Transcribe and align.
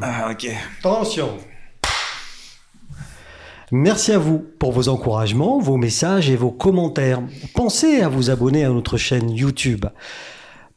Ah, 0.00 0.30
ok. 0.30 0.48
Attention. 0.80 1.38
Merci 3.70 4.12
à 4.12 4.18
vous 4.18 4.38
pour 4.58 4.72
vos 4.72 4.88
encouragements, 4.88 5.58
vos 5.58 5.76
messages 5.76 6.30
et 6.30 6.36
vos 6.36 6.50
commentaires. 6.50 7.20
Pensez 7.54 8.00
à 8.00 8.08
vous 8.08 8.30
abonner 8.30 8.64
à 8.64 8.70
notre 8.70 8.96
chaîne 8.96 9.30
YouTube. 9.30 9.84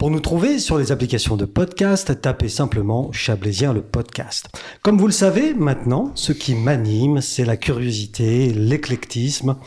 Pour 0.01 0.09
nous 0.09 0.19
trouver 0.19 0.57
sur 0.57 0.79
les 0.79 0.91
applications 0.91 1.37
de 1.37 1.45
podcast, 1.45 2.19
tapez 2.21 2.49
simplement 2.49 3.11
Chablaisien 3.11 3.71
le 3.71 3.83
podcast. 3.83 4.47
Comme 4.81 4.97
vous 4.97 5.05
le 5.05 5.13
savez 5.13 5.53
maintenant, 5.53 6.11
ce 6.15 6.33
qui 6.33 6.55
m'anime, 6.55 7.21
c'est 7.21 7.45
la 7.45 7.55
curiosité, 7.55 8.51
l'éclectisme. 8.51 9.57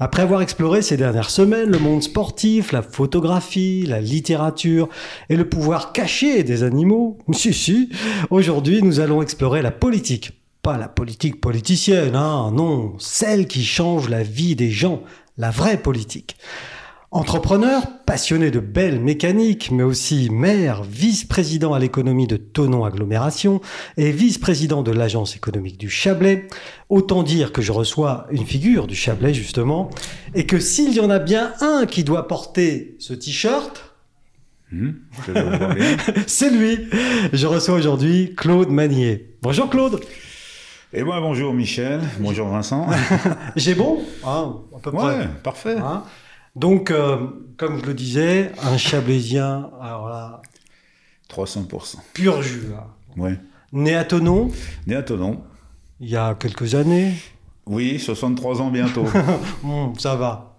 Après 0.00 0.22
avoir 0.22 0.40
exploré 0.40 0.80
ces 0.80 0.96
dernières 0.96 1.28
semaines 1.28 1.68
le 1.68 1.78
monde 1.78 2.02
sportif, 2.02 2.72
la 2.72 2.80
photographie, 2.80 3.84
la 3.86 4.00
littérature 4.00 4.88
et 5.28 5.36
le 5.36 5.50
pouvoir 5.50 5.92
caché 5.92 6.44
des 6.44 6.62
animaux, 6.62 7.18
si 7.34 7.52
si, 7.52 7.90
aujourd'hui 8.30 8.82
nous 8.82 9.00
allons 9.00 9.20
explorer 9.20 9.60
la 9.60 9.70
politique. 9.70 10.32
Pas 10.62 10.78
la 10.78 10.88
politique 10.88 11.42
politicienne, 11.42 12.16
hein, 12.16 12.52
non, 12.54 12.94
celle 12.98 13.46
qui 13.46 13.62
change 13.62 14.08
la 14.08 14.22
vie 14.22 14.56
des 14.56 14.70
gens, 14.70 15.02
la 15.36 15.50
vraie 15.50 15.76
politique. 15.76 16.38
Entrepreneur, 17.14 17.80
passionné 18.06 18.50
de 18.50 18.58
belles 18.58 18.98
mécaniques, 18.98 19.70
mais 19.70 19.84
aussi 19.84 20.30
maire, 20.30 20.82
vice-président 20.82 21.72
à 21.72 21.78
l'économie 21.78 22.26
de 22.26 22.36
Tonon 22.36 22.84
Agglomération 22.84 23.60
et 23.96 24.10
vice-président 24.10 24.82
de 24.82 24.90
l'agence 24.90 25.36
économique 25.36 25.78
du 25.78 25.88
Chablais, 25.88 26.48
autant 26.88 27.22
dire 27.22 27.52
que 27.52 27.62
je 27.62 27.70
reçois 27.70 28.26
une 28.32 28.44
figure 28.44 28.88
du 28.88 28.96
Chablais 28.96 29.32
justement, 29.32 29.90
et 30.34 30.44
que 30.44 30.58
s'il 30.58 30.92
y 30.92 30.98
en 30.98 31.08
a 31.08 31.20
bien 31.20 31.52
un 31.60 31.86
qui 31.86 32.02
doit 32.02 32.26
porter 32.26 32.96
ce 32.98 33.14
t-shirt, 33.14 33.94
c'est 36.26 36.50
lui. 36.50 36.88
Je 37.32 37.46
reçois 37.46 37.76
aujourd'hui 37.76 38.34
Claude 38.36 38.70
Manier. 38.70 39.36
Bonjour 39.40 39.70
Claude. 39.70 40.00
Et 40.92 41.04
moi 41.04 41.20
bonjour 41.20 41.54
Michel, 41.54 42.00
bonjour 42.18 42.48
Vincent. 42.48 42.88
J'ai 43.54 43.76
bon? 43.76 44.00
Hein, 44.26 44.56
à 44.74 44.80
peu 44.80 44.90
près. 44.90 45.18
Ouais, 45.18 45.28
parfait. 45.44 45.76
Hein? 45.78 46.02
Donc, 46.56 46.90
euh, 46.90 47.16
comme 47.56 47.80
je 47.80 47.86
le 47.86 47.94
disais, 47.94 48.52
un 48.62 48.76
Chablaisien, 48.76 49.70
alors 49.80 50.08
là... 50.08 50.42
300%. 51.28 51.96
Pur 52.12 52.42
jus. 52.42 52.68
Ouais. 53.16 53.38
Né 53.72 53.96
à 53.96 54.04
Tonon 54.04 54.50
Né 54.86 54.94
à 54.94 55.02
Tonon. 55.02 55.42
Il 55.98 56.08
y 56.08 56.16
a 56.16 56.34
quelques 56.34 56.76
années 56.76 57.14
Oui, 57.66 57.98
63 57.98 58.62
ans 58.62 58.70
bientôt. 58.70 59.04
bon, 59.62 59.94
ça 59.96 60.14
va. 60.14 60.54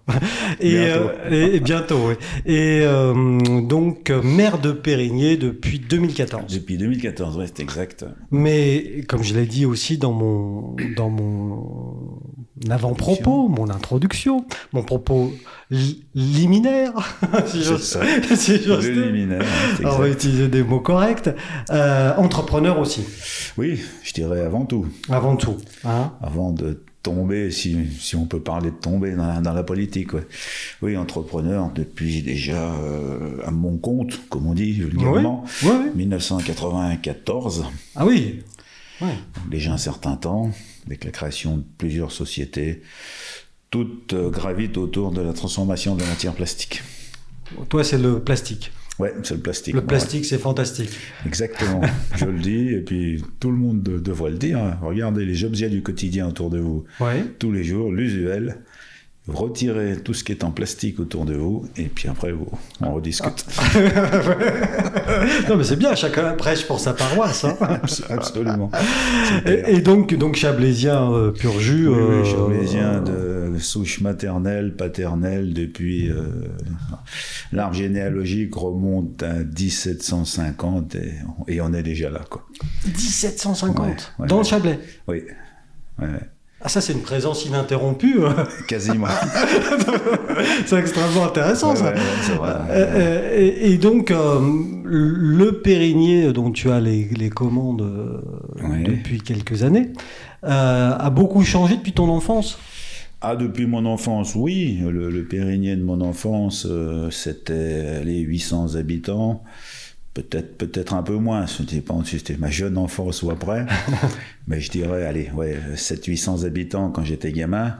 Et 0.60 0.76
bientôt, 0.76 1.08
euh, 1.08 1.54
et, 1.54 1.60
bientôt 1.60 2.08
oui. 2.08 2.14
Et 2.44 2.80
euh, 2.82 3.60
donc, 3.62 4.10
maire 4.10 4.58
de 4.58 4.72
Périgné 4.72 5.36
depuis 5.36 5.78
2014. 5.78 6.52
Depuis 6.52 6.76
2014, 6.76 7.38
oui, 7.38 7.44
c'est 7.46 7.62
exact. 7.62 8.04
Mais, 8.30 9.02
comme 9.08 9.22
je 9.22 9.34
l'ai 9.34 9.46
dit 9.46 9.66
aussi 9.66 9.98
dans 9.98 10.12
mon, 10.12 10.76
dans 10.96 11.10
mon 11.10 11.85
avant-propos, 12.70 13.48
mon 13.48 13.68
introduction, 13.70 14.46
mon 14.72 14.82
propos 14.82 15.32
liminaire, 16.14 16.92
si 17.46 17.62
j'ose 17.62 17.98
si 18.34 18.58
liminaire, 18.58 19.44
On 19.84 19.90
va 19.90 20.08
utiliser 20.08 20.48
des 20.48 20.62
mots 20.62 20.80
corrects. 20.80 21.30
Euh, 21.70 22.14
entrepreneur 22.16 22.78
aussi. 22.78 23.04
Oui, 23.58 23.80
je 24.02 24.12
dirais 24.12 24.40
avant 24.40 24.64
tout. 24.64 24.86
Avant 25.08 25.36
tout. 25.36 25.56
Hein 25.84 26.12
avant 26.22 26.52
de 26.52 26.82
tomber, 27.02 27.50
si, 27.52 27.76
si, 28.00 28.16
on 28.16 28.24
peut 28.26 28.40
parler 28.40 28.70
de 28.70 28.76
tomber 28.76 29.12
dans, 29.14 29.40
dans 29.40 29.52
la 29.52 29.62
politique. 29.62 30.12
Ouais. 30.12 30.26
Oui, 30.82 30.96
entrepreneur 30.96 31.70
depuis 31.72 32.22
déjà 32.22 32.72
euh, 32.74 33.38
à 33.44 33.52
mon 33.52 33.76
compte, 33.76 34.28
comme 34.28 34.46
on 34.46 34.54
dit 34.54 34.72
vulgairement, 34.72 35.44
oui, 35.62 35.70
oui, 35.70 35.90
1994. 35.94 37.64
Ah 37.94 38.06
oui 38.06 38.42
Déjà 39.50 39.72
un 39.72 39.78
certain 39.78 40.16
temps, 40.16 40.50
avec 40.86 41.04
la 41.04 41.10
création 41.10 41.58
de 41.58 41.64
plusieurs 41.78 42.12
sociétés, 42.12 42.82
toutes 43.70 44.12
euh, 44.12 44.30
gravitent 44.30 44.78
autour 44.78 45.12
de 45.12 45.20
la 45.20 45.32
transformation 45.32 45.94
de 45.94 46.02
la 46.02 46.08
matière 46.08 46.34
plastique. 46.34 46.82
Toi, 47.68 47.84
c'est 47.84 47.98
le 47.98 48.20
plastique 48.20 48.72
Ouais, 48.98 49.12
c'est 49.22 49.34
le 49.34 49.40
plastique. 49.40 49.74
Le 49.74 49.84
plastique, 49.84 50.24
c'est 50.24 50.38
fantastique. 50.38 50.88
Exactement, 51.26 51.82
je 52.16 52.24
le 52.24 52.38
dis, 52.38 52.68
et 52.68 52.80
puis 52.80 53.22
tout 53.40 53.50
le 53.50 53.56
monde 53.58 53.82
devrait 53.82 54.30
le 54.30 54.38
dire. 54.38 54.58
Hein. 54.58 54.78
Regardez 54.80 55.26
les 55.26 55.44
objets 55.44 55.68
du 55.68 55.82
quotidien 55.82 56.28
autour 56.28 56.48
de 56.48 56.58
vous. 56.58 56.84
Ouais. 57.00 57.22
Tous 57.38 57.52
les 57.52 57.62
jours, 57.62 57.92
l'usuel, 57.92 58.62
retirez 59.28 59.96
tout 60.02 60.14
ce 60.14 60.22
qui 60.22 60.32
est 60.32 60.44
en 60.44 60.52
plastique 60.52 61.00
autour 61.00 61.24
de 61.24 61.34
vous, 61.34 61.66
et 61.76 61.84
puis 61.84 62.08
après, 62.08 62.30
vous, 62.32 62.48
on 62.80 62.94
rediscute. 62.94 63.44
non, 65.48 65.56
mais 65.56 65.64
c'est 65.64 65.76
bien, 65.76 65.94
chacun 65.94 66.32
prêche 66.34 66.66
pour 66.66 66.78
sa 66.78 66.92
paroisse. 66.94 67.44
Hein. 67.44 67.56
Absolument. 68.08 68.70
Et, 69.44 69.80
donc, 69.80 70.14
donc 70.14 70.36
Chablaisien 70.36 71.12
euh, 71.12 71.32
pur 71.32 71.58
jus. 71.58 71.88
Oui, 71.88 71.94
euh, 71.96 72.24
Chablaisien 72.24 73.00
de 73.00 73.58
souche 73.58 74.00
maternelle, 74.00 74.76
paternelle, 74.76 75.52
depuis 75.52 76.08
euh, 76.08 76.22
l'arbre 77.52 77.74
généalogique 77.74 78.54
remonte 78.54 79.22
à 79.24 79.34
1750, 79.42 80.94
et, 80.94 81.14
et, 81.48 81.60
on 81.60 81.72
est 81.72 81.82
déjà 81.82 82.10
là. 82.10 82.20
Quoi. 82.30 82.46
1750 82.84 84.14
Dans 84.28 84.38
le 84.38 84.44
Chablais 84.44 84.78
Oui. 85.08 85.22
Ouais, 85.98 86.08
ah 86.62 86.68
ça 86.68 86.80
c'est 86.80 86.94
une 86.94 87.02
présence 87.02 87.44
ininterrompue. 87.44 88.20
Quasiment. 88.66 89.08
c'est 90.66 90.78
extrêmement 90.78 91.26
intéressant 91.26 91.76
ça. 91.76 91.92
Vrai, 91.92 92.00
euh, 92.70 93.38
et, 93.38 93.72
et, 93.72 93.78
donc 93.78 94.10
euh, 94.10 94.40
le 94.84 95.60
Périgné 95.60 96.32
dont 96.32 96.50
tu 96.50 96.70
as 96.70 96.80
les, 96.80 97.04
les 97.04 97.28
commandes 97.28 97.82
euh, 97.82 98.84
depuis 98.84 99.20
quelques 99.20 99.62
années 99.62 99.92
a 100.42 101.10
beaucoup 101.10 101.42
changé 101.44 101.76
depuis 101.76 101.92
ton 101.92 102.08
enfance? 102.08 102.58
Ah, 103.20 103.34
depuis 103.34 103.66
mon 103.66 103.84
enfance, 103.86 104.34
oui. 104.34 104.78
Le, 104.88 105.10
le 105.10 105.24
Périgné 105.24 105.74
de 105.74 105.82
mon 105.82 106.00
enfance, 106.00 106.66
c'était 107.10 108.04
les 108.04 108.20
800 108.20 108.76
habitants 108.76 109.42
peut-être 110.16 110.56
peut-être 110.56 110.94
un 110.94 111.02
peu 111.02 111.16
moins, 111.16 111.46
sais 111.46 111.80
pas 111.82 111.94
si 112.04 112.18
c'était 112.18 112.38
ma 112.38 112.48
jeune 112.48 112.78
enfance 112.78 113.22
ou 113.22 113.30
après, 113.30 113.66
mais 114.48 114.60
je 114.60 114.70
dirais, 114.70 115.04
allez, 115.04 115.30
ouais, 115.34 115.58
700-800 115.74 116.46
habitants 116.46 116.90
quand 116.90 117.04
j'étais 117.04 117.32
gamin, 117.32 117.76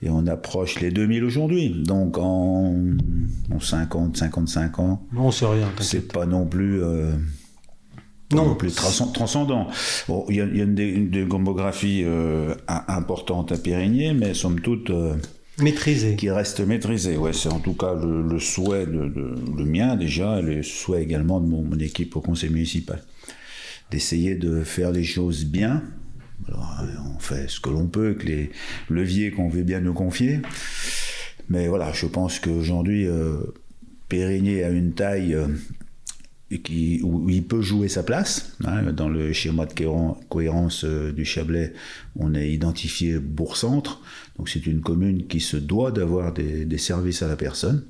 et 0.00 0.08
on 0.08 0.26
approche 0.26 0.80
les 0.80 0.90
2000 0.90 1.24
aujourd'hui, 1.24 1.82
donc 1.84 2.16
en, 2.16 2.74
50, 3.60 4.16
55 4.16 4.78
ans. 4.78 5.02
Non, 5.12 5.30
c'est 5.30 5.46
rien. 5.46 5.68
C'est 5.80 6.10
pas 6.10 6.24
non 6.24 6.46
plus... 6.46 6.82
Euh, 6.82 7.12
non. 8.32 8.54
plus 8.54 8.74
transcendant. 8.74 9.68
Bon, 10.06 10.24
il 10.28 10.36
y 10.36 10.40
a, 10.40 10.44
une, 10.44 10.74
démographie 10.74 12.02
euh, 12.04 12.54
importante 12.68 13.52
à 13.52 13.58
Périgny, 13.58 14.14
mais 14.14 14.34
somme 14.34 14.60
toute... 14.60 14.90
Euh, 14.90 15.16
Maîtrisé. 15.60 16.14
Qui 16.16 16.30
reste 16.30 16.60
maîtrisé, 16.60 17.16
ouais. 17.16 17.32
C'est 17.32 17.48
en 17.48 17.58
tout 17.58 17.74
cas 17.74 17.94
le, 17.94 18.38
souhait 18.38 18.86
de, 18.86 19.12
le 19.56 19.64
mien 19.64 19.96
déjà, 19.96 20.38
et 20.38 20.42
le 20.42 20.62
souhait 20.62 21.02
également 21.02 21.40
de 21.40 21.46
mon, 21.46 21.78
équipe 21.78 22.16
au 22.16 22.20
conseil 22.20 22.50
municipal. 22.50 23.02
D'essayer 23.90 24.34
de 24.34 24.62
faire 24.62 24.92
les 24.92 25.04
choses 25.04 25.44
bien. 25.44 25.82
on 26.48 27.18
fait 27.18 27.48
ce 27.48 27.58
que 27.58 27.70
l'on 27.70 27.86
peut 27.86 28.06
avec 28.06 28.24
les 28.24 28.50
leviers 28.88 29.32
qu'on 29.32 29.48
veut 29.48 29.64
bien 29.64 29.80
nous 29.80 29.94
confier. 29.94 30.40
Mais 31.48 31.66
voilà, 31.66 31.92
je 31.92 32.06
pense 32.06 32.38
qu'aujourd'hui, 32.38 33.06
euh, 33.06 33.38
Périgné 34.08 34.64
a 34.64 34.70
une 34.70 34.92
taille 34.92 35.34
euh, 35.34 35.48
qui, 36.56 37.00
où 37.02 37.28
il 37.28 37.44
peut 37.44 37.60
jouer 37.60 37.88
sa 37.88 38.02
place. 38.02 38.56
Hein, 38.64 38.92
dans 38.92 39.08
le 39.08 39.32
schéma 39.32 39.66
de 39.66 39.74
cohérence 40.28 40.84
euh, 40.84 41.12
du 41.12 41.24
Chablais, 41.24 41.74
on 42.16 42.34
est 42.34 42.50
identifié 42.50 43.18
bourg-centre. 43.18 44.00
Donc 44.38 44.48
c'est 44.48 44.66
une 44.66 44.80
commune 44.80 45.26
qui 45.26 45.40
se 45.40 45.56
doit 45.56 45.92
d'avoir 45.92 46.32
des, 46.32 46.78
services 46.78 47.22
à 47.22 47.28
la 47.28 47.36
personne. 47.36 47.84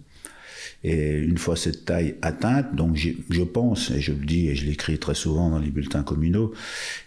Et 0.85 1.11
une 1.11 1.39
fois 1.39 1.57
cette 1.57 1.85
taille 1.85 2.15
atteinte, 2.23 2.75
donc 2.75 2.97
je 2.97 3.43
pense, 3.43 3.91
et 3.91 4.01
je 4.01 4.13
le 4.13 4.25
dis 4.25 4.49
et 4.49 4.55
je 4.55 4.65
l'écris 4.65 4.99
très 4.99 5.15
souvent 5.15 5.51
dans 5.51 5.59
les 5.59 5.71
bulletins 5.71 6.05
communaux, 6.05 6.53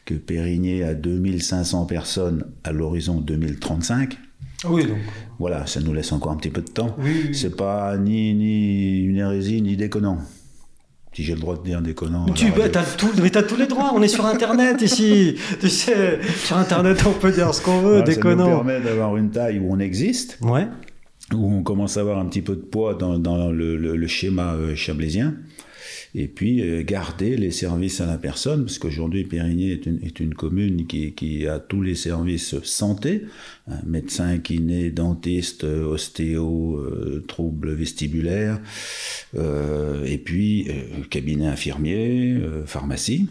que 0.06 0.14
Périgné 0.14 0.84
a 0.84 0.94
2500 0.94 1.86
personnes 1.86 2.46
à 2.66 2.74
l'horizon 2.74 3.22
2035. 3.22 4.18
Oui, 4.66 4.86
donc. 4.86 4.98
Voilà, 5.40 5.66
ça 5.66 5.80
nous 5.80 5.94
laisse 5.94 6.12
encore 6.12 6.34
un 6.34 6.36
petit 6.36 6.50
peu 6.50 6.62
de 6.62 6.70
temps. 6.70 6.96
Oui, 7.00 7.34
C'est 7.34 7.56
pas 7.56 7.98
ni, 7.98 8.34
ni 8.34 9.00
une 9.06 9.18
hérésie, 9.18 9.62
ni 9.62 9.76
déconnant. 9.76 10.20
Si 11.14 11.24
j'ai 11.24 11.34
le 11.34 11.42
droit 11.42 11.58
de 11.58 11.64
dire 11.64 11.82
déconnant. 11.82 12.26
Tu 12.34 12.48
as 12.48 12.84
tout, 12.98 13.12
mais 13.22 13.36
as 13.36 13.44
tous 13.44 13.58
les 13.58 13.68
droits, 13.68 13.92
on 13.94 14.02
est 14.02 14.08
sur 14.08 14.26
Internet 14.26 14.82
ici. 14.82 15.36
tu 15.60 15.68
sais, 15.68 16.20
sur 16.38 16.58
Internet, 16.58 17.04
on 17.06 17.12
peut 17.12 17.32
dire 17.32 17.54
ce 17.54 17.62
qu'on 17.62 17.82
veut, 17.82 18.02
déconnant. 18.02 18.46
Ça 18.46 18.52
nous 18.52 18.58
permet 18.58 18.80
d'avoir 18.80 19.18
une 19.18 19.30
taille 19.30 19.60
où 19.60 19.74
on 19.74 19.80
existe. 19.80 20.38
Ouais. 20.42 20.68
Où 21.34 21.54
on 21.54 21.64
commence 21.64 21.98
à 21.98 22.02
avoir 22.02 22.18
un 22.18 22.26
petit 22.26 22.42
peu 22.42 22.56
de 22.56 22.62
poids 22.62 22.94
dans, 22.94 23.20
dans 23.20 23.52
le, 23.52 23.76
le, 23.76 24.08
schéma 24.08 24.54
euh, 24.54 24.76
chablaisien 24.76 25.36
et 26.14 26.28
puis 26.28 26.62
euh, 26.62 26.84
garder 26.84 27.38
les 27.38 27.52
services 27.52 28.02
à 28.02 28.06
la 28.06 28.18
personne, 28.18 28.66
parce 28.66 28.80
qu'aujourd'hui 28.80 29.24
Périgny 29.24 29.72
est 29.72 30.20
une, 30.20 30.34
commune 30.34 30.86
qui, 30.86 31.48
a 31.48 31.60
tous 31.60 31.82
les 31.82 31.96
services 31.96 32.60
santé, 32.64 33.24
hein, 33.68 33.80
médecin, 33.86 34.38
kiné, 34.40 34.92
dentiste, 34.92 35.64
ostéo, 35.64 36.78
euh, 36.78 37.24
troubles 37.28 37.74
vestibulaires, 37.74 38.60
euh, 39.38 40.04
et 40.06 40.18
puis 40.18 40.68
cabinet 41.10 41.48
infirmier, 41.48 42.38
pharmacie. 42.66 43.28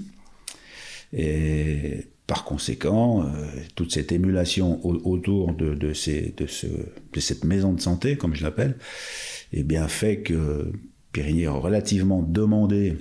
Et 1.13 2.07
par 2.27 2.45
conséquent, 2.45 3.29
toute 3.75 3.93
cette 3.93 4.13
émulation 4.13 4.87
autour 4.87 5.53
de, 5.53 5.75
de, 5.75 5.93
cette 5.93 7.45
maison 7.45 7.73
de 7.73 7.81
santé, 7.81 8.17
comme 8.17 8.35
je 8.37 8.45
l'appelle, 8.45 8.77
eh 9.53 9.65
bien 9.65 9.89
fait 9.89 10.21
que 10.21 10.71
Périgny 11.13 11.43
est 11.43 11.49
relativement 11.49 12.23
demandé 12.23 12.97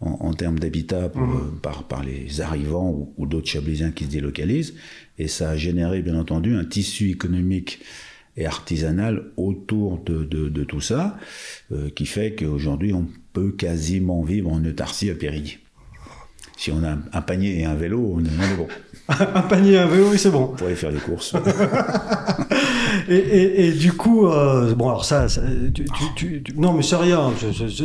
en, 0.00 0.34
termes 0.34 0.58
d'habitat 0.58 1.08
mmh. 1.14 1.60
par, 1.62 1.84
par 1.84 2.02
les 2.02 2.40
arrivants 2.40 3.12
ou, 3.16 3.26
d'autres 3.26 3.48
Chablaisiens 3.48 3.92
qui 3.92 4.04
se 4.04 4.10
délocalisent. 4.10 4.74
Et 5.18 5.28
ça 5.28 5.50
a 5.50 5.56
généré, 5.56 6.02
bien 6.02 6.18
entendu, 6.18 6.54
un 6.54 6.64
tissu 6.64 7.10
économique 7.10 7.80
et 8.36 8.46
artisanal 8.46 9.30
autour 9.36 9.98
de, 9.98 10.24
de, 10.24 10.64
tout 10.64 10.80
ça, 10.80 11.18
euh, 11.70 11.90
qui 11.90 12.06
fait 12.06 12.34
qu'aujourd'hui, 12.34 12.92
on 12.92 13.06
peut 13.32 13.52
quasiment 13.52 14.22
vivre 14.22 14.50
en 14.50 14.64
autarcie 14.64 15.10
à 15.10 15.14
Périgny. 15.14 15.58
Si 16.62 16.70
on 16.70 16.84
a 16.84 16.92
un, 17.12 17.22
panier 17.22 17.58
et 17.58 17.64
un 17.64 17.74
vélo, 17.74 18.14
on 18.14 18.20
est, 18.20 18.56
bon. 18.56 18.68
un 19.08 19.42
panier 19.42 19.72
et 19.72 19.78
un 19.78 19.88
vélo, 19.88 20.10
oui, 20.12 20.16
c'est 20.16 20.30
bon. 20.30 20.50
On 20.52 20.56
pourrait 20.56 20.76
faire 20.76 20.92
les 20.92 21.00
courses. 21.00 21.34
et, 23.08 23.72
du 23.72 23.92
coup, 23.94 24.28
euh, 24.28 24.72
bon, 24.72 24.88
alors 24.88 25.04
ça, 25.04 25.26
non, 26.56 26.72
mais 26.72 26.84
c'est 26.84 26.94
rien. 26.94 27.32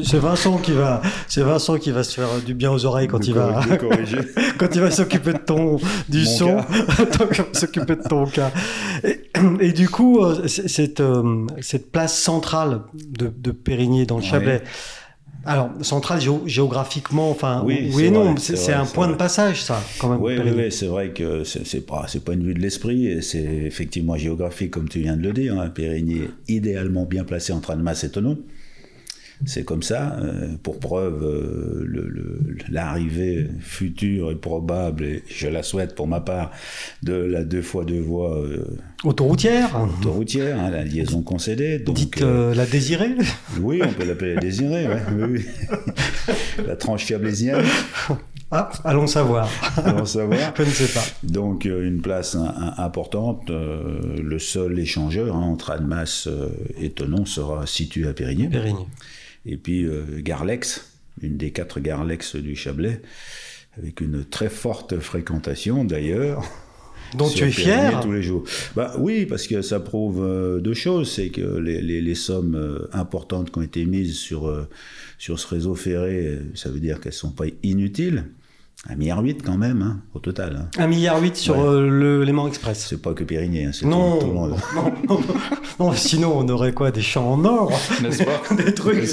C'est 0.04 0.20
Vincent 0.20 0.60
qui 0.60 0.74
va, 0.74 1.02
c'est 1.28 1.42
Vincent 1.42 1.80
qui 1.80 1.90
va 1.90 2.04
se 2.04 2.14
faire 2.14 2.28
du 2.46 2.54
bien 2.54 2.70
aux 2.70 2.86
oreilles 2.86 3.08
quand 3.08 3.28
il 3.28 3.34
va, 3.34 3.62
quand 4.60 4.76
il 4.76 4.82
va 4.82 4.92
s'occuper 4.92 5.34
de 5.34 5.40
ton, 5.40 5.80
du 6.08 6.24
son, 6.24 6.60
s'occuper 7.54 7.96
de 7.96 8.08
ton 8.08 8.28
cas. 8.28 8.52
Et, 9.60 9.72
du 9.72 9.90
coup, 9.90 10.24
euh, 10.24 10.48
cette, 10.48 11.00
euh, 11.00 11.48
cette 11.62 11.92
place 11.92 12.16
centrale 12.16 12.82
de, 12.94 13.34
de 13.36 13.50
Périgny 13.50 14.06
dans 14.06 14.18
le 14.18 14.24
Chablais. 14.24 14.62
Alors, 15.48 15.70
centrale 15.82 16.20
géographiquement, 16.46 17.32
enfin, 17.32 17.64
oui, 17.66 17.90
et 18.00 18.12
non, 18.12 18.36
c'est 18.38 18.74
un 18.74 18.86
point 18.86 19.08
de 19.08 19.16
passage, 19.16 19.64
ça, 19.64 19.82
quand 19.98 20.10
même. 20.10 20.22
Oui, 20.22 20.38
oui, 20.38 20.72
c'est 20.72 20.88
vrai 20.88 21.10
que 21.12 21.44
c'est 21.44 21.86
pas, 21.86 22.06
pas 22.26 22.34
une 22.34 22.44
vue 22.44 22.54
de 22.54 22.60
l'esprit, 22.60 23.08
et 23.08 23.22
c'est 23.22 23.44
effectivement 23.44 24.18
géographique, 24.18 24.72
comme 24.72 24.90
tu 24.90 25.00
viens 25.00 25.16
de 25.16 25.24
le 25.24 25.32
dire. 25.32 25.58
Hein, 25.60 25.70
Périgny 25.70 26.24
est 26.24 26.52
idéalement 26.52 27.06
bien 27.06 27.24
placé 27.24 27.54
entre 27.54 27.72
Annemasse 27.72 28.04
et 28.04 28.12
Tonon. 28.12 28.38
C'est 29.46 29.64
comme 29.64 29.84
ça. 29.84 30.18
Euh, 30.20 30.56
pour 30.64 30.80
preuve, 30.80 31.24
euh, 31.24 32.58
l'arrivée 32.70 33.48
future 33.60 34.32
et 34.32 34.36
probable, 34.36 35.04
et 35.04 35.24
je 35.30 35.48
la 35.48 35.64
souhaite 35.64 35.96
pour 35.96 36.08
ma 36.08 36.22
part, 36.22 36.52
de 37.04 37.14
la 37.14 37.44
deux 37.44 37.62
fois 37.62 37.86
deux 37.86 38.00
voies. 38.00 38.38
Euh, 38.38 38.66
autoroutière 39.04 39.70
Autoroutière, 40.00 40.60
hein, 40.60 40.72
la 40.72 40.84
liaison 40.84 41.22
concédée. 41.22 41.80
Donc, 41.80 41.96
Dites 41.96 42.22
la 42.22 42.66
désirée 42.66 43.12
Oui, 43.60 43.82
on 43.84 43.94
peut 43.94 44.06
l'appeler 44.06 44.36
la 44.36 44.42
désirée, 44.42 44.88
oui, 45.18 45.46
la 46.66 46.76
tranche 46.76 47.06
fiablésienne. 47.06 47.66
Ah, 48.50 48.70
allons 48.86 49.08
savoir. 49.08 49.50
Allons 49.84 50.06
savoir. 50.06 50.54
Je 50.58 50.64
ne 50.64 50.70
sais 50.70 50.88
pas. 50.88 51.04
Donc, 51.22 51.66
une 51.66 52.02
place 52.02 52.38
importante. 52.78 53.50
le 53.50 54.40
seul 54.40 54.80
échangeur 54.80 55.36
hein, 55.36 55.42
entre 55.42 55.72
Annemasse 55.72 56.30
et 56.80 56.92
Tonon 56.92 57.26
sera 57.26 57.68
situé 57.68 58.08
à 58.08 58.14
Périgny. 58.14 58.48
Périgny. 58.48 58.86
Et 59.48 59.58
puis 59.58 59.86
euh, 59.86 60.04
Garlex, 60.20 60.92
une 61.22 61.38
des 61.38 61.52
quatre 61.52 61.80
Garlex 61.80 62.36
du 62.36 62.56
Chablais, 62.56 63.02
avec 63.78 64.02
une 64.02 64.26
très 64.26 64.50
forte 64.50 65.00
fréquentation 65.00 65.86
d'ailleurs. 65.86 66.44
Dont 67.18 67.30
tu 67.30 67.46
es 67.46 67.52
fier 67.52 68.02
tous 68.02 68.12
les 68.12 68.22
jours. 68.22 68.44
Bah 68.76 68.94
oui, 69.00 69.26
parce 69.26 69.48
que 69.48 69.62
ça 69.62 69.80
prouve 69.80 70.22
euh, 70.22 70.60
deux 70.60 70.74
choses, 70.74 71.10
c'est 71.10 71.30
que 71.30 71.58
les, 71.58 71.82
les, 71.82 72.16
sommes 72.16 72.56
euh, 72.56 72.90
importantes 72.92 73.50
qui 73.50 73.60
ont 73.60 73.62
été 73.62 73.86
mises 73.86 74.18
sur 74.18 74.68
sur 75.18 75.40
ce 75.40 75.48
réseau 75.48 75.74
ferré, 75.74 76.38
ça 76.54 76.70
veut 76.70 76.82
dire 76.82 77.00
qu'elles 77.00 77.14
sont 77.14 77.32
pas 77.32 77.46
inutiles. 77.64 78.26
Un 78.86 78.96
milliard 78.96 79.24
huit 79.24 79.42
quand 79.44 79.58
même, 79.58 79.82
hein, 79.82 80.02
au 80.14 80.20
total. 80.20 80.56
Hein. 80.56 80.70
Un 80.78 80.86
milliard 80.86 81.20
huit 81.20 81.36
sur 81.36 81.60
euh, 81.60 81.90
le 81.90 82.24
Léman 82.24 82.48
Express. 82.48 82.86
C'est 82.88 83.02
pas 83.02 83.14
que 83.14 83.24
Périgny, 83.24 83.64
hein, 83.64 83.72
c'est 83.74 83.88
non, 83.88 84.20
tout, 84.20 84.28
le 84.28 84.34
monde. 84.34 84.56
Non, 84.76 84.94
non, 85.10 85.22
non, 85.80 85.94
sinon 85.94 86.34
on 86.38 86.48
aurait 86.48 86.74
quoi 86.74 86.92
Des 86.92 87.02
champs 87.02 87.34
en 87.34 87.44
or 87.44 87.72
N'est-ce 88.04 88.24
pas 88.24 88.56
Des 88.56 88.74
trucs, 88.76 89.04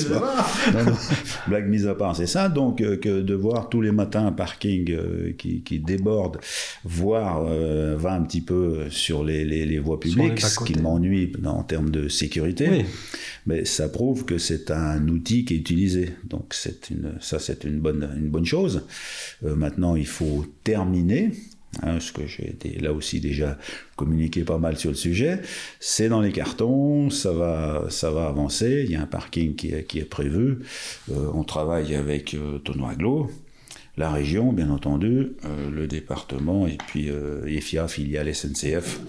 Blague 1.47 1.69
mise 1.69 1.87
à 1.87 1.95
part, 1.95 2.15
c'est 2.15 2.27
ça. 2.27 2.51
Donc 2.51 2.83
euh, 2.83 2.99
que 2.99 3.23
de 3.23 3.35
voir 3.35 3.71
tous 3.71 3.81
les 3.81 3.91
matins 3.91 4.27
un 4.27 4.33
parking 4.33 4.91
euh, 4.91 5.33
qui, 5.39 5.63
qui, 5.63 5.79
déborde, 5.79 6.41
voire 6.85 7.43
va 7.45 8.13
un 8.13 8.23
petit 8.23 8.43
peu 8.43 8.91
sur 8.91 9.25
les, 9.25 9.47
les, 9.47 9.65
les 9.65 9.79
voies 9.79 9.99
publiques, 9.99 10.41
ce 10.41 10.63
qui 10.63 10.79
m'ennuie 10.79 11.33
en 11.45 11.63
termes 11.63 11.91
de 11.91 12.09
sécurité. 12.09 12.69
Oui 12.71 12.85
mais 13.47 13.65
ça 13.65 13.89
prouve 13.89 14.25
que 14.25 14.39
c'est 14.39 14.71
un 14.71 15.07
outil 15.09 15.45
qui 15.45 15.55
est 15.55 15.59
utilisé. 15.59 16.11
Donc 16.25 16.55
ça 16.55 17.39
c'est 17.39 17.65
une 17.65 17.81
bonne, 17.81 18.47
chose. 18.47 18.87
Euh, 19.45 19.55
maintenant, 19.57 19.97
il 19.97 20.07
faut 20.07 20.45
terminer. 20.65 21.31
Hein, 21.83 21.99
ce 21.99 22.13
que 22.13 22.25
j'ai 22.25 22.57
là 22.81 22.93
aussi 22.93 23.19
déjà 23.19 23.59
communiqué 23.97 24.45
pas 24.45 24.59
mal 24.59 24.77
sur 24.77 24.91
le 24.91 24.97
sujet, 24.97 25.41
c'est 25.81 26.09
dans 26.09 26.21
les 26.21 26.31
cartons, 26.31 27.11
ça 27.11 27.33
va, 27.33 27.89
avancer. 28.29 28.85
Il 28.85 28.93
y 28.93 28.97
a 28.97 29.03
un 29.03 29.07
parking 29.07 29.57
qui 29.57 29.73
est, 29.73 29.85
qui 29.85 29.99
est 29.99 30.05
prévu. 30.05 30.59
Euh, 31.11 31.31
on 31.35 31.43
travaille 31.43 31.97
avec 31.97 32.35
euh, 32.35 32.59
Tono 32.59 32.87
Aglo, 32.87 33.29
la 33.97 34.11
région, 34.11 34.53
bien 34.53 34.71
entendu, 34.71 35.37
euh, 35.45 35.71
le 35.71 35.87
département 35.87 36.67
et 36.67 36.79
puis 36.89 37.11
euh, 37.11 37.47
EFIA, 37.47 37.87
filiale 37.87 38.35
SNCF, 38.35 39.01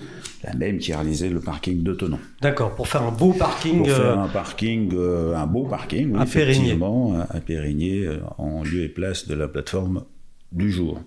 la 0.44 0.54
même 0.54 0.78
qui 0.78 0.94
a 0.94 0.98
réalisé 0.98 1.30
le 1.30 1.40
parking 1.40 1.82
de 1.82 1.94
Tonon. 1.94 2.20
D'accord, 2.42 2.76
pour 2.76 2.88
faire 2.88 3.02
un 3.02 3.12
beau 3.12 3.34
parking. 3.34 3.80
Pour 3.80 3.88
faire 3.88 4.20
euh, 4.20 4.24
un 4.24 4.28
parking, 4.28 4.94
un 5.36 5.48
beau 5.48 5.64
parking, 5.64 6.12
oui, 6.14 6.20
à 6.20 6.24
effectivement, 6.24 7.16
à 7.30 7.40
Périgné, 7.40 8.08
en 8.38 8.64
lieu 8.64 8.84
et 8.84 8.90
place 8.90 9.28
de 9.28 9.34
la 9.34 9.48
plateforme 9.48 10.04
du 10.52 10.72
jour. 10.72 11.02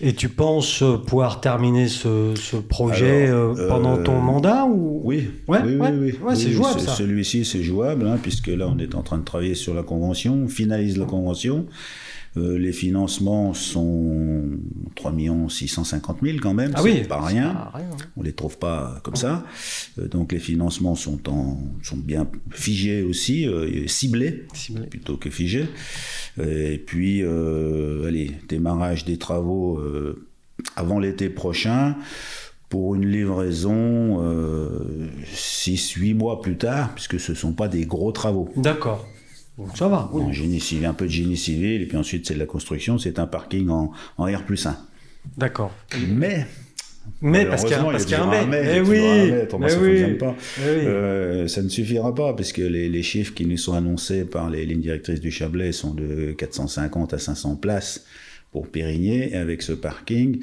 Et 0.00 0.12
tu 0.12 0.28
penses 0.28 0.82
pouvoir 1.06 1.40
terminer 1.40 1.86
ce, 1.86 2.56
projet 2.56 3.30
pendant 3.68 4.02
ton 4.02 4.18
mandat 4.18 4.64
ou? 4.64 5.02
Oui, 5.04 5.30
ouais, 5.46 5.60
oui, 5.64 5.76
oui, 5.78 6.14
oui, 6.20 6.36
c'est 6.36 6.50
jouable. 6.50 6.80
Celui-ci, 6.80 7.44
c'est 7.44 7.62
jouable, 7.62 8.08
hein, 8.08 8.18
puisque 8.20 8.48
là, 8.48 8.66
on 8.66 8.78
est 8.78 8.94
en 8.94 9.02
train 9.02 9.18
de 9.18 9.24
travailler 9.24 9.54
sur 9.54 9.74
la 9.74 9.82
convention, 9.82 10.34
on 10.44 10.48
finalise 10.48 10.96
la 10.96 11.04
convention. 11.04 11.66
Euh, 12.36 12.58
les 12.58 12.72
financements 12.72 13.54
sont 13.54 14.42
3 14.96 15.14
650 15.48 16.18
000 16.22 16.38
quand 16.42 16.54
même, 16.54 16.72
ah 16.74 16.82
oui, 16.82 17.04
pas 17.04 17.20
rien. 17.20 17.70
On 18.16 18.22
les 18.22 18.32
trouve 18.32 18.58
pas 18.58 19.00
comme 19.04 19.14
ça. 19.14 19.44
Euh, 19.98 20.08
donc 20.08 20.32
les 20.32 20.40
financements 20.40 20.96
sont, 20.96 21.28
en, 21.28 21.58
sont 21.82 21.96
bien 21.96 22.26
figés 22.50 23.02
aussi, 23.02 23.46
euh, 23.46 23.86
ciblés, 23.86 24.46
plutôt 24.90 25.16
que 25.16 25.30
figés. 25.30 25.66
et 26.42 26.78
puis, 26.78 27.22
allez, 27.22 28.32
démarrage 28.48 29.04
des 29.04 29.16
travaux 29.16 29.80
avant 30.76 30.98
l'été 30.98 31.28
prochain 31.28 31.96
pour 32.68 32.96
une 32.96 33.06
livraison 33.06 34.20
6-8 35.32 36.14
mois 36.14 36.42
plus 36.42 36.56
tard, 36.56 36.92
puisque 36.94 37.20
ce 37.20 37.32
ne 37.32 37.36
sont 37.36 37.52
pas 37.52 37.68
des 37.68 37.86
gros 37.86 38.10
travaux. 38.10 38.50
D'accord 38.56 39.06
ça 39.74 39.88
va. 39.88 40.10
Oui. 40.12 40.32
génie 40.32 40.60
civil, 40.60 40.86
un 40.86 40.94
peu 40.94 41.06
de 41.06 41.10
génie 41.10 41.36
civil, 41.36 41.82
et 41.82 41.86
puis 41.86 41.96
ensuite 41.96 42.26
c'est 42.26 42.34
de 42.34 42.38
la 42.38 42.46
construction, 42.46 42.98
c'est 42.98 43.18
un 43.18 43.26
parking 43.26 43.68
en, 43.68 43.92
en 44.18 44.24
R 44.24 44.44
plus 44.44 44.66
1. 44.66 44.76
D'accord. 45.36 45.72
Mais 46.08 46.46
mais 47.20 47.44
parce 47.46 47.62
qu'il 47.64 47.72
y 47.72 47.74
a, 47.74 47.82
parce 47.82 48.10
y 48.10 48.14
a 48.14 48.22
un 48.22 48.46
mais. 48.46 48.76
Eh 48.76 48.80
oui, 48.80 49.30
ça, 49.68 49.78
oui. 49.78 50.14
Pas. 50.14 50.34
Eh 50.58 50.62
euh, 50.62 51.48
ça 51.48 51.62
ne 51.62 51.68
suffira 51.68 52.14
pas, 52.14 52.32
puisque 52.34 52.58
les, 52.58 52.88
les, 52.88 53.02
chiffres 53.02 53.34
qui 53.34 53.46
nous 53.46 53.56
sont 53.56 53.74
annoncés 53.74 54.24
par 54.24 54.50
les 54.50 54.64
lignes 54.64 54.80
directrices 54.80 55.20
du 55.20 55.30
Chablais 55.30 55.72
sont 55.72 55.92
de 55.92 56.32
450 56.32 57.12
à 57.14 57.18
500 57.18 57.56
places 57.56 58.04
pour 58.54 58.68
Périgné. 58.68 59.32
Et 59.32 59.36
avec 59.36 59.62
ce 59.62 59.72
parking, 59.72 60.38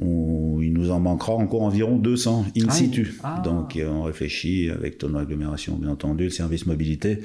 il 0.00 0.72
nous 0.72 0.90
en 0.90 1.00
manquera 1.00 1.34
encore 1.34 1.60
environ 1.60 1.96
200 1.96 2.46
in 2.56 2.64
ah 2.66 2.72
situ. 2.72 3.14
Ah. 3.22 3.42
Donc 3.44 3.76
euh, 3.76 3.90
on 3.90 4.04
réfléchit 4.04 4.70
avec 4.70 4.96
ton 4.96 5.14
agglomération, 5.14 5.76
bien 5.76 5.90
entendu, 5.90 6.24
le 6.24 6.30
service 6.30 6.64
mobilité, 6.64 7.18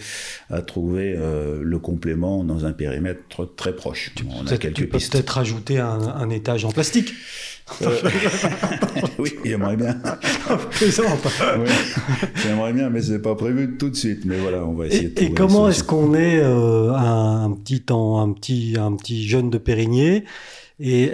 à 0.49 0.61
trouver 0.61 1.15
euh, 1.17 1.61
le 1.63 1.79
complément 1.79 2.43
dans 2.43 2.65
un 2.65 2.73
périmètre 2.73 3.55
très 3.55 3.73
proche. 3.73 4.11
Tu, 4.15 4.25
on 4.29 4.45
a 4.45 4.57
quelques 4.57 4.75
tu 4.75 4.87
peux 4.87 4.97
peut-être 4.97 5.29
rajouter 5.29 5.79
un, 5.79 6.01
un 6.01 6.29
étage 6.29 6.65
en 6.65 6.71
plastique. 6.71 7.13
Euh, 7.81 7.99
oui, 9.19 9.33
j'aimerais 9.43 9.75
bien. 9.75 9.97
J'aimerais 12.41 12.73
bien, 12.73 12.89
mais 12.89 13.01
c'est 13.01 13.21
pas 13.21 13.35
prévu 13.35 13.77
tout 13.77 13.89
de 13.89 13.95
suite. 13.95 14.23
Mais 14.25 14.37
voilà, 14.37 14.65
on 14.65 14.73
va 14.73 14.87
essayer. 14.87 15.13
Et, 15.17 15.25
et 15.25 15.33
comment 15.33 15.67
est-ce 15.69 15.83
qu'on 15.83 16.13
est, 16.15 16.39
euh, 16.39 16.91
un, 16.93 17.26
petit 17.67 17.83
un 17.91 18.31
petit 18.31 18.75
un 18.79 18.95
petit 18.95 19.27
jeune 19.27 19.49
de 19.49 19.57
Périgné 19.57 20.23
et, 20.79 21.11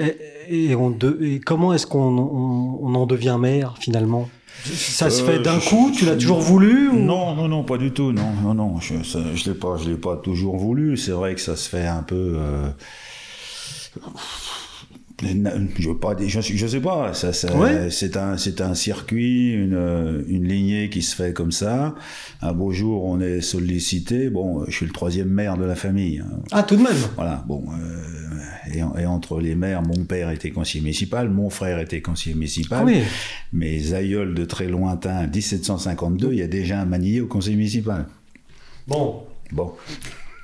et, 0.50 0.76
on 0.76 0.98
et 1.22 1.40
comment 1.40 1.74
est-ce 1.74 1.88
qu'on 1.88 2.18
on, 2.18 2.96
en 2.96 3.06
devient 3.06 3.38
maire 3.40 3.76
finalement? 3.80 4.30
Ça 4.66 5.10
se 5.10 5.24
fait 5.24 5.40
d'un 5.40 5.58
euh, 5.58 5.70
coup 5.70 5.92
Tu 5.96 6.06
l'as 6.06 6.16
toujours 6.16 6.40
voulu 6.40 6.90
Non, 6.94 7.34
non, 7.34 7.48
non, 7.48 7.64
pas 7.64 7.78
du 7.78 7.92
tout. 7.92 8.12
Non, 8.12 8.32
non, 8.44 8.54
non. 8.54 8.80
Je, 8.80 8.96
je 9.04 9.50
l'ai 9.50 9.56
pas, 9.56 9.78
je 9.78 9.90
l'ai 9.90 9.98
pas 9.98 10.18
toujours 10.18 10.58
voulu. 10.58 10.96
C'est 10.98 11.12
vrai 11.12 11.34
que 11.36 11.42
ça 11.42 11.56
se 11.56 11.70
fait 11.70 11.88
un 11.88 12.04
peu. 12.04 12.38
Je 15.78 15.90
veux 15.90 15.98
pas, 15.98 16.16
je, 16.20 16.42
je 16.42 16.68
sais 16.68 16.80
pas, 16.80 17.14
ça, 17.14 17.34
c'est 17.34 18.18
un, 18.18 18.38
c'est 18.38 18.62
un 18.62 18.76
circuit, 18.76 19.54
une, 19.54 20.24
une 20.28 20.48
lignée 20.48 20.90
qui 20.90 21.02
se 21.02 21.16
fait 21.16 21.34
comme 21.34 21.52
ça. 21.52 21.96
Un 22.42 22.54
beau 22.54 22.72
jour, 22.72 23.06
on 23.06 23.20
est 23.20 23.42
sollicité. 23.42 24.30
Bon, 24.30 24.66
je 24.68 24.72
suis 24.72 24.86
le 24.86 24.92
troisième 24.92 25.30
maire 25.30 25.58
de 25.58 25.66
la 25.66 25.76
famille. 25.76 26.20
Hein. 26.20 26.40
Ah, 26.52 26.64
tout 26.64 26.76
de 26.76 26.82
même. 26.82 26.96
Voilà. 27.16 27.44
Bon, 27.48 27.64
euh, 27.72 28.74
et, 28.74 28.80
et, 29.02 29.06
entre 29.06 29.40
les 29.40 29.56
maires, 29.56 29.82
mon 29.82 30.06
père 30.06 30.30
était 30.30 30.52
conseiller 30.52 30.82
municipal, 30.82 31.30
mon 31.30 31.50
frère 31.50 31.80
était 31.80 32.02
conseiller 32.02 32.36
municipal. 32.36 32.80
Ah 32.82 32.86
oui. 32.86 33.02
Mes 33.52 33.94
aïeuls 33.94 34.34
de 34.34 34.46
très 34.46 34.68
lointain, 34.68 35.28
1752, 35.28 36.34
il 36.34 36.40
y 36.40 36.42
a 36.42 36.48
déjà 36.48 36.82
un 36.82 36.86
manier 36.86 37.22
au 37.22 37.28
conseil 37.28 37.56
municipal. 37.56 38.06
Bon. 38.88 39.24
Bon. 39.52 39.74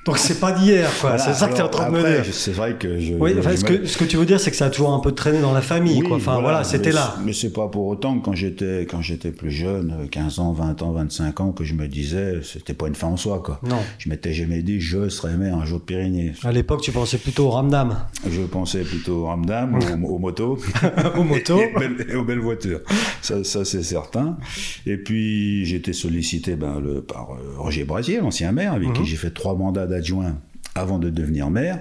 Donc 0.06 0.16
c'est 0.16 0.40
pas 0.40 0.52
d'hier, 0.52 0.88
quoi. 0.98 1.10
Voilà, 1.10 1.18
c'est 1.22 1.34
ça 1.34 1.46
que 1.48 1.52
tu 1.52 1.58
es 1.60 1.62
en 1.62 1.68
train 1.68 1.90
de 1.90 1.96
me 1.98 2.00
dire. 2.22 2.24
C'est 2.32 2.52
vrai 2.52 2.76
que 2.78 2.98
je. 2.98 3.12
Oui, 3.12 3.34
enfin, 3.38 3.50
je 3.50 3.56
ce, 3.56 3.64
me- 3.64 3.68
que, 3.80 3.86
ce 3.86 3.98
que 3.98 4.04
tu 4.04 4.16
veux 4.16 4.24
dire, 4.24 4.40
c'est 4.40 4.50
que 4.50 4.56
ça 4.56 4.64
a 4.66 4.70
toujours 4.70 4.94
un 4.94 4.98
peu 5.00 5.12
traîné 5.12 5.42
dans 5.42 5.52
la 5.52 5.60
famille, 5.60 6.00
Oui, 6.00 6.08
quoi. 6.08 6.16
Enfin, 6.16 6.40
voilà, 6.40 6.64
c'était 6.64 6.90
là. 6.90 7.16
Mais 7.22 7.34
c'est 7.34 7.52
pas 7.52 7.68
pour 7.68 7.86
autant 7.86 8.18
que 8.18 8.24
quand 8.24 8.32
j'étais 8.32 8.86
quand 8.90 9.02
j'étais 9.02 9.30
plus 9.30 9.50
jeune, 9.50 9.94
euh, 10.04 10.06
15 10.06 10.38
ans, 10.38 10.52
20 10.52 10.80
ans, 10.82 10.92
25 10.92 11.40
ans, 11.40 11.52
que 11.52 11.64
je 11.64 11.74
me 11.74 11.86
disais, 11.86 12.40
c'était 12.42 12.72
pas 12.72 12.88
une 12.88 12.94
fin 12.94 13.08
en 13.08 13.18
soi, 13.18 13.42
quoi. 13.44 13.60
Non. 13.68 13.76
Je 13.98 14.08
m'étais 14.08 14.32
jamais 14.32 14.62
dit, 14.62 14.80
je 14.80 15.10
serais 15.10 15.36
maire 15.36 15.56
un 15.58 15.66
jour 15.66 15.80
de 15.80 15.84
Pyrénées. 15.84 16.32
À 16.44 16.50
l'époque, 16.52 16.80
tu 16.80 16.92
pensais 16.92 17.18
plutôt 17.18 17.48
au 17.48 17.50
ramdam, 17.50 17.94
Je 18.26 18.40
pensais 18.40 18.80
plutôt 18.80 19.16
au 19.16 19.26
ramdam, 19.26 19.78
aux, 20.02 20.14
aux 20.14 20.18
motos. 20.18 20.58
aux 21.18 21.24
motos. 21.24 21.60
et, 21.60 21.74
belles- 21.78 22.06
et 22.10 22.14
aux 22.16 22.24
belles 22.24 22.40
voitures. 22.40 22.80
Ça, 23.20 23.44
ça 23.44 23.66
c'est 23.66 23.82
certain. 23.82 24.38
Et 24.86 24.96
puis, 24.96 25.66
j'ai 25.66 25.76
été 25.76 25.92
sollicité 25.92 26.56
ben, 26.56 26.80
le, 26.80 27.02
par 27.02 27.32
euh, 27.32 27.58
Roger 27.58 27.84
Brasier, 27.84 28.20
l'ancien 28.20 28.50
maire, 28.52 28.72
avec 28.72 28.88
Mhm. 28.88 28.94
qui 28.94 29.04
j'ai 29.06 29.16
fait 29.16 29.30
trois 29.30 29.54
mandats 29.54 29.86
d'adjoint 29.90 30.38
avant 30.74 30.98
de 30.98 31.10
devenir 31.10 31.50
maire. 31.50 31.80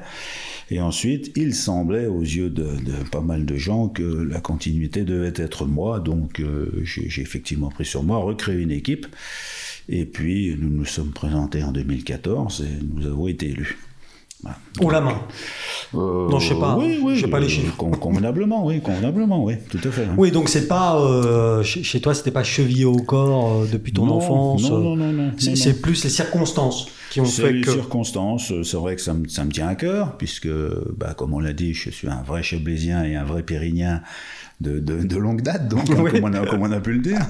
Et 0.71 0.79
ensuite, 0.81 1.31
il 1.35 1.55
semblait 1.55 2.05
aux 2.07 2.21
yeux 2.21 2.49
de, 2.49 2.63
de 2.63 2.93
pas 3.11 3.21
mal 3.21 3.45
de 3.45 3.55
gens 3.55 3.87
que 3.87 4.03
la 4.03 4.39
continuité 4.39 5.03
devait 5.03 5.33
être 5.35 5.65
moi. 5.65 5.99
Donc, 5.99 6.39
euh, 6.39 6.69
j'ai 6.83 7.21
effectivement 7.21 7.69
pris 7.69 7.85
sur 7.85 8.03
moi, 8.03 8.17
recréé 8.17 8.59
une 8.61 8.71
équipe. 8.71 9.07
Et 9.87 10.05
puis, 10.05 10.55
nous 10.59 10.69
nous 10.69 10.85
sommes 10.85 11.09
présentés 11.11 11.63
en 11.63 11.71
2014 11.71 12.61
et 12.67 12.83
nous 12.83 13.07
avons 13.07 13.27
été 13.27 13.49
élus. 13.49 13.79
Voilà. 14.43 14.57
Ou 14.81 14.89
la 14.91 15.01
main. 15.01 15.21
Euh, 15.95 16.29
Non, 16.29 16.39
je 16.39 16.49
sais 16.53 16.59
pas, 16.59 16.77
Oui, 16.77 16.99
oui, 17.03 17.15
j'ai 17.17 17.27
pas 17.27 17.39
les 17.39 17.47
euh, 17.47 17.49
chiffres. 17.49 17.75
con- 17.75 17.89
Convenablement, 17.91 18.65
oui, 18.65 18.79
convenablement, 18.79 19.43
oui, 19.43 19.55
tout 19.69 19.79
à 19.83 19.91
fait. 19.91 20.03
hein. 20.05 20.13
Oui, 20.17 20.31
donc 20.31 20.47
c'est 20.49 20.67
pas 20.67 20.97
euh, 21.01 21.61
chez, 21.63 21.99
toi, 21.99 22.13
c'était 22.13 22.31
pas 22.31 22.43
chevillé 22.43 22.85
au 22.85 22.95
corps 22.97 23.63
euh, 23.63 23.67
depuis 23.69 23.91
ton 23.91 24.05
Non, 24.05 24.13
enfance. 24.17 24.69
non, 24.69 24.79
non, 24.79 24.95
non, 24.95 25.11
non, 25.11 25.31
C'est 25.37 25.81
plus 25.81 26.03
les 26.03 26.09
circonstances 26.09 26.87
qui 27.09 27.21
ont 27.21 27.25
fait 27.25 27.51
les 27.51 27.61
que. 27.61 27.71
circonstances, 27.71 28.51
euh, 28.51 28.63
c'est 28.63 28.77
vrai 28.77 28.95
que 28.95 29.01
ça 29.01 29.13
me, 29.13 29.27
ça 29.27 29.43
me 29.45 29.51
tient 29.51 29.67
à 29.67 29.75
cœur, 29.75 30.17
puisque, 30.17 30.49
bah, 30.97 31.13
comme 31.15 31.33
on 31.33 31.39
l'a 31.39 31.53
dit, 31.53 31.73
je 31.73 31.89
suis 31.89 32.07
un 32.07 32.21
vrai 32.21 32.43
Chablaisien 32.43 33.03
et 33.03 33.15
un 33.15 33.23
vrai 33.23 33.43
Périnien 33.43 34.01
de, 34.61 34.79
de, 34.79 35.03
de 35.03 35.17
longue 35.17 35.41
date, 35.41 35.67
donc, 35.67 35.89
hein, 35.89 35.95
comme, 35.95 36.23
on 36.23 36.33
a, 36.33 36.45
comme 36.45 36.61
on 36.61 36.71
a 36.71 36.79
pu 36.79 36.93
le 36.93 36.99
dire. 36.99 37.25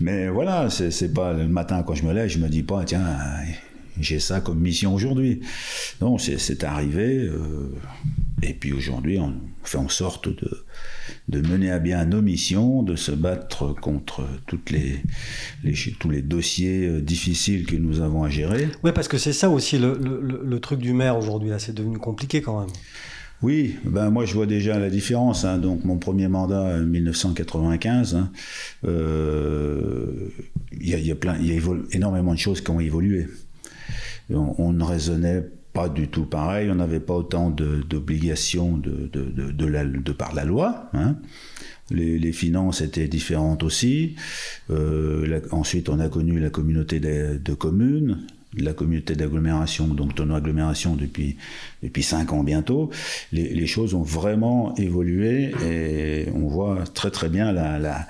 Mais 0.00 0.28
voilà, 0.28 0.70
c'est 0.70 1.12
pas 1.12 1.32
le 1.32 1.48
matin 1.48 1.82
quand 1.82 1.94
je 1.94 2.04
me 2.04 2.12
lève, 2.12 2.28
je 2.28 2.38
me 2.38 2.48
dis 2.48 2.62
pas, 2.62 2.84
tiens, 2.84 3.04
j'ai 4.00 4.20
ça 4.20 4.40
comme 4.40 4.60
mission 4.60 4.94
aujourd'hui. 4.94 5.40
Non, 6.00 6.18
c'est 6.18 6.38
c'est 6.38 6.62
arrivé, 6.64 7.18
euh, 7.18 7.72
et 8.42 8.54
puis 8.54 8.72
aujourd'hui, 8.72 9.18
on 9.18 9.34
fait 9.64 9.78
en 9.78 9.88
sorte 9.88 10.28
de, 10.28 10.64
de 11.28 11.40
mener 11.46 11.70
à 11.70 11.78
bien 11.78 12.04
nos 12.06 12.22
missions, 12.22 12.82
de 12.82 12.96
se 12.96 13.12
battre 13.12 13.74
contre 13.74 14.26
toutes 14.46 14.70
les, 14.70 14.96
les- 15.62 15.74
tous 15.98 16.08
les 16.10 16.22
dossiers 16.22 16.86
euh, 16.86 17.00
difficiles 17.02 17.66
que 17.66 17.76
nous 17.76 18.00
avons 18.00 18.22
à 18.24 18.30
gérer. 18.30 18.68
Oui, 18.82 18.92
parce 18.94 19.08
que 19.08 19.18
c'est 19.18 19.32
ça 19.34 19.50
aussi 19.50 19.78
le, 19.78 19.92
le- 20.00 20.58
truc 20.60 20.80
du 20.80 20.92
maire 20.92 21.16
aujourd'hui. 21.18 21.50
Là, 21.50 21.58
c'est 21.58 21.74
devenu 21.74 21.98
compliqué 21.98 22.40
quand 22.40 22.60
même. 22.60 22.70
Oui, 23.40 23.76
ben 23.84 24.10
moi 24.10 24.24
je 24.24 24.34
vois 24.34 24.46
déjà 24.46 24.78
la 24.80 24.90
différence. 24.90 25.44
hein. 25.44 25.58
Donc 25.58 25.84
mon 25.84 25.98
premier 25.98 26.26
mandat, 26.28 26.66
euh, 26.66 26.84
1995, 26.84 28.16
hein, 28.16 28.32
euh, 28.84 30.28
il 30.80 30.88
y, 30.88 30.94
a, 30.94 30.98
y 30.98 31.10
a 31.10 31.14
plein, 31.14 31.36
y 31.38 31.52
a 31.52 31.60
énormément 31.92 32.32
de 32.34 32.38
choses 32.38 32.60
qui 32.60 32.70
ont 32.70 32.80
évolué. 32.80 33.26
On, 34.30 34.54
on 34.58 34.72
ne 34.72 34.82
raisonnait 34.82 35.44
pas 35.78 35.88
du 35.88 36.08
tout 36.08 36.24
pareil. 36.24 36.70
On 36.72 36.74
n'avait 36.74 36.98
pas 36.98 37.14
autant 37.14 37.50
d'obligations 37.50 38.76
de, 38.76 39.08
de, 39.12 40.12
par 40.12 40.34
la 40.34 40.44
loi. 40.44 40.90
hein. 40.92 41.16
Les, 41.90 42.32
finances 42.32 42.80
étaient 42.80 43.06
différentes 43.06 43.62
aussi. 43.62 44.16
Euh, 44.70 45.40
ensuite, 45.52 45.88
on 45.88 46.00
a 46.00 46.08
connu 46.08 46.40
la 46.40 46.50
communauté 46.50 46.98
de 47.00 47.54
communes, 47.54 48.26
la 48.62 48.72
communauté 48.72 49.14
d'agglomération, 49.14 49.86
donc 49.86 50.14
ton 50.14 50.30
agglomération 50.34 50.96
depuis 50.96 51.36
depuis 51.82 52.02
cinq 52.02 52.32
ans 52.32 52.42
bientôt. 52.42 52.90
Les, 53.32 53.66
choses 53.66 53.94
ont 53.94 54.02
vraiment 54.02 54.74
évolué 54.76 55.52
et 55.64 56.28
on 56.34 56.48
voit 56.48 56.84
très 56.94 57.10
très 57.10 57.28
bien 57.28 57.52
la, 57.52 58.06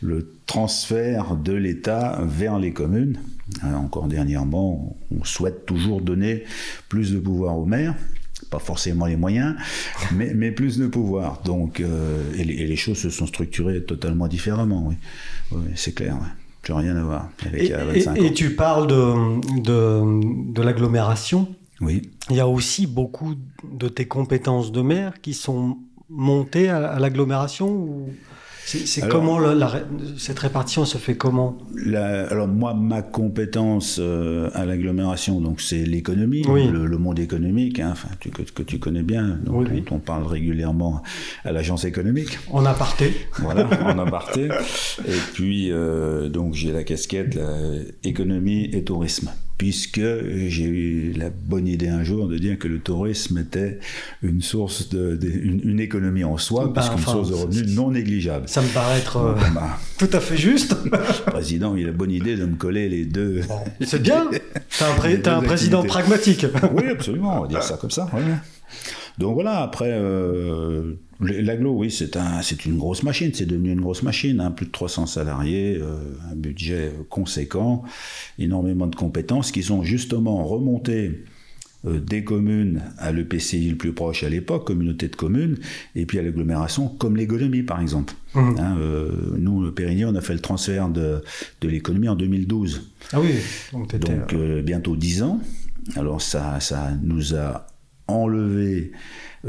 le 0.00 0.32
transfert 0.46 1.36
de 1.36 1.52
l'État 1.52 2.20
vers 2.24 2.58
les 2.58 2.72
communes. 2.72 3.18
Euh, 3.64 3.74
Encore 3.74 4.06
dernièrement, 4.08 4.96
on 5.10 5.24
souhaite 5.24 5.66
toujours 5.66 6.00
donner 6.00 6.44
plus 6.88 7.12
de 7.12 7.18
pouvoir 7.18 7.58
aux 7.58 7.66
maires 7.66 7.94
pas 8.50 8.58
forcément 8.58 9.06
les 9.06 9.16
moyens, 9.16 9.54
mais, 10.12 10.34
mais 10.34 10.50
plus 10.50 10.76
de 10.76 10.86
pouvoir. 10.86 11.40
Donc, 11.44 11.80
euh, 11.80 12.22
et, 12.36 12.44
les, 12.44 12.76
choses 12.76 12.98
se 12.98 13.08
sont 13.08 13.26
structurées 13.26 13.82
totalement 13.82 14.28
différemment, 14.28 14.88
oui. 14.88 15.58
C'est 15.74 15.94
clair. 15.94 16.18
Plus 16.62 16.72
rien 16.74 16.96
à 16.96 17.02
voir 17.02 17.28
avec 17.44 17.60
Et, 17.60 17.64
il 17.66 17.70
y 17.70 17.74
a 17.74 17.82
et- 17.82 18.00
25 18.00 18.16
et 18.22 18.32
tu 18.32 18.54
parles 18.54 18.86
de, 18.86 19.60
de, 19.60 20.52
de 20.52 20.62
l'agglomération. 20.62 21.48
Oui. 21.80 22.02
Il 22.30 22.36
y 22.36 22.40
a 22.40 22.46
aussi 22.46 22.86
beaucoup 22.86 23.34
de 23.70 23.88
tes 23.88 24.06
compétences 24.06 24.70
de 24.70 24.80
maire 24.82 25.20
qui 25.20 25.34
sont 25.34 25.78
montées 26.08 26.68
à, 26.68 26.86
à 26.92 26.98
l'agglomération 27.00 27.68
ou 27.68 28.10
c'est 28.78 29.08
comment 29.08 29.38
la 29.38 29.82
cette 30.18 30.38
répartition 30.38 30.84
se 30.84 30.98
fait 30.98 31.14
comment? 31.16 31.56
La- 31.84 32.26
alors 32.28 32.48
moi, 32.48 32.74
ma 32.74 33.02
compétence 33.02 33.98
euh, 34.00 34.50
à 34.54 34.64
l'agglomération, 34.64 35.40
donc 35.40 35.60
c'est 35.60 35.84
l'économie, 35.84 36.42
Oui. 36.48 36.66
le, 36.68 36.86
le 36.86 36.98
monde 36.98 37.18
économique, 37.18 37.80
hein, 37.80 37.94
tu- 38.20 38.30
que, 38.30 38.42
que 38.42 38.62
tu 38.62 38.78
connais 38.78 39.02
bien, 39.02 39.38
dont, 39.44 39.58
Oui, 39.60 39.66
oui. 39.70 39.80
dont 39.88 39.96
on 39.96 39.98
parle 39.98 40.26
régulièrement 40.26 41.02
à 41.44 41.52
l'agence 41.52 41.84
économique. 41.84 42.38
En 42.50 42.64
aparté. 42.64 43.12
Voilà, 43.38 43.66
en 43.86 43.98
aparté. 43.98 44.48
Et 45.06 45.18
puis, 45.34 45.70
euh, 45.70 46.28
donc, 46.28 46.54
j'ai 46.54 46.72
la 46.72 46.84
casquette 46.84 47.38
économie 48.04 48.64
et 48.72 48.84
tourisme. 48.84 49.30
Puisque 49.62 50.00
j'ai 50.48 50.64
eu 50.64 51.12
la 51.16 51.30
bonne 51.30 51.68
idée 51.68 51.86
un 51.86 52.02
jour 52.02 52.26
de 52.26 52.36
dire 52.36 52.58
que 52.58 52.66
le 52.66 52.80
tourisme 52.80 53.38
était 53.38 53.78
une 54.20 54.42
source 54.42 54.88
de, 54.88 55.14
de- 55.14 55.28
une, 55.28 55.60
une 55.62 55.78
économie 55.78 56.24
en 56.24 56.36
soi, 56.36 56.64
Bah, 56.66 56.72
puisqu'une 56.80 56.94
enfin, 56.98 57.12
source 57.12 57.28
de 57.30 57.34
revenus 57.34 57.68
non 57.76 57.92
négligeable. 57.92 58.48
Ça 58.48 58.60
me 58.60 58.66
paraît 58.74 58.98
être 58.98 59.18
euh, 59.18 59.34
Bah, 59.54 59.78
tout 59.98 60.08
à 60.12 60.18
fait 60.18 60.36
juste. 60.36 60.74
le 60.84 60.90
président, 61.30 61.76
il 61.76 61.84
a 61.84 61.86
la 61.86 61.92
bonne 61.92 62.10
idée 62.10 62.34
de 62.34 62.44
me 62.44 62.56
coller 62.56 62.88
les 62.88 63.04
deux. 63.04 63.42
Bon, 63.46 63.60
c'est 63.86 64.02
bien. 64.02 64.28
T'as 64.80 64.90
un, 64.90 64.96
pré- 64.96 65.22
un 65.24 65.42
président 65.42 65.84
pragmatique. 65.84 66.44
Oui, 66.74 66.88
absolument, 66.90 67.38
on 67.38 67.42
va 67.42 67.46
dire 67.48 67.62
ça 67.62 67.76
comme 67.76 67.92
ça. 67.92 68.10
ouais. 68.12 68.20
Donc 69.18 69.34
voilà, 69.34 69.60
après, 69.60 69.90
euh, 69.90 70.94
l'aglo, 71.20 71.72
oui, 71.72 71.90
c'est 71.90 72.16
un, 72.16 72.40
une 72.66 72.78
grosse 72.78 73.02
machine, 73.02 73.30
c'est 73.34 73.46
devenu 73.46 73.72
une 73.72 73.80
grosse 73.80 74.02
machine, 74.02 74.40
hein, 74.40 74.50
plus 74.50 74.66
de 74.66 74.72
300 74.72 75.06
salariés, 75.06 75.78
euh, 75.80 75.98
un 76.30 76.34
budget 76.34 76.92
conséquent, 77.08 77.82
énormément 78.38 78.86
de 78.86 78.96
compétences 78.96 79.52
qui 79.52 79.62
sont 79.62 79.82
justement 79.82 80.44
remontées 80.44 81.24
euh, 81.84 81.98
des 81.98 82.22
communes 82.22 82.80
à 82.98 83.10
l'EPCI 83.10 83.68
le 83.68 83.76
plus 83.76 83.92
proche 83.92 84.22
à 84.22 84.28
l'époque, 84.28 84.64
communauté 84.64 85.08
de 85.08 85.16
communes, 85.16 85.58
et 85.96 86.06
puis 86.06 86.16
à 86.20 86.22
l'agglomération, 86.22 86.86
comme 86.86 87.16
l'économie 87.16 87.64
par 87.64 87.80
exemple. 87.80 88.14
Mhm. 88.36 88.56
Hein, 88.58 88.76
euh, 88.78 89.10
nous, 89.36 89.64
le 89.64 89.72
Périgny, 89.72 90.04
on 90.04 90.14
a 90.14 90.20
fait 90.20 90.34
le 90.34 90.38
transfert 90.38 90.88
de, 90.88 91.22
de 91.60 91.68
l'économie 91.68 92.08
en 92.08 92.14
2012. 92.14 92.88
Ah 93.12 93.20
oui, 93.20 93.34
donc. 93.72 93.96
Donc 93.96 94.32
euh, 94.32 94.62
bientôt 94.62 94.94
10 94.94 95.24
ans. 95.24 95.40
Alors 95.96 96.22
ça, 96.22 96.60
ça 96.60 96.92
nous 97.02 97.34
a 97.34 97.66
enlevé 98.08 98.92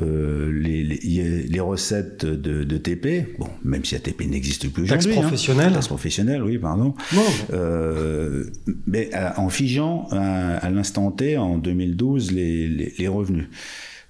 euh, 0.02 0.52
les, 0.52 0.84
les, 0.84 1.44
les 1.44 1.60
recettes 1.60 2.26
de, 2.26 2.64
de 2.64 2.78
TP. 2.78 3.36
Bon, 3.38 3.48
même 3.64 3.84
si 3.86 3.94
la 3.96 4.00
TP 4.02 4.26
n'existe 4.28 4.68
plus 4.72 4.86
Taxe 4.88 5.06
aujourd'hui. 5.06 5.18
hein. 5.20 5.22
professionnelle. 5.22 5.74
Taxe 5.74 5.88
professionnelle, 5.88 6.44
oui, 6.44 6.58
pardon. 6.58 6.96
Euh, 7.54 8.46
mais 8.88 9.14
à- 9.14 9.40
en 9.40 9.50
figeant 9.50 10.08
à, 10.12 10.58
à 10.58 10.70
l'instant 10.70 11.12
T, 11.12 11.38
en 11.38 11.58
2012, 11.58 12.32
les, 12.32 12.68
les, 12.68 13.08
revenus. 13.08 13.46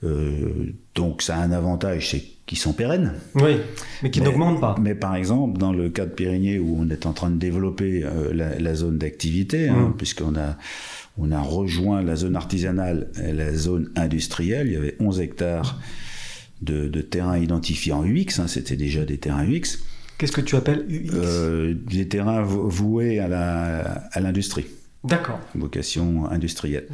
Euh, 0.03 0.49
donc 0.95 1.21
ça 1.21 1.37
a 1.37 1.41
un 1.43 1.51
avantage, 1.51 2.09
c'est 2.11 2.23
qu'ils 2.45 2.57
sont 2.57 2.73
pérennes. 2.73 3.13
oui, 3.35 3.55
mais 4.03 4.11
qui 4.11 4.19
Mais- 4.19 4.25
n'augmente 4.25 4.59
pas. 4.59 4.75
Mais 4.81 4.95
par 4.95 5.15
exemple, 5.15 5.57
dans 5.57 5.71
le 5.73 5.89
cas 5.89 6.05
de 6.05 6.11
Périgné, 6.11 6.59
où 6.59 6.77
on 6.79 6.89
est 6.89 7.05
en 7.05 7.13
train 7.13 7.29
de 7.29 7.37
développer 7.37 8.03
euh, 8.03 8.33
la, 8.33 8.59
la 8.59 8.75
zone 8.75 8.97
d'activité, 8.97 9.69
hein, 9.69 9.89
Mm. 9.89 9.97
puisqu'on 9.97 10.35
a, 10.35 10.57
on 11.17 11.31
a 11.31 11.41
rejoint 11.41 12.01
la 12.01 12.15
zone 12.15 12.35
artisanale 12.35 13.09
et 13.23 13.33
la 13.33 13.53
zone 13.53 13.91
industrielle, 13.95 14.67
il 14.67 14.73
y 14.73 14.77
avait 14.77 14.95
11 14.99 15.19
hectares 15.21 15.79
de, 16.61 16.87
de 16.87 17.01
terrains 17.01 17.37
identifiés 17.37 17.91
en 17.93 18.03
UX, 18.05 18.39
hein, 18.39 18.47
c'était 18.47 18.75
déjà 18.77 19.05
des 19.05 19.17
terrains 19.17 19.45
UX, 19.45 19.79
Qu'est-ce 20.17 20.31
que 20.31 20.41
tu 20.41 20.55
appelles 20.55 20.85
UX 20.89 21.09
euh, 21.13 21.73
des 21.89 22.07
terrains 22.07 22.43
vou- 22.43 22.69
voués 22.69 23.19
à 23.19 24.19
l'industrie 24.21 24.65
D'accord. 25.03 25.39
vocation 25.55 26.25
industrielle. 26.31 26.87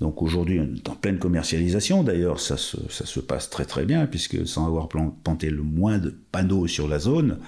Donc 0.00 0.22
aujourd'hui, 0.22 0.60
on 0.60 0.72
est 0.74 0.88
en 0.88 0.94
pleine 0.94 1.18
commercialisation. 1.18 2.04
D'ailleurs, 2.04 2.38
ça 2.40 2.56
se, 2.56 2.76
ça 2.90 3.06
se 3.06 3.18
passe 3.20 3.50
très 3.50 3.64
très 3.64 3.84
bien, 3.84 4.06
puisque 4.06 4.46
sans 4.46 4.66
avoir 4.66 4.88
plan- 4.88 5.16
planté 5.24 5.50
le 5.50 5.62
moins 5.62 5.98
de 5.98 6.16
panneaux 6.30 6.66
sur 6.68 6.86
la 6.86 6.98
zone, 7.00 7.38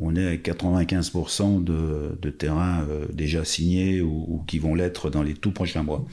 on 0.00 0.14
est 0.14 0.26
à 0.28 0.36
95% 0.36 1.64
de, 1.64 2.16
de 2.22 2.30
terrains 2.30 2.86
euh, 2.88 3.06
déjà 3.12 3.44
signés 3.44 4.00
ou, 4.00 4.24
ou 4.28 4.44
qui 4.46 4.58
vont 4.60 4.74
l'être 4.76 5.10
dans 5.10 5.22
les 5.24 5.34
tout 5.34 5.50
prochains 5.50 5.82
mois. 5.82 6.04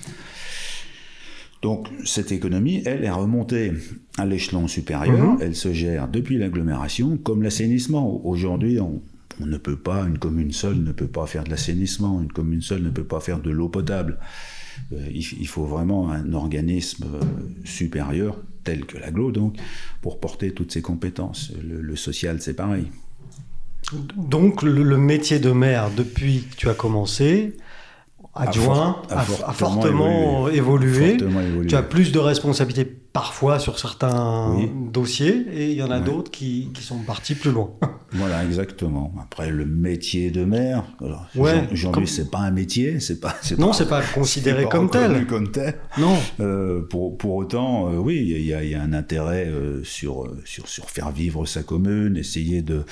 Donc 1.62 1.88
cette 2.06 2.32
économie, 2.32 2.82
elle 2.86 3.04
est 3.04 3.10
remontée 3.12 3.74
à 4.18 4.26
l'échelon 4.26 4.68
supérieur, 4.68 5.34
Mhm. 5.34 5.38
elle 5.42 5.56
se 5.56 5.74
gère 5.74 6.08
depuis 6.08 6.38
l'agglomération 6.38 7.18
comme 7.18 7.42
l'assainissement. 7.44 8.26
Aujourd'hui, 8.26 8.80
on, 8.80 9.02
on 9.42 9.46
ne 9.46 9.58
peut 9.58 9.76
pas, 9.78 10.04
une 10.04 10.18
commune 10.18 10.52
seule 10.52 10.78
ne 10.84 10.92
peut 10.92 11.08
pas 11.08 11.26
faire 11.28 11.44
de 11.44 11.50
l'assainissement, 11.50 12.22
une 12.22 12.32
commune 12.32 12.62
seule 12.62 12.82
ne 12.84 12.90
peut 12.90 13.04
pas 13.04 13.20
faire 13.20 13.40
de 13.40 13.50
l'eau 13.52 13.70
potable. 13.70 14.18
Euh, 14.94 15.06
il, 15.12 15.26
il 15.40 15.48
faut 15.48 15.66
vraiment 15.66 16.12
un 16.12 16.34
organisme 16.34 17.06
euh, 17.06 17.20
supérieur, 17.64 18.38
tel 18.64 18.86
que 18.86 18.98
l'agglo, 18.98 19.32
donc, 19.32 19.56
pour 20.02 20.20
porter 20.20 20.52
toutes 20.52 20.72
ces 20.72 20.82
compétences. 20.82 21.52
Le, 21.68 21.82
le 21.82 21.96
social, 21.96 22.42
c'est 22.42 22.54
pareil. 22.54 22.88
Donc 24.18 24.64
le, 24.64 24.84
le 24.84 24.98
métier 24.98 25.40
de 25.40 25.52
maire, 25.52 25.90
depuis 25.96 26.42
que 26.42 26.56
tu 26.56 26.70
as 26.70 26.74
commencé, 26.74 27.56
adjoint, 28.36 29.02
A 29.10 29.20
a, 29.20 29.24
for- 29.24 29.46
a 29.46 29.50
a 29.50 29.54
fortement 29.54 29.82
fortement 29.82 30.50
évolué. 30.50 31.10
Fortement 31.18 31.42
évolué. 31.42 31.68
Tu 31.68 31.76
as 31.76 31.84
plus 31.84 32.12
de 32.12 32.20
responsabilités 32.20 32.86
parfois 33.22 33.58
sur 33.58 33.80
certains 33.80 34.54
Oui. 34.56 34.70
dossiers 34.94 35.44
et 35.52 35.72
il 35.72 35.78
y 35.78 35.82
en 35.82 35.90
a 35.90 36.00
d'autres 36.00 36.30
qui, 36.30 36.70
qui 36.76 36.84
sont 36.84 37.00
partis 37.00 37.34
plus 37.34 37.52
loin. 37.52 37.72
Voilà, 38.14 38.46
exactement. 38.46 39.14
Après, 39.22 39.50
le 39.52 39.66
métier 39.66 40.32
de 40.32 40.46
maire, 40.46 40.86
Ouais, 41.36 41.68
aujourd'hui, 41.74 41.92
comme- 41.92 42.06
c'est 42.08 42.32
pas 42.32 42.40
un 42.40 42.52
métier, 42.52 43.02
c'est 43.02 43.20
pas, 43.20 43.36
non, 43.58 43.74
c'est 43.74 43.90
pas 43.90 44.02
considéré 44.02 44.64
pas 44.64 44.70
comme 44.70 44.90
tel. 44.90 45.28
comme 45.28 45.52
tel. 45.52 45.76
Non. 45.98 46.16
Euh, 46.40 46.82
pour, 46.90 47.18
pour 47.18 47.36
autant, 47.36 47.92
euh, 47.92 47.98
oui, 47.98 48.16
il 48.26 48.46
y, 48.48 48.54
a- 48.54 48.64
il 48.64 48.70
y 48.70 48.76
a 48.76 48.82
un 48.82 48.94
intérêt 48.94 49.48
euh, 49.48 49.84
sur, 49.84 50.26
sur, 50.46 50.70
sur 50.70 50.90
faire 50.90 51.12
vivre 51.12 51.46
sa 51.46 51.64
commune, 51.64 52.16
essayer 52.16 52.62
de, 52.62 52.86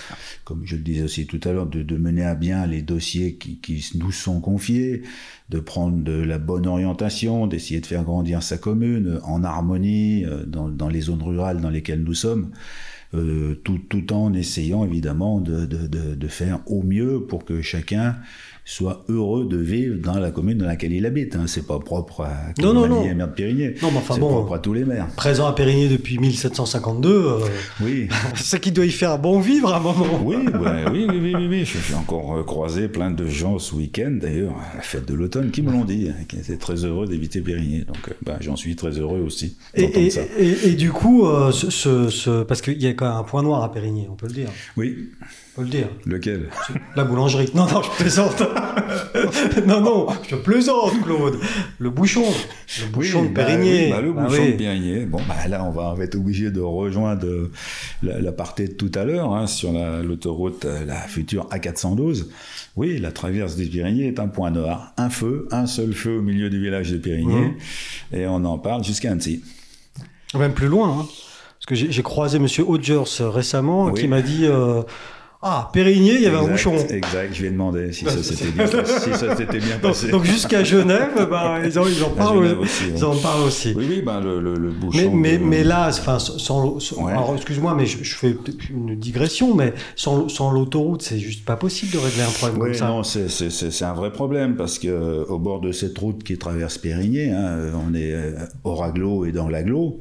comme 0.44 0.64
je 0.66 0.76
le 0.76 0.82
disais 0.82 1.04
aussi 1.04 1.26
tout 1.28 1.40
à 1.46 1.54
l'heure, 1.54 1.68
de, 1.68 1.82
de 1.82 1.96
mener 1.96 2.26
à 2.26 2.36
bien 2.36 2.66
les 2.68 2.82
dossiers 2.82 3.36
qui, 3.36 3.60
qui 3.62 3.90
nous 3.96 4.12
sont 4.12 4.42
confiés, 4.42 5.04
de 5.50 5.60
prendre 5.62 6.04
de 6.04 6.12
la 6.12 6.40
bonne 6.40 6.68
orientation, 6.68 7.48
d'essayer 7.48 7.80
de 7.80 7.86
faire 7.86 8.04
grandir 8.04 8.44
sa 8.44 8.58
commune 8.58 9.22
en 9.24 9.46
harmonie 9.46 10.15
euh, 10.24 10.46
dans, 10.46 10.88
les 10.88 11.02
zones 11.02 11.24
rurales 11.24 11.60
dans 11.60 11.70
lesquelles 11.70 12.04
nous 12.04 12.14
sommes. 12.14 12.52
euh, 13.14 13.56
tout, 13.64 14.14
en 14.14 14.34
essayant 14.34 14.86
évidemment 14.86 15.40
de, 15.40 15.66
de, 15.66 15.88
de, 15.88 16.16
de 16.16 16.28
faire 16.28 16.60
au 16.68 16.84
mieux 16.84 17.26
pour 17.26 17.46
que 17.46 17.62
chacun 17.62 18.18
soit 18.68 19.06
heureux 19.10 19.46
de 19.46 19.58
vivre 19.58 19.98
dans 20.02 20.18
la 20.18 20.32
commune 20.32 20.58
dans 20.58 20.66
laquelle 20.66 20.92
il 20.92 21.06
habite. 21.06 21.36
Hein. 21.36 21.44
C'est 21.46 21.68
pas 21.68 21.78
propre 21.78 22.22
à 22.22 22.34
Non, 22.60 22.74
non, 22.74 22.88
non. 22.88 23.04
maire 23.14 23.28
de 23.28 23.34
Périgné. 23.34 23.76
Non, 23.84 23.92
mais 23.92 23.98
enfin 24.00 24.16
c'est 24.16 24.20
bon. 24.20 24.30
propre 24.30 24.56
à 24.56 24.60
tous 24.60 24.74
les 24.74 24.84
maires. 24.84 25.08
Présent 25.16 25.46
à 25.46 25.54
Périgny 25.54 25.88
depuis 25.88 26.18
1752, 26.18 27.10
euh, 27.10 27.40
Oui, 27.82 28.08
c'est 28.36 28.60
qu'il 28.60 28.74
doit 28.74 28.86
y 28.86 28.90
faire 28.92 29.20
bon 29.20 29.40
vivre 29.40 29.72
à 29.72 29.78
un 29.78 29.80
moment. 29.80 30.06
oui, 30.24 30.36
oui, 30.38 30.52
oui, 30.92 31.08
oui, 31.10 31.34
oui, 31.36 31.48
oui. 31.48 31.66
J'ai 31.88 31.94
encore 31.94 32.38
euh, 32.38 32.44
croisé 32.44 32.88
plein 32.88 33.12
de 33.12 33.28
gens 33.28 33.60
ce 33.60 33.76
week-end, 33.76 34.18
d'ailleurs, 34.20 34.56
à 34.74 34.78
la 34.78 34.82
fête 34.82 35.08
de 35.08 35.14
l'automne, 35.14 35.52
qui 35.52 35.62
me 35.62 35.72
l'ont 35.72 35.86
dit, 35.86 36.10
hein, 36.10 36.24
qui 36.28 36.38
étaient 36.38 36.58
très 36.58 36.84
heureux 36.86 37.06
d'éviter 37.06 37.42
Périgné. 37.42 37.82
Donc, 37.86 37.98
euh, 38.10 38.14
bah, 38.24 38.38
j'en 38.42 38.56
suis 38.56 38.76
très 38.76 38.98
heureux 38.98 39.20
aussi 39.20 39.58
Et, 39.76 40.10
ça. 40.10 40.22
et- 40.40 40.70
et 40.70 40.72
du 40.72 40.92
coup, 40.92 41.28
euh, 41.28 41.52
ce, 41.52 41.70
ce- 41.70 42.10
ce- 42.10 42.42
parce 42.44 42.64
qu'il 42.64 42.82
y 42.82 42.88
a 42.88 42.94
quand 42.94 43.08
même 43.08 43.18
un 43.18 43.24
point 43.24 43.44
noir 43.44 43.64
à 43.64 43.72
Périgny, 43.72 44.08
on 44.12 44.16
peut 44.16 44.28
le 44.28 44.34
dire. 44.34 44.50
Oui, 44.76 45.10
Le 45.58 45.66
dire. 45.66 45.88
lequel? 46.06 46.50
La 46.98 47.06
boulangerie. 47.06 47.50
Non, 47.56 47.66
non, 47.66 47.82
je 47.82 47.90
plaisante. 47.92 48.44
non, 49.66 49.80
non, 49.82 50.08
je 50.30 50.36
plaisante, 50.36 51.02
Claude. 51.04 51.38
Le 51.80 51.90
bouchon. 51.90 52.26
Le 52.82 52.88
bouchon 52.92 53.22
Oui, 53.22 53.30
de 53.30 53.34
bah 53.34 53.46
Périgny. 53.46 53.86
oui, 53.86 53.90
bah, 53.90 54.02
le 54.02 54.12
Bah 54.12 54.24
bouchon 54.28 54.42
oui. 54.44 54.52
de 54.54 54.58
Périgné. 54.58 55.06
Bon, 55.06 55.20
bah 55.28 55.48
là, 55.48 55.64
on 55.64 55.72
va, 55.72 55.96
être 56.04 56.16
obligé 56.16 56.52
de 56.52 56.60
rejoindre 56.60 57.26
euh, 57.26 57.52
la, 58.04 58.20
la 58.20 58.32
partie 58.34 58.66
de 58.66 58.74
tout 58.74 58.92
à 58.96 59.06
l'heure 59.06 59.34
hein, 59.34 59.48
sur 59.48 59.72
la- 59.72 60.02
l'autoroute, 60.04 60.66
euh, 60.66 60.84
la 60.86 60.96
future 61.02 61.48
A412. 61.52 62.26
Oui, 62.76 62.98
la 63.00 63.14
traverse 63.14 63.56
des 63.56 63.66
Pyrénées 63.68 64.08
est 64.08 64.20
un 64.20 64.28
point 64.28 64.52
noir. 64.52 64.92
Un 64.98 65.10
feu, 65.10 65.48
un 65.52 65.68
seul 65.68 65.94
feu 65.94 66.18
au 66.18 66.22
milieu 66.22 66.50
du 66.50 66.60
village 66.62 66.92
de 66.92 66.98
Périgné. 66.98 67.34
Mhm. 67.34 67.54
Et 68.12 68.28
on 68.28 68.44
en 68.44 68.58
parle 68.58 68.84
jusqu'à 68.84 69.12
Annecy. 69.12 69.42
Même 70.38 70.54
plus 70.54 70.68
loin. 70.68 70.90
hein. 71.00 71.06
Parce 71.58 71.66
que 71.82 71.90
j'ai 71.92 72.04
croisé 72.04 72.38
Monsieur 72.40 72.66
Hodgers 72.68 73.04
récemment 73.22 73.86
Oui. 73.86 74.02
qui 74.02 74.08
m'a 74.10 74.22
dit 74.22 74.46
euh, 74.46 74.84
Ah, 75.48 75.70
Périgny, 75.72 76.14
il 76.16 76.22
y 76.22 76.26
avait 76.26 76.38
un 76.38 76.48
bouchon. 76.48 76.76
Exact, 76.90 77.32
je 77.32 77.42
lui 77.42 77.50
ai 77.50 77.52
demandé 77.52 77.94
si 77.94 78.04
Bah, 78.04 78.10
ça 78.10 78.24
s'était 78.24 78.48
bien, 78.50 78.66
si 78.66 79.68
bien 79.68 79.78
passé. 79.80 80.10
donc 80.10 80.24
jusqu'à 80.24 80.64
Genève, 80.64 81.28
ben, 81.30 81.62
ils, 81.64 81.78
en, 81.78 81.86
ils 81.86 82.04
en 82.04 82.08
À 82.08 82.16
parlent, 82.18 82.58
aussi, 82.60 82.86
oui. 82.86 82.94
ils 82.98 83.06
en 83.06 83.16
parlent 83.16 83.44
aussi. 83.44 83.74
Oui, 83.78 83.86
oui, 83.88 84.02
ben 84.02 84.22
le, 84.22 84.40
le, 84.42 84.56
le 84.56 84.70
Mais, 84.72 84.74
bouchon. 84.74 85.12
mais, 85.14 85.38
de- 85.38 85.44
mais 85.44 85.64
là, 85.64 85.90
enfin, 85.90 86.18
sans, 86.18 86.80
sans- 86.80 87.04
Ouais. 87.04 87.12
alors, 87.12 87.36
excuse-moi, 87.36 87.76
mais 87.78 87.86
je, 87.86 88.04
je 88.04 88.16
fais 88.16 88.36
une 88.72 88.96
digression, 88.96 89.54
mais 89.54 89.74
sans, 89.96 90.28
sans 90.30 90.50
l'autoroute, 90.50 91.04
c'est 91.04 91.20
juste 91.20 91.46
pas 91.46 91.58
possible 91.58 91.92
de 91.94 92.00
régler 92.00 92.24
un 92.24 92.32
problème 92.32 92.62
Oui, 92.62 92.70
comme 92.70 92.74
ça. 92.80 92.88
non, 92.88 93.04
c'est- 93.04 93.84
un 93.86 93.94
vrai 93.94 94.12
problème 94.12 94.56
parce 94.56 94.80
que 94.80 94.88
euh, 94.88 95.26
au 95.26 95.38
bord 95.38 95.62
de 95.62 95.72
cette 95.72 95.96
route 96.00 96.24
qui 96.24 96.40
traverse 96.40 96.80
Périgné, 96.80 97.30
hein, 97.30 97.44
euh, 97.46 97.72
on 97.88 97.94
est 97.94 98.14
euh, 98.14 98.32
hors 98.64 98.84
agglo 98.84 99.26
et 99.26 99.32
dans 99.32 99.48
l'agglo, 99.48 100.00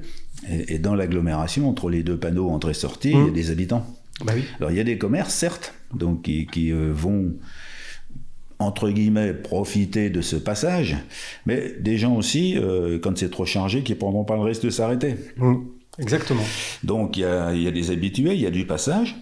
et, 0.50 0.76
et 0.76 0.78
dans 0.78 0.94
l'agglomération, 0.94 1.68
entre 1.68 1.90
les 1.90 2.02
deux 2.02 2.16
panneaux 2.16 2.48
entrée-sortie, 2.48 3.11
il 3.11 3.18
y 3.18 3.20
a 3.20 3.24
Mm. 3.26 3.33
des 3.35 3.50
habitants. 3.50 3.87
Bah 4.22 4.33
oui. 4.37 4.44
Alors 4.59 4.70
il 4.70 4.77
y 4.77 4.81
a 4.81 4.85
des 4.85 4.98
commerces, 4.98 5.35
certes, 5.35 5.74
donc 5.92 6.22
qui, 6.22 6.46
qui, 6.46 6.70
euh, 6.70 6.92
vont 6.92 7.35
entre 8.59 8.88
guillemets 8.90 9.35
profiter 9.35 10.11
de 10.11 10.20
ce 10.20 10.37
passage, 10.37 10.96
mais 11.46 11.74
des 11.81 11.98
gens 11.98 12.14
aussi, 12.14 12.57
euh, 12.57 12.98
quand 13.00 13.18
c'est 13.18 13.31
trop 13.31 13.44
chargé, 13.44 13.83
qui 13.83 13.94
prendront 13.94 14.24
pas 14.24 14.37
le 14.37 14.42
risque 14.42 14.62
de 14.62 14.70
s'arrêter. 14.70 15.16
Mm. 15.37 15.55
Exactement. 15.98 16.44
Donc 16.83 17.16
il 17.16 17.20
y 17.20 17.24
a, 17.24 17.53
il 17.55 17.62
y 17.62 17.68
a 17.68 17.70
des 17.70 17.90
habitués, 17.90 18.35
il 18.35 18.40
y 18.40 18.46
a 18.46 18.50
du 18.50 18.66
passage, 18.66 19.16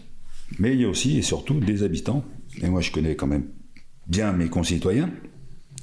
mais 0.58 0.72
il 0.72 0.80
y 0.80 0.84
a 0.84 0.88
aussi 0.88 1.18
et 1.18 1.22
surtout 1.22 1.60
des 1.60 1.82
habitants. 1.82 2.24
Et 2.62 2.68
moi 2.68 2.80
je 2.80 2.90
connais 2.90 3.14
quand 3.14 3.26
même 3.26 3.46
bien 4.06 4.32
mes 4.32 4.48
concitoyens. 4.48 5.10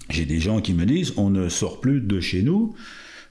J'ai 0.09 0.25
des 0.25 0.39
gens 0.39 0.61
qui 0.61 0.73
me 0.73 0.85
disent 0.85 1.13
on 1.17 1.29
ne 1.29 1.49
sort 1.49 1.81
plus 1.81 2.01
de 2.01 2.19
chez 2.19 2.41
nous 2.41 2.73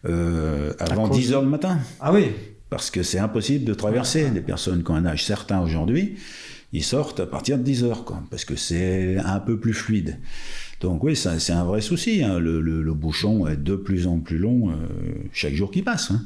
euh, 0.04 0.72
avant 0.78 1.08
cause 1.08 1.18
10 1.18 1.32
heures 1.32 1.42
le 1.42 1.48
matin. 1.48 1.78
Ah 2.00 2.12
oui. 2.12 2.26
Parce 2.70 2.90
que 2.90 3.02
c'est 3.02 3.18
impossible 3.18 3.64
de 3.64 3.74
traverser. 3.74 4.30
Des 4.30 4.40
personnes 4.40 4.82
qui 4.84 4.90
ont 4.90 4.94
un 4.94 5.06
âge 5.06 5.24
certain 5.24 5.60
aujourd'hui, 5.60 6.16
ils 6.72 6.84
sortent 6.84 7.20
à 7.20 7.26
partir 7.26 7.56
de 7.58 7.62
10 7.62 7.84
heures, 7.84 8.04
quoi, 8.04 8.22
parce 8.30 8.44
que 8.44 8.56
c'est 8.56 9.16
un 9.16 9.40
peu 9.40 9.58
plus 9.58 9.72
fluide. 9.72 10.18
Donc 10.80 11.02
oui, 11.02 11.16
c'est 11.16 11.52
un 11.52 11.64
vrai 11.64 11.80
souci. 11.80 12.22
hein. 12.22 12.38
Le, 12.38 12.60
le- 12.60 12.82
le 12.82 12.94
bouchon 12.94 13.46
est 13.48 13.56
de 13.56 13.74
plus 13.74 14.06
en 14.06 14.18
plus 14.20 14.38
long 14.38 14.70
euh, 14.70 14.74
chaque 15.32 15.54
jour 15.54 15.70
qui 15.70 15.82
passe. 15.82 16.10
hein. 16.10 16.22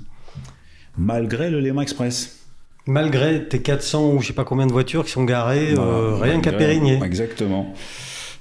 Malgré 0.98 1.48
le 1.50 1.61
Léman 1.61 1.83
Express. 1.83 2.38
Malgré 2.87 3.46
tes 3.48 3.62
400 3.62 4.14
ou 4.14 4.20
je 4.20 4.26
sais 4.26 4.33
pas 4.33 4.44
combien 4.44 4.66
de 4.66 4.72
voitures 4.72 5.05
qui 5.05 5.12
sont 5.12 5.24
garées, 5.24 5.74
euh, 5.78 6.16
rien 6.16 6.40
qu'à 6.40 6.52
Périgné. 6.52 7.00
Exactement. 7.02 7.72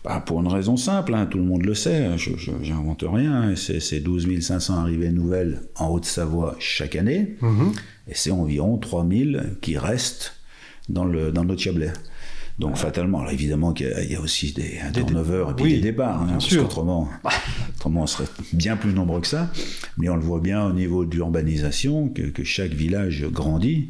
Bah, 0.04 0.20
pour 0.26 0.40
une 0.42 0.48
raison 0.48 0.78
simple, 0.78 1.14
hein, 1.14 1.28
tout 1.28 1.38
le 1.38 1.44
monde 1.44 1.64
le 1.64 1.76
sait, 1.76 2.18
je 2.18 2.52
n'invente 2.74 3.04
rien, 3.08 3.34
hein, 3.34 3.56
c'est 3.56 3.80
c'est 3.80 4.00
12 4.00 4.42
500 4.42 4.74
arrivées 4.76 5.12
nouvelles 5.12 5.62
en 5.76 5.90
Haute-Savoie 5.90 6.56
chaque 6.60 6.96
année, 6.96 7.36
Mhm. 7.42 7.72
et 8.08 8.16
c'est 8.16 8.32
environ 8.32 8.78
3000 8.80 9.58
qui 9.62 9.78
restent 9.78 10.34
dans, 10.90 11.06
le, 11.06 11.32
dans 11.32 11.46
notre 11.46 11.62
Chablais. 11.62 11.94
Donc 12.60 12.78
fatalement, 12.78 13.20
alors 13.22 13.32
évidemment 13.32 13.74
qu'il 13.74 13.88
y, 13.88 13.92
a- 13.94 14.04
il 14.04 14.12
y 14.12 14.16
a 14.16 14.22
aussi 14.22 14.54
des, 14.54 14.80
un 14.86 14.92
turnover 14.92 15.46
et 15.50 15.54
puis 15.54 15.64
oui, 15.66 15.74
des 15.76 15.82
départs, 15.82 16.22
hein, 16.22 16.26
bien 16.26 16.34
parce 16.34 16.46
sûr. 16.46 16.62
qu'autrement, 16.64 17.10
autrement 17.78 18.04
on 18.04 18.08
serait 18.08 18.28
bien 18.54 18.78
plus 18.78 18.94
nombreux 18.94 19.22
que 19.22 19.28
ça. 19.28 19.52
Mais 19.98 20.10
on 20.10 20.16
le 20.16 20.22
voit 20.22 20.40
bien 20.42 20.64
au 20.66 20.74
niveau 20.74 21.06
de 21.06 21.16
l'urbanisation, 21.16 22.10
que, 22.10 22.24
que 22.24 22.44
chaque 22.44 22.72
village 22.74 23.26
grandit 23.32 23.90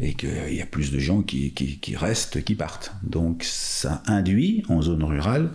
et 0.00 0.14
qu'il 0.14 0.54
y 0.54 0.62
a 0.62 0.66
plus 0.66 0.90
de 0.92 0.98
gens 0.98 1.20
qui, 1.22 1.52
qui, 1.52 1.78
qui 1.78 1.94
restent, 1.94 2.42
qui 2.42 2.54
partent. 2.54 2.92
Donc 3.02 3.42
ça 3.44 4.02
induit 4.06 4.62
en 4.68 4.80
zone 4.82 5.04
rurale 5.04 5.50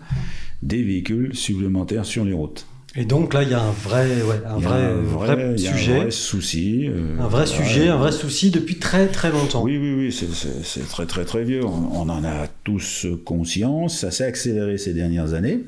des 0.61 0.83
véhicules 0.83 1.35
supplémentaires 1.35 2.05
sur 2.05 2.23
les 2.25 2.33
routes. 2.33 2.67
Et 2.97 3.03
donc 3.03 3.33
là, 3.33 3.43
il 3.43 3.49
y 3.49 3.53
a 3.53 3.61
un 3.61 3.71
vrai, 3.71 4.07
ouais, 4.21 4.41
un 4.45 4.55
un 4.55 5.57
sujet, 5.57 5.95
un 5.95 5.99
vrai 6.03 6.11
souci. 6.11 6.87
euh, 6.87 7.17
un 7.19 7.27
vrai 7.27 7.45
voilà. 7.45 7.45
sujet, 7.45 7.87
un 7.89 7.97
vrai 7.97 8.13
souci 8.13 8.51
depuis 8.51 8.79
très 8.79 9.07
très 9.07 9.31
longtemps. 9.31 9.63
Oui, 9.63 9.77
oui, 9.77 9.93
oui, 9.95 10.11
c'est- 10.13 10.87
très, 10.89 11.05
très, 11.05 11.25
très 11.25 11.43
vieux. 11.43 11.65
On, 11.65 11.89
on 11.93 12.09
en 12.09 12.23
a 12.23 12.47
tous 12.63 13.05
conscience. 13.25 13.99
Ça 13.99 14.11
s'est 14.11 14.23
accéléré 14.23 14.77
ces 14.77 14.93
dernières 14.93 15.33
années. 15.33 15.59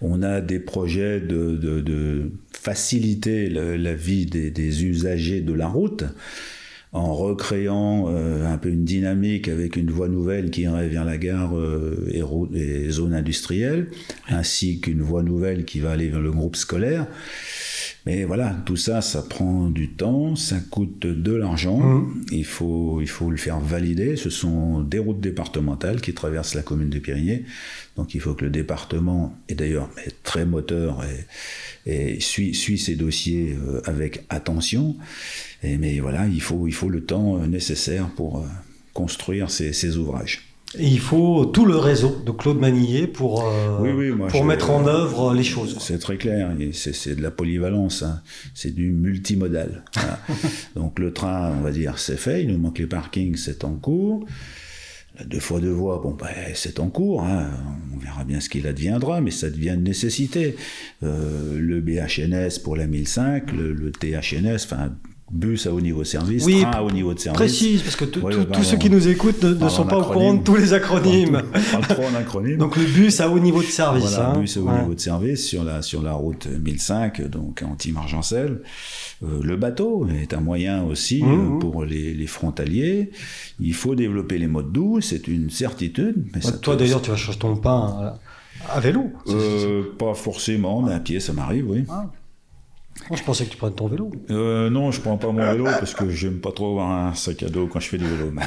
On 0.00 0.22
a 0.22 0.40
des 0.40 0.60
projets 0.60 1.20
de, 1.20 1.56
de- 1.56 1.80
de 1.80 2.30
faciliter 2.52 3.48
la 3.50 3.94
vie 3.94 4.24
des, 4.26 4.50
des 4.50 4.84
usagers 4.84 5.40
de 5.42 5.52
la 5.52 5.68
route 5.68 6.04
en 6.92 7.14
recréant 7.14 8.06
euh, 8.08 8.46
un 8.46 8.58
peu 8.58 8.70
une 8.70 8.84
dynamique 8.84 9.48
avec 9.48 9.76
une 9.76 9.90
voie 9.90 10.08
nouvelle 10.08 10.50
qui 10.50 10.62
irait 10.62 10.88
vers 10.88 11.04
la 11.04 11.18
gare 11.18 11.56
euh, 11.56 12.08
et, 12.10 12.22
et 12.58 12.90
zones 12.90 13.14
industrielles, 13.14 13.88
ainsi 14.28 14.80
qu'une 14.80 15.02
voie 15.02 15.22
nouvelle 15.22 15.64
qui 15.64 15.80
va 15.80 15.92
aller 15.92 16.08
vers 16.08 16.20
le 16.20 16.32
groupe 16.32 16.56
scolaire. 16.56 17.06
Mais 18.06 18.22
voilà, 18.22 18.56
tout 18.64 18.76
ça, 18.76 19.00
ça 19.00 19.20
prend 19.20 19.68
du 19.68 19.90
temps, 19.90 20.36
ça 20.36 20.60
coûte 20.60 21.06
de 21.06 21.32
l'argent, 21.32 21.78
Mhm. 21.80 22.24
il, 22.30 22.44
faut, 22.44 23.00
il 23.00 23.08
faut 23.08 23.30
le 23.30 23.36
faire 23.36 23.58
valider. 23.58 24.14
Ce 24.14 24.30
sont 24.30 24.80
des 24.80 25.00
routes 25.00 25.20
départementales 25.20 26.00
qui 26.00 26.14
traversent 26.14 26.54
la 26.54 26.62
commune 26.62 26.88
de 26.88 27.00
Périgné, 27.00 27.44
donc 27.96 28.14
il 28.14 28.20
faut 28.20 28.34
que 28.34 28.44
le 28.44 28.50
département, 28.52 29.36
et 29.48 29.56
d'ailleurs 29.56 29.90
est 30.06 30.22
très 30.22 30.46
moteur 30.46 31.04
et, 31.84 32.14
et 32.14 32.20
suit, 32.20 32.54
suit 32.54 32.78
ces 32.78 32.94
dossiers 32.94 33.56
euh, 33.60 33.80
avec 33.86 34.24
attention. 34.28 34.96
Et, 35.64 35.76
mais 35.76 35.98
voilà, 35.98 36.28
il 36.28 36.40
faut, 36.40 36.68
il 36.68 36.74
faut 36.74 36.88
le 36.88 37.02
temps 37.04 37.42
euh, 37.42 37.46
nécessaire 37.48 38.08
pour 38.14 38.38
euh, 38.38 38.46
construire 38.94 39.50
ces, 39.50 39.72
ces 39.72 39.96
ouvrages. 39.96 40.45
Et 40.78 40.86
il 40.88 40.98
faut 40.98 41.46
tout 41.46 41.64
le 41.64 41.76
réseau 41.76 42.20
de 42.26 42.30
Claude 42.32 42.58
Manillet 42.58 43.06
pour, 43.06 43.46
euh, 43.46 43.78
Oui, 43.80 43.90
oui, 43.92 44.10
moi, 44.10 44.28
pour 44.28 44.42
je- 44.42 44.46
mettre 44.48 44.70
en 44.70 44.86
œuvre 44.86 45.32
les 45.32 45.44
choses. 45.44 45.76
C'est 45.80 45.98
très 45.98 46.16
clair, 46.16 46.50
c'est 46.72 46.94
c'est 46.94 47.14
de 47.14 47.22
la 47.22 47.30
polyvalence, 47.30 48.02
hein. 48.02 48.20
c'est 48.52 48.74
du 48.74 48.90
multimodal. 48.90 49.84
Voilà. 49.94 50.18
Donc 50.74 50.98
le 50.98 51.12
train, 51.12 51.52
on 51.56 51.62
va 51.62 51.70
dire, 51.70 51.98
c'est 51.98 52.16
fait, 52.18 52.42
il 52.42 52.48
nous 52.48 52.58
manque 52.58 52.78
les 52.80 52.86
parkings, 52.86 53.36
c'est 53.36 53.64
en 53.64 53.74
cours. 53.74 54.26
La 55.18 55.24
deux 55.24 55.40
fois 55.40 55.60
deux 55.60 55.70
voies, 55.70 55.98
bon, 56.02 56.10
ben, 56.14 56.26
c'est 56.54 56.78
en 56.78 56.88
cours, 56.90 57.22
hein. 57.24 57.48
on 57.94 57.98
verra 57.98 58.24
bien 58.24 58.38
ce 58.40 58.50
qu'il 58.50 58.66
adviendra, 58.66 59.22
mais 59.22 59.30
ça 59.30 59.48
devient 59.48 59.70
une 59.70 59.84
nécessité. 59.84 60.56
Euh, 61.02 61.58
le 61.58 61.80
BHNS 61.80 62.58
pour 62.62 62.76
la 62.76 62.86
1005, 62.86 63.50
le, 63.52 63.72
le 63.72 63.92
THNS, 63.92 64.56
enfin, 64.64 64.94
bus 65.30 65.66
à 65.66 65.72
haut 65.74 65.80
niveau 65.80 66.00
de 66.02 66.06
service, 66.06 66.44
Oui, 66.44 66.60
train 66.62 66.70
à 66.70 66.82
haut 66.82 66.90
niveau 66.90 67.12
de 67.12 67.18
service. 67.18 67.36
Précise, 67.38 67.82
parce 67.82 67.96
que 67.96 68.04
Ouais, 68.20 68.36
ouais, 68.36 68.46
tous 68.46 68.62
ceux 68.62 68.76
qui 68.76 68.88
nous 68.90 69.08
écoutent 69.08 69.42
ne, 69.42 69.68
sont 69.68 69.84
pas 69.84 69.98
au 69.98 70.04
courant 70.04 70.34
de 70.34 70.42
tous 70.42 70.54
les 70.56 70.72
acronymes. 70.72 71.42
On 71.54 71.80
parle 71.80 71.86
trop 71.88 72.04
en 72.04 72.14
acronyme. 72.14 72.58
Donc 72.58 72.76
le 72.76 72.84
bus 72.84 73.20
à 73.20 73.28
haut 73.28 73.38
niveau 73.40 73.60
de 73.60 73.66
service. 73.66 74.04
Voilà, 74.04 74.30
hein. 74.30 74.38
bus 74.40 74.56
au 74.56 74.62
Ouais. 74.62 74.78
niveau 74.80 74.94
de 74.94 75.00
service 75.00 75.44
sur 75.44 75.64
la, 75.64 75.82
sur 75.82 76.00
la 76.02 76.12
route 76.12 76.46
1005, 76.46 77.22
donc 77.28 77.62
anti-margencelle. 77.68 78.60
Euh, 79.24 79.40
le 79.42 79.56
bateau 79.56 80.06
est 80.08 80.32
un 80.34 80.40
moyen 80.40 80.84
aussi 80.84 81.22
Mmh, 81.22 81.28
euh, 81.32 81.36
mmh. 81.36 81.58
pour 81.58 81.84
les, 81.84 82.14
les 82.14 82.26
frontaliers. 82.26 83.10
Il 83.58 83.74
faut 83.74 83.94
développer 83.94 84.38
les 84.38 84.46
modes 84.46 84.70
doux, 84.72 85.00
c'est 85.00 85.26
une 85.28 85.50
certitude. 85.50 86.24
Mais 86.34 86.40
ça 86.42 86.52
Toi 86.52 86.76
d'ailleurs, 86.76 87.02
tu 87.02 87.10
vas 87.10 87.16
chercher 87.16 87.38
ton 87.38 87.56
pain 87.56 88.16
à, 88.68 88.76
à 88.76 88.80
vélo. 88.80 89.10
Euh, 89.28 89.82
pas 89.98 90.14
forcément, 90.14 90.82
mais 90.82 90.92
à 90.92 91.00
pied 91.00 91.18
ça 91.20 91.32
m'arrive, 91.32 91.68
oui. 91.70 91.84
Moi, 91.86 92.12
je 93.14 93.22
pensais 93.22 93.44
que 93.44 93.50
tu 93.50 93.56
prenais 93.56 93.74
ton 93.74 93.88
vélo. 93.88 94.10
Euh, 94.30 94.70
non, 94.70 94.90
je 94.90 95.00
prends 95.00 95.16
pas 95.16 95.30
mon 95.30 95.52
vélo 95.52 95.64
parce 95.64 95.94
que 95.94 96.08
j'aime 96.10 96.40
pas 96.40 96.52
trop 96.52 96.70
avoir 96.72 96.90
un 96.90 97.14
sac 97.14 97.42
à 97.42 97.48
dos 97.48 97.66
quand 97.66 97.80
je 97.80 97.88
fais 97.88 97.98
du 97.98 98.04
vélo. 98.04 98.32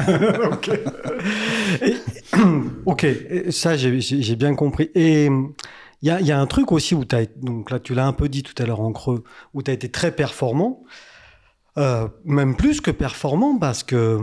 Ok, 2.86 3.04
et 3.04 3.52
ça 3.52 3.76
j'ai 3.76 4.36
bien 4.36 4.56
compris. 4.56 4.90
Et 4.96 5.26
il 6.02 6.08
y 6.08 6.12
a, 6.12 6.22
y 6.22 6.32
a 6.32 6.40
un 6.40 6.46
truc 6.46 6.72
aussi 6.72 6.96
où 6.96 7.06
tu 7.06 7.16
as, 7.16 7.26
donc 7.38 7.72
là 7.72 7.80
tu 7.80 7.94
l'as 7.94 8.06
un 8.06 8.14
peu 8.14 8.30
dit 8.30 8.44
tout 8.44 8.62
à 8.62 8.66
l'heure 8.66 8.82
en 8.82 8.92
creux, 8.92 9.24
où 9.54 9.62
tu 9.62 9.72
as 9.72 9.74
été 9.74 9.90
très 9.90 10.16
performant, 10.16 10.84
euh, 11.78 12.08
même 12.26 12.56
plus 12.56 12.82
que 12.82 12.92
performant, 12.92 13.58
parce 13.58 13.84
que 13.84 14.20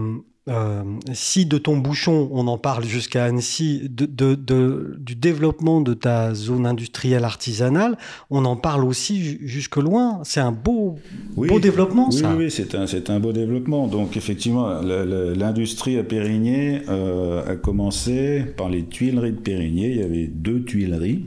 euh, 0.48 0.82
si 1.12 1.44
de 1.46 1.58
ton 1.58 1.76
bouchon 1.76 2.28
on 2.32 2.46
en 2.46 2.56
parle 2.58 2.84
jusqu'à 2.84 3.24
Annecy, 3.24 3.88
de, 3.90 4.06
de- 4.06 4.34
de- 4.36 4.96
du 4.98 5.16
développement 5.16 5.80
de 5.80 5.92
ta 5.94 6.34
zone 6.34 6.66
industrielle 6.66 7.24
artisanale, 7.24 7.98
on 8.30 8.44
en 8.44 8.56
parle 8.56 8.84
aussi 8.84 9.22
ju- 9.22 9.40
jusque 9.42 9.76
loin. 9.76 10.20
C'est 10.24 10.38
un 10.40 10.52
beau, 10.52 10.98
Oui. 11.36 11.48
beau 11.48 11.58
développement 11.58 12.08
Oui, 12.10 12.16
ça. 12.18 12.30
oui, 12.36 12.44
oui, 12.44 12.50
c'est 12.50 13.10
un, 13.10 13.18
beau 13.20 13.32
développement. 13.32 13.88
Donc, 13.88 14.16
effectivement, 14.16 14.80
l'industrie 14.82 15.98
à 15.98 16.04
Périgné 16.04 16.82
euh, 16.88 17.44
a 17.52 17.56
commencé 17.56 18.44
par 18.56 18.68
les 18.68 18.84
tuileries 18.84 19.32
de 19.32 19.38
Périgné. 19.40 19.90
Il 19.90 19.96
y 19.96 20.02
avait 20.02 20.26
deux 20.28 20.62
tuileries. 20.62 21.24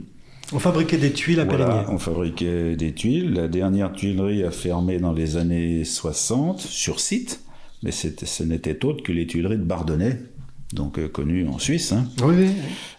On 0.52 0.58
fabriquait 0.58 0.96
des 0.98 1.12
tuiles 1.12 1.40
à 1.40 1.44
Voilà, 1.44 1.66
Périgné. 1.66 1.84
on 1.90 1.98
fabriquait 1.98 2.74
des 2.74 2.92
tuiles. 2.92 3.34
La 3.34 3.48
dernière 3.48 3.92
tuilerie 3.92 4.42
a 4.44 4.50
fermé 4.50 4.98
dans 4.98 5.12
les 5.12 5.36
années 5.36 5.84
60 5.84 6.58
sur 6.60 6.98
site, 7.00 7.40
mais 7.82 7.90
ce 7.92 8.42
n'était 8.42 8.84
autre 8.84 9.02
que 9.02 9.12
les 9.12 9.26
tuileries 9.26 9.58
de 9.58 9.62
Bardonnay, 9.64 10.20
donc 10.72 10.98
euh, 10.98 11.08
connues 11.08 11.48
en 11.48 11.58
Suisse. 11.58 11.92
hein. 11.92 12.06
Oui, 12.22 12.34
oui. 12.38 12.50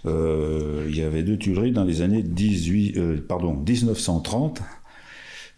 Euh, 0.06 0.86
il 0.89 0.98
y 0.98 1.02
avait 1.04 1.24
deux 1.24 1.38
tuileries 1.38 1.72
dans 1.72 1.84
les 1.86 2.02
années 2.02 2.24
18, 2.24 2.98
euh, 2.98 3.17
pardon, 3.28 3.54
1930. 3.54 4.62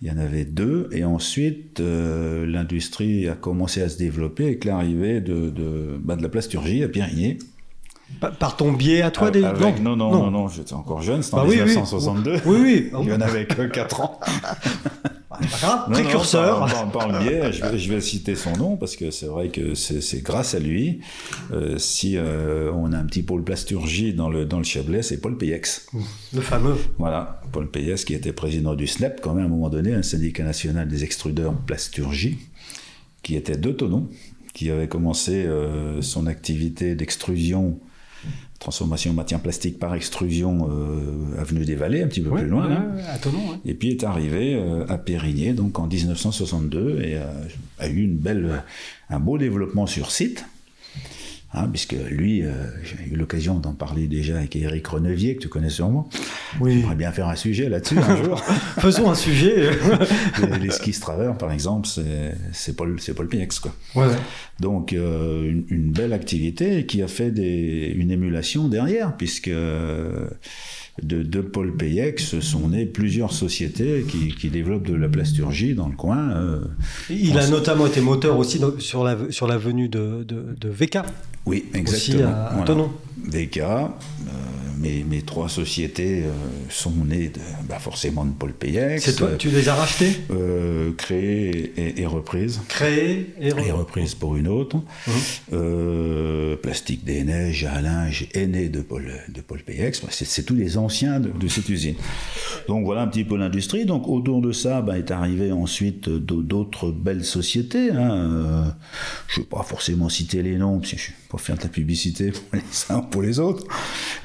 Il 0.01 0.07
y 0.09 0.11
en 0.11 0.17
avait 0.17 0.43
deux, 0.43 0.89
et 0.91 1.05
ensuite 1.05 1.79
euh, 1.79 2.45
l'industrie 2.45 3.29
a 3.29 3.35
commencé 3.35 3.81
à 3.81 3.87
se 3.87 3.97
développer 3.97 4.43
avec 4.45 4.65
l'arrivée 4.65 5.21
de, 5.21 5.49
de, 5.49 5.97
bah, 6.03 6.17
de 6.17 6.21
la 6.23 6.27
plasturgie 6.29 6.83
à 6.83 6.89
Périgné. 6.89 7.37
Par, 8.19 8.35
par 8.35 8.57
ton 8.57 8.73
biais 8.73 9.01
à 9.01 9.09
toi 9.11 9.31
des... 9.31 9.43
Avec- 9.45 9.81
non, 9.81 9.95
non, 9.95 10.11
non, 10.11 10.29
non, 10.29 10.47
j'étais 10.49 10.73
encore 10.73 11.01
jeune, 11.01 11.23
c'était 11.23 11.35
en 11.37 11.43
Bah 11.43 11.45
oui, 11.49 11.55
oui. 11.55 11.69
1962. 11.69 12.33
Oui, 12.45 12.57
oui. 12.61 12.91
Il 13.01 13.09
y 13.09 13.13
en 13.13 13.21
avait 13.21 13.45
que 13.47 13.63
4 13.63 14.01
ans. 14.01 14.19
C'est 15.41 15.49
pas 15.51 15.57
grave, 15.57 15.79
Non, 15.89 15.97
non, 15.97 16.03
précurseur. 16.03 16.59
par, 16.59 16.69
par- 16.73 16.91
par 16.91 17.07
le 17.11 17.19
biais, 17.19 17.51
je 17.53 17.63
vais, 17.65 17.77
je 17.79 17.93
vais 17.93 18.01
citer 18.01 18.35
son 18.35 18.53
nom 18.57 18.77
parce 18.77 18.95
que 18.95 19.11
c'est 19.11 19.25
vrai 19.25 19.49
que 19.49 19.73
c'est 19.75 20.21
grâce 20.23 20.53
à 20.55 20.59
lui. 20.59 20.99
euh, 21.51 21.77
si 21.77 22.17
euh, 22.17 22.71
on 22.73 22.91
a 22.93 22.97
un 22.97 23.05
petit 23.05 23.23
pôle 23.23 23.43
plasturgie 23.43 24.13
dans 24.13 24.29
le, 24.29 24.45
dans 24.45 24.57
le 24.57 24.63
Chablais, 24.63 25.01
c'est 25.01 25.19
Paul 25.19 25.37
Payex. 25.37 25.87
Le 26.33 26.41
fameux. 26.41 26.75
Voilà, 26.97 27.41
Paul 27.51 27.69
Payex 27.69 28.05
qui 28.05 28.13
était 28.13 28.33
président 28.33 28.75
du 28.75 28.87
SNEP 28.87 29.21
quand 29.21 29.33
même 29.33 29.43
à 29.43 29.47
un 29.47 29.49
moment 29.49 29.69
donné, 29.69 29.93
un 29.93 30.03
syndicat 30.03 30.43
national 30.43 30.87
des 30.87 31.03
extrudeurs 31.03 31.53
plasturgie, 31.53 32.37
qui 33.21 33.35
était 33.35 33.57
d'Autonon, 33.57 34.09
qui 34.53 34.69
avait 34.69 34.87
commencé 34.87 35.45
euh, 35.45 36.01
son 36.01 36.27
activité 36.27 36.95
d'extrusion, 36.95 37.79
transformation 38.63 39.11
en 39.11 39.13
matière 39.13 39.41
plastique 39.41 39.77
par 39.77 39.93
extrusion, 39.93 40.69
euh, 40.69 41.41
avenue 41.41 41.65
des 41.65 41.75
Vallées, 41.75 42.01
un 42.01 42.07
petit 42.07 42.21
peu 42.21 42.31
plus 42.31 42.47
loin. 42.47 42.69
Attendons. 43.13 43.59
Et 43.65 43.73
puis 43.73 43.89
est 43.89 44.03
arrivé 44.03 44.55
euh, 44.55 44.85
à 44.87 44.97
Périgné, 44.97 45.53
donc 45.53 45.79
en 45.79 45.87
1962, 45.87 47.01
et 47.01 47.17
euh, 47.17 47.23
a 47.79 47.89
eu 47.89 48.03
une 48.03 48.15
belle, 48.15 48.63
un 49.09 49.19
beau 49.19 49.37
développement 49.37 49.85
sur 49.85 50.11
site. 50.11 50.45
Hein, 51.55 51.67
puisque 51.71 51.95
lui, 52.09 52.43
euh, 52.43 52.51
j'ai 52.83 53.11
eu 53.13 53.15
l'occasion 53.15 53.59
d'en 53.59 53.73
parler 53.73 54.07
déjà 54.07 54.37
avec 54.37 54.55
Éric 54.55 54.87
Renevier, 54.87 55.35
que 55.35 55.41
tu 55.41 55.49
connais 55.49 55.69
sûrement. 55.69 56.09
Oui. 56.59 56.79
J'aimerais 56.79 56.95
bien 56.95 57.11
faire 57.11 57.27
un 57.27 57.35
sujet 57.35 57.69
là-dessus 57.69 57.99
un 57.99 58.15
jour. 58.23 58.39
Faisons 58.79 59.11
un 59.11 59.15
sujet. 59.15 59.69
les, 60.41 60.57
les 60.59 60.71
skis 60.71 60.99
travers, 60.99 61.37
par 61.37 61.51
exemple, 61.51 61.87
c'est 61.87 62.33
c'est 62.51 62.75
Paul, 62.75 62.99
c'est 62.99 63.13
Paul 63.13 63.27
Piex, 63.27 63.59
quoi. 63.59 63.71
ouais. 63.95 64.07
Donc 64.59 64.93
euh, 64.93 65.47
une, 65.47 65.65
une 65.69 65.91
belle 65.91 66.13
activité 66.13 66.85
qui 66.87 67.03
a 67.03 67.07
fait 67.07 67.29
des, 67.29 67.93
une 67.95 68.09
émulation 68.09 68.67
derrière, 68.67 69.15
puisque 69.15 69.47
euh, 69.49 70.27
de, 71.01 71.23
de 71.23 71.41
Paul 71.41 71.75
Payex 71.75 72.39
sont 72.39 72.67
nées 72.69 72.85
plusieurs 72.85 73.33
sociétés 73.33 74.05
qui, 74.07 74.29
qui 74.35 74.49
développent 74.49 74.87
de 74.87 74.93
la 74.95 75.09
plasturgie 75.09 75.73
dans 75.73 75.87
le 75.87 75.95
coin. 75.95 76.29
euh. 76.35 76.59
Il 77.09 77.37
a 77.39 77.47
notamment 77.49 77.87
été 77.87 77.99
moteur 78.01 78.37
aussi 78.37 78.59
dans- 78.59 78.79
sur 78.79 79.03
la, 79.03 79.17
sur 79.31 79.47
la 79.47 79.57
venue 79.57 79.89
de, 79.89 80.23
de, 80.23 80.55
de 80.59 80.69
VK, 80.69 80.99
oui, 81.47 81.65
aussi 81.73 81.79
exactement. 81.79 82.27
à 82.29 82.63
Voilà. 82.65 82.87
DK, 83.31 83.57
euh, 83.57 83.87
mes, 84.79 85.03
mes 85.03 85.21
trois 85.21 85.49
sociétés 85.49 86.23
euh, 86.23 86.31
sont 86.69 86.91
nées 87.05 87.29
de, 87.29 87.39
bah, 87.67 87.79
forcément 87.79 88.25
de 88.25 88.31
Paul 88.31 88.53
Payex, 88.53 89.03
C'est 89.03 89.15
toi, 89.15 89.29
tu 89.37 89.49
les 89.49 89.69
as 89.69 89.75
rachetés, 89.75 90.11
euh, 90.31 90.91
créées 90.97 91.73
et, 91.77 92.01
et 92.01 92.05
reprises. 92.05 92.59
créés 92.67 93.33
et, 93.39 93.47
et 93.49 93.71
reprise 93.71 94.15
pour 94.15 94.35
une 94.35 94.47
autre. 94.47 94.77
Mhm. 95.07 95.13
Euh, 95.53 96.55
Plastique 96.57 97.03
des 97.03 97.23
Neiges, 97.23 97.65
à 97.65 97.81
linge 97.81 98.27
est 98.33 98.47
né 98.47 98.69
de 98.69 98.81
Paul, 98.81 99.11
de 99.29 99.41
Paul 99.41 99.59
Payex. 99.63 100.01
C'est, 100.09 100.25
c'est 100.25 100.43
tous 100.43 100.55
les 100.55 100.77
anciens 100.77 101.19
de, 101.19 101.29
de 101.29 101.47
cette 101.47 101.69
usine. 101.69 101.95
Donc 102.67 102.85
voilà 102.85 103.01
un 103.01 103.07
petit 103.07 103.23
peu 103.25 103.37
l'industrie. 103.37 103.85
Donc 103.85 104.07
autour 104.07 104.41
de 104.41 104.51
ça 104.51 104.81
ben, 104.81 104.95
est 104.95 105.11
arrivé 105.11 105.51
ensuite 105.51 106.09
d'au- 106.09 106.41
d'autres 106.41 106.91
belles 106.91 107.25
sociétés. 107.25 107.91
hein. 107.91 108.75
Je 109.27 109.39
ne 109.39 109.43
vais 109.43 109.49
pas 109.49 109.63
forcément 109.63 110.09
citer 110.09 110.41
les 110.41 110.57
noms, 110.57 110.79
parce 110.79 110.91
que 110.91 110.97
je 110.97 111.11
ne 111.11 111.15
pas 111.33 111.37
faire 111.39 111.57
de 111.57 111.63
la 111.63 111.69
publicité 111.69 112.31
pour 112.31 112.43
les 112.53 112.61
uns 112.89 112.99
ou 112.99 113.01
pour 113.03 113.21
les 113.21 113.39
autres. 113.39 113.65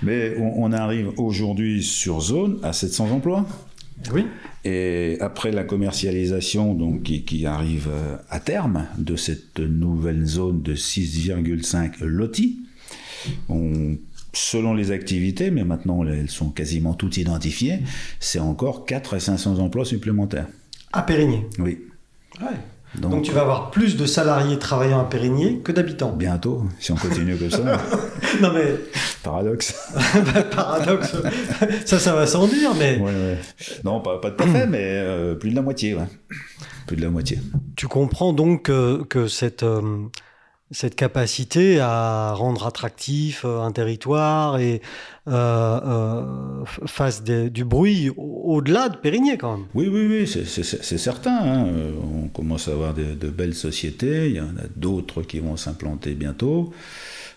Mais 0.02 0.34
on, 0.38 0.64
on 0.64 0.72
arrive 0.72 1.10
aujourd'hui 1.16 1.82
sur 1.82 2.20
zone 2.20 2.58
à 2.62 2.72
700 2.72 3.10
emplois. 3.10 3.46
Oui. 4.14 4.26
Et 4.64 5.16
après 5.20 5.50
la 5.50 5.64
commercialisation 5.64 6.74
donc, 6.74 7.02
qui, 7.02 7.24
qui 7.24 7.46
arrive 7.46 7.88
euh, 7.90 8.16
à 8.30 8.38
terme 8.40 8.86
de 8.98 9.16
cette 9.16 9.58
nouvelle 9.58 10.24
zone 10.26 10.62
de 10.62 10.74
6,5 10.76 12.04
lotis, 12.04 12.60
on- 13.48 13.96
selon 14.32 14.74
les 14.74 14.90
activités, 14.92 15.50
mais 15.50 15.64
maintenant 15.64 16.04
elles 16.04 16.30
sont 16.30 16.50
quasiment 16.50 16.94
toutes 16.94 17.16
identifiées, 17.16 17.80
c'est 18.20 18.38
encore 18.38 18.84
4 18.84 19.14
à 19.14 19.20
500 19.20 19.58
emplois 19.58 19.84
supplémentaires. 19.84 20.46
À 20.92 21.02
Périgny. 21.02 21.40
Oui. 21.58 21.78
Donc, 22.94 23.10
Donc, 23.10 23.22
tu 23.24 23.32
vas 23.32 23.42
avoir 23.42 23.70
plus 23.70 23.96
de 23.96 24.06
salariés 24.06 24.58
travaillant 24.58 25.00
à 25.00 25.04
Périgny 25.04 25.60
que 25.62 25.72
d'habitants. 25.72 26.10
bientôt, 26.10 26.64
si 26.80 26.90
on 26.90 26.96
continue 26.96 27.36
comme 27.36 27.50
ça, 27.50 27.58
non 28.40 28.50
mais 28.52 28.76
paradoxe. 29.22 29.74
bah, 30.34 30.42
paradoxe, 30.42 31.14
ça 31.84 31.98
ça 31.98 32.14
va 32.14 32.26
sans 32.26 32.46
dire, 32.48 32.70
mais 32.78 32.98
Ouais, 32.98 33.12
ouais. 33.12 33.38
Non, 33.84 34.00
pas, 34.00 34.18
pas 34.18 34.30
tout 34.30 34.44
à 34.44 34.46
fait, 34.46 34.66
mais 34.66 34.80
euh, 34.82 35.34
plus 35.34 35.50
de 35.50 35.56
la 35.56 35.62
moitié. 35.62 35.94
Ouais. 35.94 36.06
Plus 36.86 36.96
de 36.96 37.02
la 37.02 37.10
moitié. 37.10 37.38
tu 37.76 37.86
comprends 37.88 38.32
donc 38.32 38.62
que, 38.64 39.02
que 39.04 39.28
cette, 39.28 39.62
euh, 39.62 39.82
cette 40.70 40.94
capacité 40.96 41.80
à 41.80 42.32
rendre 42.34 42.66
attractif 42.66 43.42
euh, 43.46 43.60
un 43.60 43.72
territoire 43.72 44.58
et 44.58 44.82
euh, 45.26 45.32
euh, 45.32 46.64
fasse 46.86 47.22
des- 47.22 47.48
du 47.50 47.64
bruit 47.64 48.10
au- 48.10 48.42
au-delà 48.56 48.88
de 48.90 48.96
Périgny 48.96 49.36
quand 49.38 49.56
même. 49.56 49.66
Oui, 49.74 49.88
oui, 49.90 50.06
oui, 50.08 50.26
c'est- 50.26 50.98
certain. 50.98 51.38
hein. 51.42 51.66
On 52.24 52.28
commence 52.28 52.68
à 52.68 52.72
avoir 52.72 52.92
de, 52.94 53.14
de 53.14 53.28
belles 53.28 53.54
sociétés. 53.54 54.28
Il 54.28 54.36
y 54.36 54.40
en 54.40 54.56
a 54.58 54.66
d'autres 54.76 55.22
qui 55.22 55.40
vont 55.40 55.56
s'implanter 55.56 56.12
bientôt. 56.14 56.72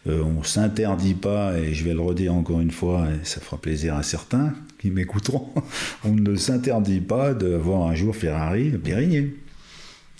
Euh, 0.07 0.23
on 0.23 0.41
s'interdit 0.43 1.13
pas, 1.13 1.57
et 1.57 1.73
je 1.75 1.83
vais 1.85 1.93
le 1.93 2.01
redire 2.01 2.33
encore 2.33 2.59
une 2.59 2.71
fois, 2.71 3.05
et 3.09 3.23
ça 3.23 3.39
fera 3.39 3.57
plaisir 3.57 3.95
à 3.95 4.01
certains 4.03 4.53
qui 4.79 4.89
m'écouteront, 4.89 5.49
on 6.03 6.13
ne 6.13 6.35
s'interdit 6.35 7.01
pas 7.01 7.33
d'avoir 7.35 7.87
un 7.87 7.93
jour 7.93 8.15
Ferrari 8.15 8.71
à 8.73 8.77
Périgné. 8.79 9.35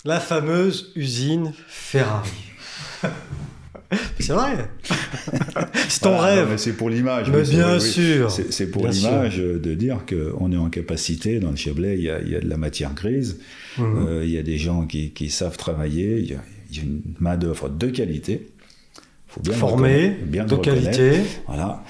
La 0.04 0.20
fameuse 0.20 0.92
usine 0.94 1.52
Ferrari. 1.66 2.30
C'est 4.20 4.32
vrai. 4.32 4.70
c'est 5.88 6.00
ton 6.00 6.16
rêve. 6.16 6.54
C'est 6.56 6.72
pour 6.72 6.88
l'image. 6.88 7.30
Mais 7.30 7.42
bien 7.42 7.78
sûr. 7.78 8.30
C'est 8.30 8.70
pour 8.70 8.86
l'image 8.88 9.36
de 9.38 9.74
dire 9.74 10.00
qu'on 10.08 10.50
est 10.50 10.56
en 10.56 10.70
capacité, 10.70 11.40
dans 11.40 11.50
le 11.50 11.56
Chablais, 11.56 11.96
il 11.98 12.04
y 12.04 12.10
a, 12.10 12.20
il 12.20 12.30
y 12.30 12.36
a 12.36 12.40
de 12.40 12.48
la 12.48 12.56
matière 12.56 12.94
grise, 12.94 13.38
Mhm. 13.78 14.06
euh, 14.06 14.24
il 14.24 14.30
y 14.30 14.38
a 14.38 14.42
des 14.42 14.56
gens 14.58 14.86
qui, 14.86 15.10
qui 15.12 15.28
savent 15.30 15.56
travailler, 15.58 16.18
il 16.20 16.30
y 16.30 16.34
a, 16.34 16.38
il 16.70 16.76
y 16.76 16.80
a 16.80 16.82
une 16.84 17.02
main-d'œuvre 17.20 17.68
de 17.68 17.86
qualité. 17.88 18.48
Faut 19.28 19.40
bien 19.40 20.44
de 20.44 20.56
qualité. 20.56 21.20
Voilà. 21.46 21.82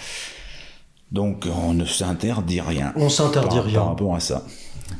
Donc 1.13 1.47
on 1.67 1.75
ne 1.75 1.85
s'interdit 1.85 2.61
rien. 2.61 2.93
On 2.97 3.09
s'interdit 3.09 3.59
rien. 3.61 3.75
Par 3.75 3.87
rapport 3.89 4.15
à 4.17 4.21
ça. 4.21 4.45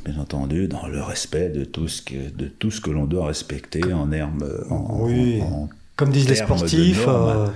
Bien 0.05 0.19
entendu, 0.19 0.69
dans 0.69 0.87
le 0.87 1.03
respect 1.03 1.49
de 1.51 1.65
tout 1.65 1.87
ce 1.89 2.03
que, 2.03 2.31
de 2.37 2.47
tout 2.47 2.71
ce 2.71 2.81
que 2.81 2.91
l'on 2.91 3.07
doit 3.07 3.27
respecter 3.27 3.93
en 3.93 4.11
herbe. 4.13 4.65
En, 4.71 5.01
Oui. 5.07 5.41
en- 5.43 5.45
en- 5.65 5.69
Comme 5.97 6.11
disent 6.11 6.29
les 6.29 6.35
sportifs, 6.37 7.07
normes. 7.07 7.49
euh, 7.49 7.51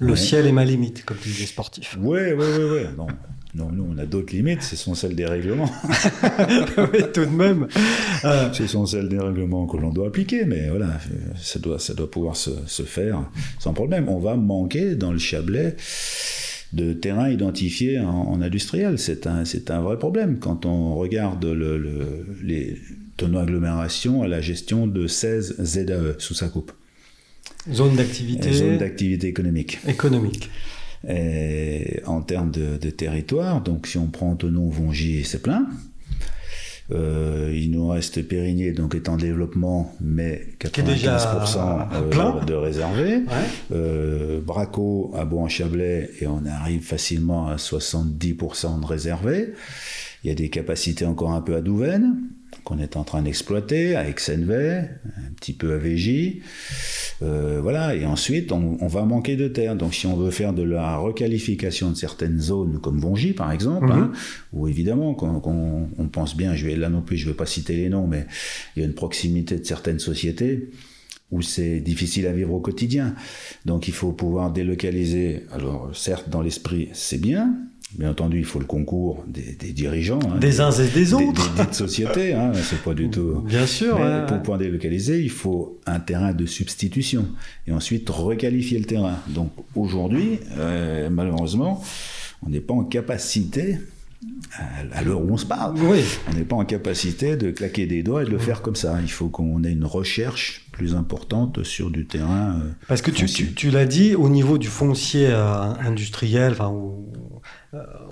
le 0.00 0.10
Ouais. 0.10 0.16
ciel 0.16 0.46
est 0.46 0.52
ma 0.52 0.64
limite, 0.64 1.04
comme 1.04 1.16
disent 1.22 1.40
les 1.40 1.46
sportifs. 1.46 1.96
Ouais, 2.00 2.32
ouais, 2.32 2.64
ouais. 2.64 2.86
Non, 2.96 3.06
non, 3.54 3.70
nous, 3.72 3.86
on 3.94 3.98
a 3.98 4.04
d'autres 4.04 4.34
limites, 4.34 4.62
ce 4.62 4.76
sont 4.76 4.94
celles 4.94 5.14
des 5.14 5.24
règlements. 5.24 5.70
oui, 6.92 7.00
tout 7.14 7.24
de 7.24 7.30
même. 7.30 7.66
Euh, 8.24 8.52
Ce 8.52 8.66
sont 8.66 8.84
celles 8.86 9.08
des 9.08 9.18
règlements 9.18 9.66
que 9.66 9.76
l'on 9.78 9.90
doit 9.90 10.08
appliquer, 10.08 10.44
mais 10.44 10.68
voilà, 10.68 10.98
ça 11.36 11.58
doit, 11.58 11.78
ça 11.78 11.94
doit 11.94 12.10
pouvoir 12.10 12.36
se, 12.36 12.50
se 12.66 12.82
faire 12.82 13.22
sans 13.58 13.72
problème. 13.72 14.08
On 14.08 14.18
va 14.18 14.36
manquer 14.36 14.94
dans 14.94 15.12
le 15.12 15.18
Chablais 15.18 15.76
de 16.72 16.92
terrain 16.92 17.30
identifié 17.30 17.98
en, 18.00 18.08
en 18.10 18.42
industriel. 18.42 18.98
C'est 18.98 19.26
un, 19.26 19.44
c'est 19.46 19.70
un 19.70 19.80
vrai 19.80 19.98
problème. 19.98 20.38
Quand 20.38 20.66
on 20.66 20.94
regarde 20.96 21.44
le, 21.44 21.78
le- 21.78 22.26
les 22.42 22.78
tonneaux 23.16 23.38
agglomération 23.38 24.22
à 24.22 24.28
la 24.28 24.40
gestion 24.42 24.86
de 24.86 25.06
16 25.06 25.56
ZAE 25.62 26.14
sous 26.18 26.34
sa 26.34 26.48
coupe, 26.48 26.72
zone 27.72 27.96
d'activité 27.96 28.52
zone 28.52 28.78
d'activité 28.78 29.28
économique. 29.28 29.78
économique. 29.86 30.50
Et 31.08 32.00
en 32.06 32.20
termes 32.22 32.50
de, 32.50 32.78
de 32.78 32.90
territoire, 32.90 33.60
donc 33.60 33.86
si 33.86 33.98
on 33.98 34.06
prend 34.06 34.34
Tonon, 34.34 34.68
Vongy, 34.68 35.24
c'est 35.24 35.42
plein. 35.42 35.66
Euh, 36.92 37.52
il 37.52 37.72
nous 37.72 37.88
reste 37.88 38.22
Périgné, 38.22 38.70
donc 38.72 38.94
est 38.94 39.08
en 39.08 39.16
développement, 39.16 39.92
mais 40.00 40.46
Qui 40.72 40.80
est 40.80 40.84
déjà 40.84 41.16
95% 41.16 41.90
euh, 41.92 42.44
de 42.44 42.54
réservé. 42.54 43.16
Ouais. 43.16 43.24
Euh, 43.72 44.40
Braco 44.40 45.12
à 45.16 45.24
Bourg-en-Chablais, 45.24 46.10
et 46.20 46.26
on 46.26 46.44
arrive 46.46 46.82
facilement 46.82 47.48
à 47.48 47.56
70% 47.56 48.80
de 48.80 48.86
réservé. 48.86 49.52
Il 50.22 50.28
y 50.28 50.30
a 50.30 50.34
des 50.34 50.48
capacités 50.48 51.04
encore 51.04 51.32
un 51.32 51.40
peu 51.40 51.56
à 51.56 51.60
Douvaine, 51.60 52.18
qu'on 52.66 52.78
est 52.80 52.96
en 52.96 53.04
train 53.04 53.22
d'exploiter, 53.22 53.94
à 53.94 54.08
Exenvey, 54.08 54.90
un 55.18 55.32
petit 55.36 55.52
peu 55.52 55.72
à. 55.76 56.42
Euh, 57.22 57.60
voilà, 57.62 57.94
et 57.94 58.04
ensuite, 58.04 58.50
on, 58.50 58.76
on 58.80 58.88
va 58.88 59.04
manquer 59.04 59.36
de 59.36 59.46
terre. 59.46 59.76
Donc, 59.76 59.94
si 59.94 60.06
on 60.08 60.16
veut 60.16 60.32
faire 60.32 60.52
de 60.52 60.64
la 60.64 60.96
requalification 60.96 61.90
de 61.92 61.96
certaines 61.96 62.40
zones, 62.40 62.80
comme 62.80 62.98
Vongy, 62.98 63.32
par 63.34 63.52
exemple, 63.52 63.86
Mhm. 63.86 63.92
hein, 63.92 64.12
où 64.52 64.66
évidemment, 64.66 65.14
quand, 65.14 65.38
quand 65.40 65.88
on 65.96 66.08
pense 66.08 66.36
bien, 66.36 66.56
je 66.56 66.66
vais, 66.66 66.74
là 66.76 66.88
non 66.88 67.02
plus, 67.02 67.16
je 67.16 67.26
ne 67.26 67.30
vais 67.30 67.36
pas 67.36 67.46
citer 67.46 67.76
les 67.76 67.88
noms, 67.88 68.08
mais 68.08 68.26
il 68.74 68.80
y 68.80 68.82
a 68.82 68.86
une 68.86 68.94
proximité 68.94 69.56
de 69.58 69.64
certaines 69.64 70.00
sociétés 70.00 70.70
où 71.30 71.42
c'est 71.42 71.80
difficile 71.80 72.26
à 72.26 72.32
vivre 72.32 72.52
au 72.52 72.60
quotidien. 72.60 73.14
Donc, 73.64 73.88
il 73.88 73.94
faut 73.94 74.12
pouvoir 74.12 74.52
délocaliser. 74.52 75.42
Alors, 75.52 75.90
certes, 75.94 76.28
dans 76.30 76.42
l'esprit, 76.42 76.88
c'est 76.92 77.20
bien. 77.20 77.54
Bien 77.98 78.10
entendu, 78.10 78.38
il 78.38 78.44
faut 78.44 78.58
le 78.58 78.66
concours 78.66 79.24
des, 79.26 79.52
des 79.58 79.72
dirigeants. 79.72 80.18
hein, 80.30 80.38
Des 80.38 80.60
uns 80.60 80.70
et 80.70 80.84
des 80.84 80.90
des, 80.90 81.14
autres. 81.14 81.54
des 81.54 81.62
dites 81.62 81.74
sociétés, 81.74 82.34
hein, 82.34 82.52
c'est 82.54 82.82
pas 82.82 82.92
du 82.94 83.08
tout. 83.08 83.40
Bien 83.46 83.66
sûr. 83.66 83.98
Mais 83.98 84.26
pour 84.26 84.38
pouvoir 84.38 84.58
délocaliser, 84.58 85.22
il 85.22 85.30
faut 85.30 85.80
un 85.86 85.98
terrain 86.00 86.32
de 86.34 86.44
substitution 86.44 87.26
et 87.66 87.72
ensuite 87.72 88.08
requalifier 88.10 88.78
le 88.78 88.84
terrain. 88.84 89.16
Donc 89.28 89.50
aujourd'hui, 89.74 90.40
euh, 90.58 91.08
malheureusement, 91.10 91.82
on 92.44 92.50
n'est 92.50 92.60
pas 92.60 92.74
en 92.74 92.84
capacité, 92.84 93.78
à, 94.92 95.02
l'heure 95.02 95.20
où 95.22 95.30
on 95.32 95.36
se 95.36 95.46
parle, 95.46 95.74
Oui. 95.80 96.00
on 96.30 96.34
n'est 96.36 96.44
pas 96.44 96.56
en 96.56 96.64
capacité 96.64 97.36
de 97.36 97.50
claquer 97.50 97.86
des 97.86 98.02
doigts 98.02 98.22
et 98.22 98.26
de 98.26 98.30
le 98.30 98.38
faire 98.38 98.60
comme 98.60 98.76
ça. 98.76 98.98
Il 99.02 99.10
faut 99.10 99.28
qu'on 99.28 99.62
ait 99.64 99.72
une 99.72 99.84
recherche 99.84 100.66
plus 100.72 100.94
importante 100.94 101.62
sur 101.64 101.90
du 101.90 102.06
terrain. 102.06 102.60
euh, 102.62 102.70
Parce 102.88 103.00
que 103.02 103.10
tu, 103.10 103.22
foncier. 103.22 103.46
tu, 103.46 103.52
tu 103.54 103.70
l'as 103.70 103.86
dit, 103.86 104.14
au 104.14 104.28
niveau 104.28 104.58
du 104.58 104.68
foncier 104.68 105.28
euh, 105.30 105.72
industriel, 105.80 106.52
enfin, 106.52 106.74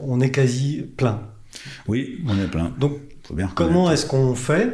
on 0.01 0.21
est 0.21 0.31
quasi 0.31 0.83
plein. 0.97 1.21
Oui, 1.87 2.19
on 2.29 2.39
est 2.39 2.49
plein. 2.49 2.73
Donc, 2.79 2.99
Faut 3.25 3.35
bien 3.35 3.51
comment 3.55 3.91
est-ce 3.91 4.07
qu'on 4.07 4.35
fait 4.35 4.71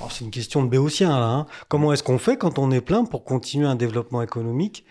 Oh, 0.00 0.06
C'est 0.10 0.24
une 0.24 0.30
question 0.30 0.62
de 0.62 0.68
béotien, 0.68 1.08
là. 1.10 1.26
hein. 1.26 1.46
Comment 1.68 1.92
est-ce 1.92 2.02
qu'on 2.04 2.18
fait 2.18 2.36
quand 2.36 2.58
on 2.58 2.70
est 2.70 2.80
plein 2.80 3.04
pour 3.04 3.24
continuer 3.24 3.66
un 3.66 3.74
développement 3.74 4.22
économique 4.22 4.84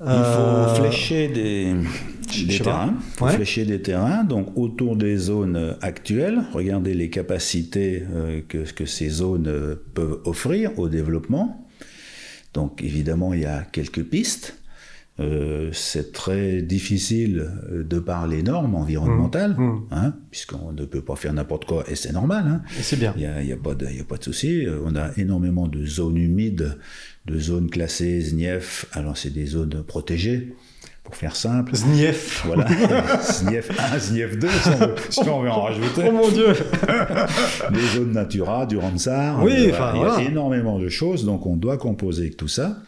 Il 0.00 0.06
Euh, 0.08 0.74
faut 0.74 0.82
flécher 0.82 1.28
des, 1.28 1.74
terrains. 2.58 2.94
Ouais. 3.22 3.32
flécher 3.32 3.64
des 3.64 3.80
terrains. 3.80 4.24
Donc, 4.24 4.52
autour 4.56 4.94
des 4.96 5.16
zones 5.16 5.56
euh, 5.56 5.72
actuelles, 5.80 6.42
regardez 6.52 6.92
les 6.92 7.08
capacités 7.08 8.02
euh, 8.14 8.42
que, 8.46 8.70
que 8.70 8.84
ces 8.84 9.08
zones 9.08 9.48
euh, 9.48 9.74
peuvent 9.94 10.20
offrir 10.26 10.78
au 10.78 10.88
développement. 10.90 11.66
Donc, 12.52 12.82
évidemment, 12.82 13.32
il 13.32 13.40
y 13.40 13.46
a 13.46 13.62
quelques 13.62 14.04
pistes. 14.04 14.58
Euh, 15.18 15.70
c'est 15.72 16.12
très 16.12 16.60
difficile 16.60 17.46
euh, 17.72 17.82
de 17.82 17.98
par 17.98 18.26
les 18.26 18.42
normes 18.42 18.74
environnementales, 18.74 19.54
Mmh. 19.56 19.80
hein, 19.90 20.12
puisqu'on 20.30 20.72
ne 20.72 20.84
peut 20.84 21.00
pas 21.00 21.16
faire 21.16 21.32
n'importe 21.32 21.64
quoi, 21.64 21.84
et 21.88 21.94
c'est 21.94 22.12
normal. 22.12 22.44
hein. 22.46 22.60
Et 22.78 22.82
C'est 22.82 22.96
bien. 22.96 23.14
Il 23.16 23.20
n'y 23.20 23.26
a, 23.26 23.42
y 23.42 23.52
a 23.52 23.56
pas 23.56 23.74
de, 23.74 23.86
il 23.90 23.96
y 23.96 24.00
a 24.00 24.04
pas 24.04 24.18
de 24.18 24.24
souci. 24.24 24.66
Euh, 24.66 24.78
On 24.84 24.94
a 24.94 25.10
énormément 25.16 25.68
de 25.68 25.86
zones 25.86 26.18
humides, 26.18 26.76
de 27.24 27.38
zones 27.38 27.70
classées 27.70 28.20
SNIEF. 28.20 28.86
Alors, 28.92 29.16
c'est 29.16 29.30
des 29.32 29.46
zones 29.46 29.82
protégées, 29.86 30.54
pour 31.02 31.16
faire 31.16 31.34
simple. 31.36 31.74
Znief. 31.74 32.42
Voilà, 32.44 32.66
SNIEF 33.22 33.70
1, 33.94 33.98
SNIEF 33.98 34.38
2, 34.38 34.48
si 34.48 34.68
on 34.68 34.76
veut, 34.86 34.94
si 35.08 35.20
on 35.30 35.40
veut 35.42 35.50
en 35.50 35.62
rajouter. 35.62 36.02
Oh 36.08 36.12
mon 36.12 36.28
Dieu 36.28 36.48
Les 37.72 37.86
zones 37.96 38.12
Natura, 38.12 38.66
du 38.66 38.76
Ramsar. 38.76 39.42
Oui, 39.42 39.68
enfin, 39.70 39.92
il 39.94 40.00
y 40.00 40.04
a 40.04 40.08
voilà. 40.08 40.22
énormément 40.28 40.78
de 40.78 40.88
choses, 40.88 41.24
donc 41.24 41.46
on 41.46 41.56
doit 41.56 41.78
composer 41.78 42.22
avec 42.24 42.36
tout 42.36 42.48
ça. 42.48 42.78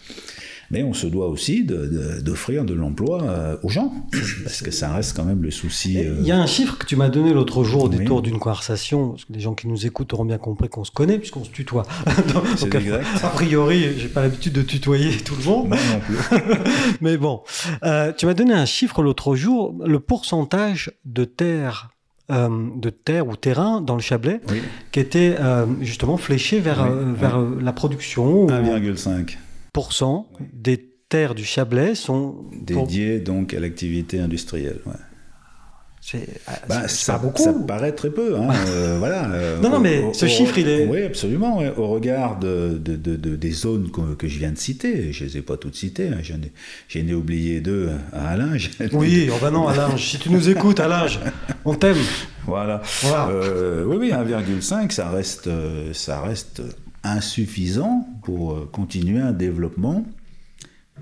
Mais 0.70 0.83
on 0.83 0.92
se 0.92 1.07
doit 1.07 1.28
aussi 1.28 1.64
de- 1.64 1.87
de- 1.87 2.20
d'offrir 2.20 2.64
de, 2.64 2.74
l'emploi 2.74 3.22
euh, 3.22 3.57
aux 3.62 3.70
gens, 3.70 3.90
parce 4.44 4.61
que 4.61 4.70
ça 4.70 4.92
reste 4.92 5.16
quand 5.16 5.24
même 5.24 5.42
le 5.42 5.50
souci. 5.50 5.96
euh, 5.98 6.16
Il 6.20 6.26
y 6.26 6.31
a 6.33 6.38
un 6.38 6.46
chiffre 6.46 6.76
que 6.76 6.85
tu 6.85 6.94
m'as 6.96 7.09
donné 7.09 7.33
l'autre 7.33 7.64
jour 7.64 7.85
au 7.85 7.88
Oui. 7.88 7.96
détour 7.98 8.20
d'une 8.20 8.38
conversation, 8.38 9.11
parce 9.11 9.24
que 9.24 9.33
les 9.33 9.40
gens 9.40 9.54
qui 9.54 9.66
nous 9.66 9.87
écoutent 9.87 10.12
auront 10.12 10.26
bien 10.26 10.37
compris 10.38 10.68
qu'on 10.68 10.85
se 10.85 10.90
connaît, 10.90 11.18
puisqu'on 11.18 11.42
se 11.44 11.50
tutoie. 11.50 11.85
Donc, 12.35 12.74
exact. 12.74 13.07
A 13.22 13.28
priori, 13.28 13.98
j'ai 13.98 14.09
pas 14.09 14.20
l'habitude 14.22 14.52
de 14.52 14.62
tutoyer 14.62 15.16
tout 15.16 15.35
le 15.38 15.44
monde. 15.44 15.68
Moi 15.68 15.78
non 15.92 16.00
plus. 16.00 16.18
Mais 17.00 17.16
bon, 17.16 17.42
Euh, 17.85 18.12
tu 18.16 18.26
m'as 18.26 18.35
donné 18.35 18.52
un 18.52 18.66
chiffre 18.66 19.02
l'autre 19.02 19.35
jour, 19.37 19.74
le 19.87 20.00
pourcentage 20.00 20.90
de 21.07 21.24
terre, 21.24 21.90
euh, 22.31 22.48
de 22.76 22.90
terre 22.90 23.26
ou 23.26 23.37
terrain 23.37 23.81
dans 23.81 23.94
le 23.94 24.02
Chablais 24.02 24.40
Oui, 24.50 24.61
qui 24.92 25.00
était 25.00 25.37
euh, 25.40 25.64
justement 25.81 26.18
fléché 26.18 26.61
vers, 26.61 26.83
Oui, 26.83 26.98
oui. 27.07 27.12
vers 27.18 27.38
euh, 27.38 27.59
la 27.62 27.72
production. 27.72 28.44
où 28.44 28.48
1,5. 28.48 29.38
1% 29.74 30.26
des 30.52 30.78
terres 31.09 31.35
du 31.35 31.44
Chablais 31.44 31.94
sont 31.94 32.44
pour- 32.66 32.87
Dédié 32.87 33.20
donc 33.20 33.54
à 33.54 33.61
l'activité 33.61 34.20
industrielle. 34.20 34.81
ouais. 34.87 34.92
C'est 36.00 36.26
ah, 36.46 36.52
Bah, 36.68 36.88
ça, 36.88 37.14
pas 37.14 37.18
beaucoup. 37.18 37.42
ça 37.42 37.52
paraît 37.52 37.92
très 37.92 38.09
peu. 38.11 38.37
Hein, 38.38 38.48
euh, 38.68 38.96
voilà, 38.98 39.31
euh, 39.33 39.61
Non, 39.61 39.68
non, 39.68 39.81
mais 39.81 40.04
ce 40.14 40.26
chiffre, 40.26 40.57
il 40.57 40.68
est- 40.68 40.87
Oui, 40.87 41.02
absolument. 41.02 41.59
ouais, 41.59 41.72
au 41.76 41.88
regard 41.88 42.38
de, 42.38 42.78
de- 42.81 42.94
de- 42.96 43.16
de- 43.16 43.37
des 43.37 43.50
zones 43.50 43.90
que, 43.90 44.14
que 44.14 44.28
je 44.28 44.38
viens 44.38 44.52
de 44.52 44.57
citer, 44.59 45.12
je 45.12 45.24
ne 45.24 45.28
les 45.28 45.38
ai 45.38 45.42
pas 45.42 45.57
toutes 45.57 45.74
citées. 45.74 46.09
hein, 46.09 46.18
J'en 46.22 46.37
ai, 46.37 47.00
ai 47.11 47.14
oublié 47.14 47.61
deux 47.61 47.90
à 48.12 48.28
Alain. 48.28 48.52
Oui, 48.92 49.28
oh 49.33 49.37
bah 49.42 49.50
non, 49.50 49.66
Alain, 49.66 49.96
si 49.98 50.18
tu 50.18 50.31
nous 50.31 50.48
écoutes, 50.48 50.78
Alain, 50.81 51.09
je- 51.09 51.18
on 51.64 51.74
t'aime. 51.74 51.96
Voilà. 52.46 52.81
Voilà. 53.02 53.28
Euh, 53.31 53.85
oui, 53.85 53.96
oui, 53.98 54.12
1,5, 54.12 54.92
ça 54.92 55.11
reste, 55.11 55.48
euh, 55.48 55.92
ça 55.92 56.20
reste 56.22 56.62
insuffisant 57.04 58.08
pour 58.24 58.52
euh, 58.52 58.68
continuer 58.70 59.20
un 59.20 59.32
développement 59.32 60.04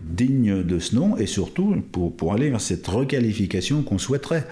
digne 0.02 0.62
de 0.62 0.78
ce 0.78 0.94
nom 0.94 1.16
et 1.16 1.24
surtout 1.26 1.82
pour, 1.90 2.14
pour 2.14 2.35
aller 2.35 2.50
vers 2.50 2.61
cette 2.61 2.87
requalification 2.87 3.82
qu'on 3.82 3.98
souhaiterait. 3.98 4.46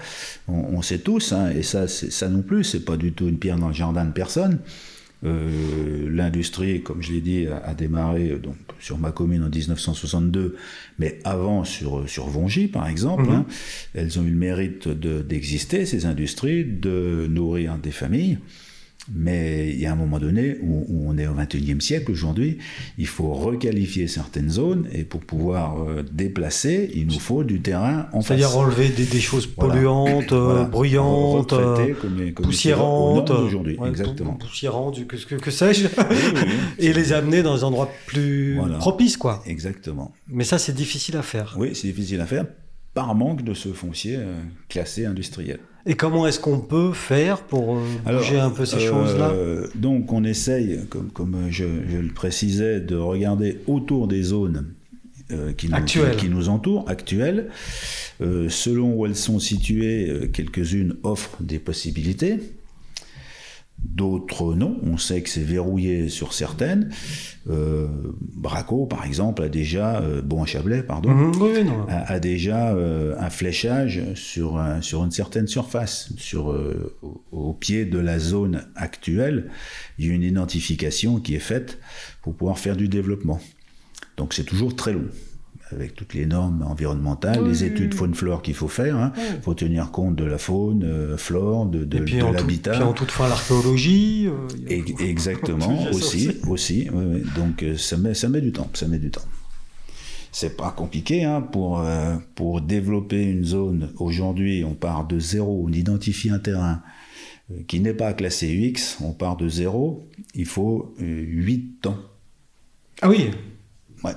On, 0.47 0.53
on 0.53 0.81
sait 0.81 0.97
tous, 0.99 1.33
hein, 1.33 1.51
et 1.51 1.61
ça, 1.61 1.87
ça 1.87 2.29
non 2.29 2.41
plus, 2.41 2.63
c'est 2.63 2.83
pas 2.83 2.97
du 2.97 3.11
tout 3.13 3.27
une 3.27 3.37
pierre 3.37 3.59
dans 3.59 3.67
le 3.67 3.73
jardin 3.73 4.05
de 4.05 4.11
personne. 4.11 4.59
Euh, 5.23 6.09
L'industrie, 6.11 6.81
comme 6.81 7.01
je 7.01 7.13
l'ai 7.13 7.21
dit, 7.21 7.47
a, 7.47 7.57
a 7.57 7.73
démarré 7.73 8.31
euh, 8.31 8.37
donc, 8.39 8.55
sur 8.79 8.97
ma 8.97 9.11
commune 9.11 9.43
en 9.43 9.49
1962, 9.49 10.55
mais 10.99 11.19
avant 11.23 11.63
sur, 11.63 12.07
sur 12.09 12.27
Vongy, 12.27 12.67
par 12.67 12.87
exemple. 12.87 13.23
Mhm. 13.23 13.31
hein. 13.35 13.45
elles 13.93 14.19
ont 14.19 14.23
eu 14.23 14.29
le 14.31 14.35
mérite 14.35 14.87
de- 14.87 15.21
d'exister, 15.21 15.85
ces 15.85 16.05
industries, 16.05 16.65
de 16.65 17.27
nourrir 17.29 17.77
des 17.77 17.91
familles. 17.91 18.39
Mais 19.13 19.69
il 19.69 19.79
y 19.79 19.85
a 19.85 19.91
un 19.91 19.95
moment 19.95 20.17
donné 20.17 20.57
où, 20.63 20.83
où 20.87 21.09
on 21.09 21.17
est 21.17 21.27
au 21.27 21.33
21e 21.35 21.79
siècle 21.79 22.11
aujourd'hui, 22.11 22.57
il 22.97 23.05
faut 23.05 23.33
requalifier 23.33 24.07
certaines 24.07 24.49
zones 24.49 24.87
et 24.91 25.03
pour 25.03 25.21
pouvoir 25.21 25.79
euh, 25.83 26.03
déplacer, 26.11 26.89
il 26.95 27.05
nous 27.07 27.19
faut 27.19 27.43
du 27.43 27.61
terrain 27.61 28.07
en 28.13 28.21
face. 28.21 28.27
C'est-à-dire 28.39 28.57
enlever 28.57 28.89
des, 28.89 29.05
des 29.05 29.19
choses 29.19 29.45
polluantes, 29.45 30.31
euh, 30.33 30.43
Voilà. 30.45 30.63
bruyantes, 30.63 31.53
euh, 31.53 31.93
comme- 32.01 32.31
comme 32.33 32.45
poussiérantes, 32.47 33.29
ouais, 33.29 33.89
exactement. 33.89 34.33
pou- 34.33 34.47
poussiérantes, 34.47 35.05
que, 35.07 35.15
que, 35.17 35.35
que 35.35 35.51
sais-je, 35.51 35.85
Oui, 35.85 35.91
oui, 36.09 36.41
oui. 36.47 36.51
et 36.79 36.93
les 36.93 37.13
amener 37.13 37.43
dans 37.43 37.55
des 37.55 37.63
endroits 37.63 37.89
plus 38.07 38.55
Voilà. 38.55 38.77
propices, 38.79 39.17
quoi. 39.17 39.43
Exactement. 39.45 40.13
Mais 40.27 40.43
ça, 40.45 40.57
c'est 40.57 40.73
difficile 40.73 41.15
à 41.17 41.21
faire. 41.21 41.55
Oui, 41.59 41.71
c'est 41.75 41.87
difficile 41.87 42.21
à 42.21 42.25
faire 42.25 42.45
par 42.95 43.13
manque 43.13 43.43
de 43.43 43.53
ce 43.53 43.69
foncier 43.73 44.17
classé 44.69 45.05
industriel. 45.05 45.59
Et 45.87 45.93
comment 45.95 46.25
est-ce 46.25 46.39
qu'on 46.39 46.59
peut 46.59 46.93
faire 46.93 47.41
pour 47.41 47.77
euh, 47.77 47.81
Alors, 48.05 48.21
bouger 48.21 48.39
un 48.39 48.49
peu 48.49 48.65
ces 48.65 48.77
euh, 48.77 48.89
choses-là? 48.89 49.33
Donc 49.75 50.11
on 50.11 50.23
essaye, 50.23 50.79
comme, 50.89 51.11
comme 51.11 51.47
je, 51.49 51.65
je 51.89 51.97
le 51.97 52.11
précisais, 52.11 52.79
de 52.79 52.95
regarder 52.95 53.59
autour 53.67 54.07
des 54.07 54.23
zones 54.23 54.65
euh, 55.31 55.53
qui, 55.53 55.69
nous, 55.69 55.75
Actuelles. 55.75 56.15
qui 56.17 56.29
nous 56.29 56.49
entourent, 56.49 56.85
actuelles. 56.87 57.49
Euh, 58.21 58.49
selon 58.49 58.93
où 58.95 59.05
elles 59.05 59.15
sont 59.15 59.39
situées, 59.39 60.29
quelques-unes 60.33 60.95
offrent 61.03 61.37
des 61.41 61.59
possibilités. 61.59 62.39
D'autres 63.87 64.55
non, 64.55 64.77
on 64.83 64.97
sait 64.97 65.21
que 65.21 65.29
c'est 65.29 65.43
verrouillé 65.43 66.09
sur 66.09 66.33
certaines. 66.33 66.89
Euh, 67.49 67.87
Braco, 68.35 68.85
par 68.87 69.05
exemple, 69.05 69.43
a 69.43 69.49
déjà, 69.49 70.01
euh, 70.01 70.21
bon 70.21 70.43
Chablais, 70.45 70.81
pardon, 70.83 71.11
Mhm, 71.11 71.31
oui, 71.41 71.49
oui, 71.57 71.63
non. 71.63 71.85
a, 71.87 72.11
a 72.13 72.19
déjà 72.19 72.73
euh, 72.73 73.15
un 73.19 73.29
fléchage 73.29 74.01
sur, 74.15 74.57
un- 74.57 74.81
sur 74.81 75.03
une 75.05 75.11
certaine 75.11 75.47
surface. 75.47 76.09
Sur, 76.17 76.47
au, 77.03 77.23
au 77.31 77.53
pied 77.53 77.85
de 77.85 77.99
la 77.99 78.17
zone 78.19 78.65
actuelle, 78.75 79.49
il 79.99 80.07
y 80.07 80.09
a 80.09 80.13
une 80.13 80.23
identification 80.23 81.19
qui 81.19 81.35
est 81.35 81.39
faite 81.39 81.77
pour 82.21 82.33
pouvoir 82.35 82.57
faire 82.59 82.75
du 82.75 82.87
développement. 82.89 83.39
Donc 84.17 84.33
c'est 84.33 84.43
toujours 84.45 84.75
très 84.75 84.93
long, 84.93 85.05
avec 85.75 85.93
toutes 85.93 86.13
les 86.13 86.25
normes 86.25 86.63
environnementales, 86.63 87.41
Oui, 87.41 87.49
les 87.49 87.63
études 87.65 87.93
faune-flore 87.93 88.41
qu'il 88.41 88.53
faut 88.53 88.67
faire. 88.67 89.11
Il 89.17 89.41
faut 89.41 89.53
tenir 89.53 89.91
compte 89.91 90.15
de 90.15 90.23
la 90.23 90.37
faune, 90.37 90.83
euh, 90.83 91.17
flore, 91.17 91.65
de, 91.65 91.83
de, 91.83 91.99
de 91.99 92.21
en 92.21 92.27
tout, 92.27 92.33
l'habitat. 92.33 92.71
puis 92.71 92.81
en 92.83 92.93
toute 92.93 93.11
fin, 93.11 93.27
l'archéologie. 93.27 94.27
euh, 94.27 94.79
Exactement, 94.99 95.83
aussi, 95.91 96.29
aussi. 96.29 96.37
aussi. 96.49 96.89
oui, 96.93 97.05
oui. 97.15 97.23
Donc 97.35 97.61
euh, 97.63 97.77
ça 97.77 97.97
met, 97.97 98.13
ça 98.13 98.29
met 98.29 98.41
du 98.41 98.51
temps, 98.51 98.69
ça 98.73 98.87
met 98.87 98.99
du 98.99 99.11
temps. 99.11 99.21
C'est 100.31 100.57
pas 100.57 100.71
compliqué 100.71 101.23
hein, 101.23 101.41
pour 101.41 101.79
euh, 101.79 102.15
pour 102.35 102.59
développer 102.61 103.23
une 103.23 103.45
zone. 103.45 103.91
Aujourd'hui, 103.97 104.63
on 104.65 104.73
part 104.73 105.05
de 105.07 105.17
zéro, 105.19 105.63
on 105.65 105.71
identifie 105.71 106.29
un 106.29 106.39
terrain 106.39 106.81
qui 107.67 107.79
n'est 107.79 107.93
pas 107.93 108.11
classé 108.13 108.47
UX, 108.47 108.97
on 109.03 109.13
part 109.13 109.37
de 109.37 109.47
zéro. 109.47 110.09
Il 110.33 110.45
faut 110.45 110.93
euh, 111.01 111.05
8 111.25 111.85
ans. 111.87 111.97
Ah 113.01 113.09
oui, 113.09 113.29
Ouais, 114.03 114.11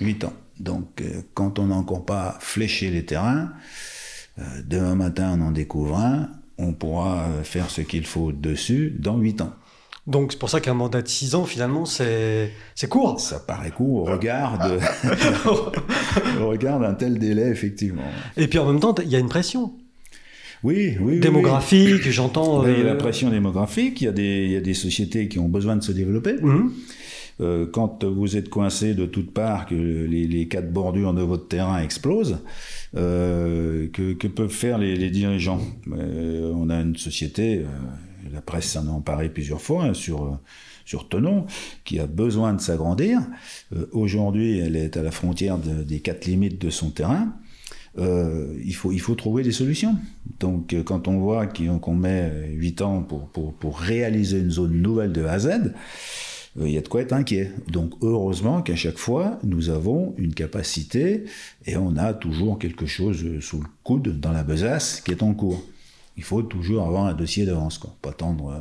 8 0.00 0.24
ans. 0.24 0.32
Donc 0.60 1.00
euh, 1.00 1.22
quand 1.34 1.58
on 1.58 1.66
n'a 1.66 1.74
encore 1.74 2.04
pas 2.04 2.36
fléché 2.40 2.90
les 2.90 3.04
terrains, 3.04 3.50
euh, 4.38 4.42
demain 4.66 4.94
matin 4.94 5.36
on 5.38 5.42
en 5.46 5.50
découvre 5.50 5.96
un, 5.98 6.28
on 6.58 6.72
pourra 6.72 7.24
euh, 7.28 7.42
faire 7.42 7.70
ce 7.70 7.80
qu'il 7.80 8.06
faut 8.06 8.32
dessus 8.32 8.94
dans 8.98 9.16
8 9.18 9.40
ans. 9.40 9.52
donc 10.06 10.32
c'est 10.32 10.38
pour 10.38 10.50
ça 10.50 10.60
qu'un 10.60 10.74
mandat 10.74 11.02
de 11.02 11.08
6 11.08 11.34
ans, 11.34 11.44
finalement, 11.44 11.84
c'est 11.86 12.52
c'est 12.74 12.88
court. 12.88 13.18
Ça 13.20 13.38
paraît 13.40 13.70
court 13.70 14.02
au 14.02 14.04
regard, 14.04 14.58
de, 14.58 14.78
au 16.42 16.48
regard 16.48 16.78
d'un 16.80 16.94
tel 16.94 17.18
délai, 17.18 17.48
effectivement. 17.48 18.02
Et 18.36 18.46
puis 18.48 18.58
en 18.58 18.66
même 18.66 18.80
temps, 18.80 18.94
il 19.02 19.08
y 19.08 19.16
a 19.16 19.18
une 19.18 19.28
pression 19.28 19.72
Oui, 20.62 20.96
oui. 21.00 21.20
démographique, 21.20 22.08
j'entends. 22.10 22.62
oui. 22.64 22.70
Il 22.72 22.78
y 22.78 22.82
a 22.82 22.84
euh, 22.84 22.88
la 22.90 22.94
pression 22.96 23.30
démographique, 23.30 24.00
il 24.00 24.04
y, 24.04 24.08
a 24.08 24.12
des, 24.12 24.44
il 24.46 24.52
y 24.52 24.56
a 24.56 24.60
des 24.60 24.74
sociétés 24.74 25.28
qui 25.28 25.38
ont 25.38 25.48
besoin 25.48 25.76
de 25.76 25.82
se 25.82 25.92
développer. 25.92 26.34
mhm. 26.40 26.72
Euh, 27.40 27.66
quand 27.66 28.04
vous 28.04 28.36
êtes 28.36 28.48
coincé 28.48 28.94
de 28.94 29.06
toutes 29.06 29.32
parts, 29.32 29.66
que 29.66 29.74
les, 29.74 30.48
quatre 30.48 30.72
bordures 30.72 31.14
de 31.14 31.22
votre 31.22 31.48
terrain 31.48 31.80
explosent, 31.82 32.38
euh, 32.96 33.88
que, 33.92 34.12
que 34.12 34.28
peuvent 34.28 34.50
faire 34.52 34.78
les, 34.78 34.94
les 34.96 35.10
dirigeants? 35.10 35.60
Euh, 35.92 36.52
On 36.54 36.70
a 36.70 36.80
une 36.80 36.96
société, 36.96 37.58
euh, 37.60 37.64
la 38.32 38.40
presse 38.40 38.66
s'en 38.70 38.86
a 38.86 38.90
emparé 38.90 39.28
plusieurs 39.28 39.60
fois 39.60 39.84
hein, 39.84 39.94
sur, 39.94 40.38
sur 40.84 41.08
Tenon, 41.08 41.46
qui 41.84 41.98
a 41.98 42.06
besoin 42.06 42.54
de 42.54 42.60
s'agrandir. 42.60 43.20
Euh, 43.74 43.86
Aujourd'hui, 43.92 44.58
elle 44.58 44.76
est 44.76 44.96
à 44.96 45.02
la 45.02 45.10
frontière 45.10 45.58
de- 45.58 45.82
des 45.82 46.00
quatre 46.00 46.26
limites 46.26 46.60
de 46.60 46.70
son 46.70 46.90
terrain. 46.90 47.34
Euh, 47.96 48.56
il, 48.64 48.74
faut, 48.74 48.90
il 48.92 49.00
faut 49.00 49.14
trouver 49.14 49.42
des 49.44 49.52
solutions. 49.52 49.96
Donc, 50.40 50.74
quand 50.84 51.06
on 51.08 51.18
voit 51.18 51.46
qu'on 51.46 51.94
met 51.94 52.48
8 52.52 52.82
ans 52.82 53.02
pour, 53.02 53.28
pour, 53.28 53.54
pour 53.54 53.78
réaliser 53.78 54.40
une 54.40 54.50
zone 54.50 54.72
nouvelle 54.82 55.12
de 55.12 55.24
A 55.24 55.32
à 55.32 55.38
Z, 55.38 55.48
il 56.60 56.70
y 56.70 56.78
a 56.78 56.80
de 56.80 56.88
quoi 56.88 57.00
être 57.02 57.12
inquiet. 57.12 57.50
Donc 57.68 57.92
heureusement 58.02 58.62
qu'à 58.62 58.76
chaque 58.76 58.98
fois, 58.98 59.38
nous 59.42 59.70
avons 59.70 60.14
une 60.18 60.34
capacité 60.34 61.24
et 61.66 61.76
on 61.76 61.96
a 61.96 62.14
toujours 62.14 62.58
quelque 62.58 62.86
chose 62.86 63.24
euh, 63.24 63.40
sous 63.40 63.58
le 63.60 63.66
coude 63.82 64.20
dans 64.20 64.32
la 64.32 64.42
besace 64.44 65.00
qui 65.00 65.10
est 65.10 65.22
en 65.22 65.34
cours. 65.34 65.62
Il 66.16 66.22
faut 66.22 66.42
toujours 66.42 66.86
avoir 66.86 67.06
un 67.06 67.14
dossier 67.14 67.44
d'avance, 67.44 67.78
quoi. 67.78 67.94
Pas 68.00 68.10
attendre, 68.10 68.50
euh, 68.50 68.60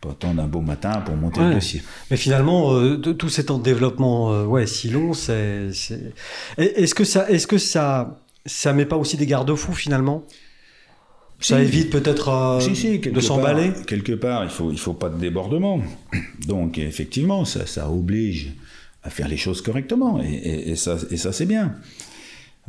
pas 0.00 0.10
attendre 0.10 0.40
un 0.40 0.46
beau 0.46 0.60
matin 0.60 1.00
pour 1.04 1.16
monter 1.16 1.40
Ouais. 1.40 1.48
le 1.48 1.54
dossier. 1.54 1.82
Mais 2.10 2.16
finalement, 2.16 2.72
euh, 2.74 2.96
tous 2.98 3.28
ces 3.28 3.46
temps 3.46 3.58
de 3.58 3.64
développement, 3.64 4.32
euh, 4.32 4.44
ouais, 4.44 4.66
si 4.68 4.88
long, 4.88 5.12
c'est. 5.12 5.70
Et- 6.56 6.82
Est-ce 6.82 6.94
que 6.94 7.02
ça, 7.02 7.28
est-ce 7.30 7.48
que 7.48 7.58
ça, 7.58 8.20
ça 8.46 8.72
met 8.72 8.86
pas 8.86 8.96
aussi 8.96 9.16
des 9.16 9.26
garde-fous 9.26 9.72
finalement? 9.72 10.22
Ça 11.40 11.58
Si. 11.58 11.62
évite 11.62 11.90
peut-être 11.90 12.28
euh, 12.30 12.60
Si, 12.60 12.74
si, 12.74 13.00
quelque 13.00 13.14
de 13.16 13.20
s'emballer. 13.20 13.70
Quelque 13.86 14.12
part, 14.12 14.42
il 14.44 14.50
faut, 14.50 14.72
il 14.72 14.78
faut 14.78 14.94
pas 14.94 15.08
de 15.08 15.18
débordement. 15.18 15.80
Donc, 16.48 16.78
effectivement, 16.78 17.44
ça, 17.44 17.64
ça 17.66 17.90
oblige 17.90 18.52
à 19.04 19.10
faire 19.10 19.28
les 19.28 19.36
choses 19.36 19.62
correctement. 19.62 20.20
Et, 20.22 20.26
et- 20.32 20.70
et 20.70 20.76
ça, 20.76 20.96
et 21.10 21.16
ça 21.16 21.32
c'est 21.32 21.46
bien. 21.46 21.76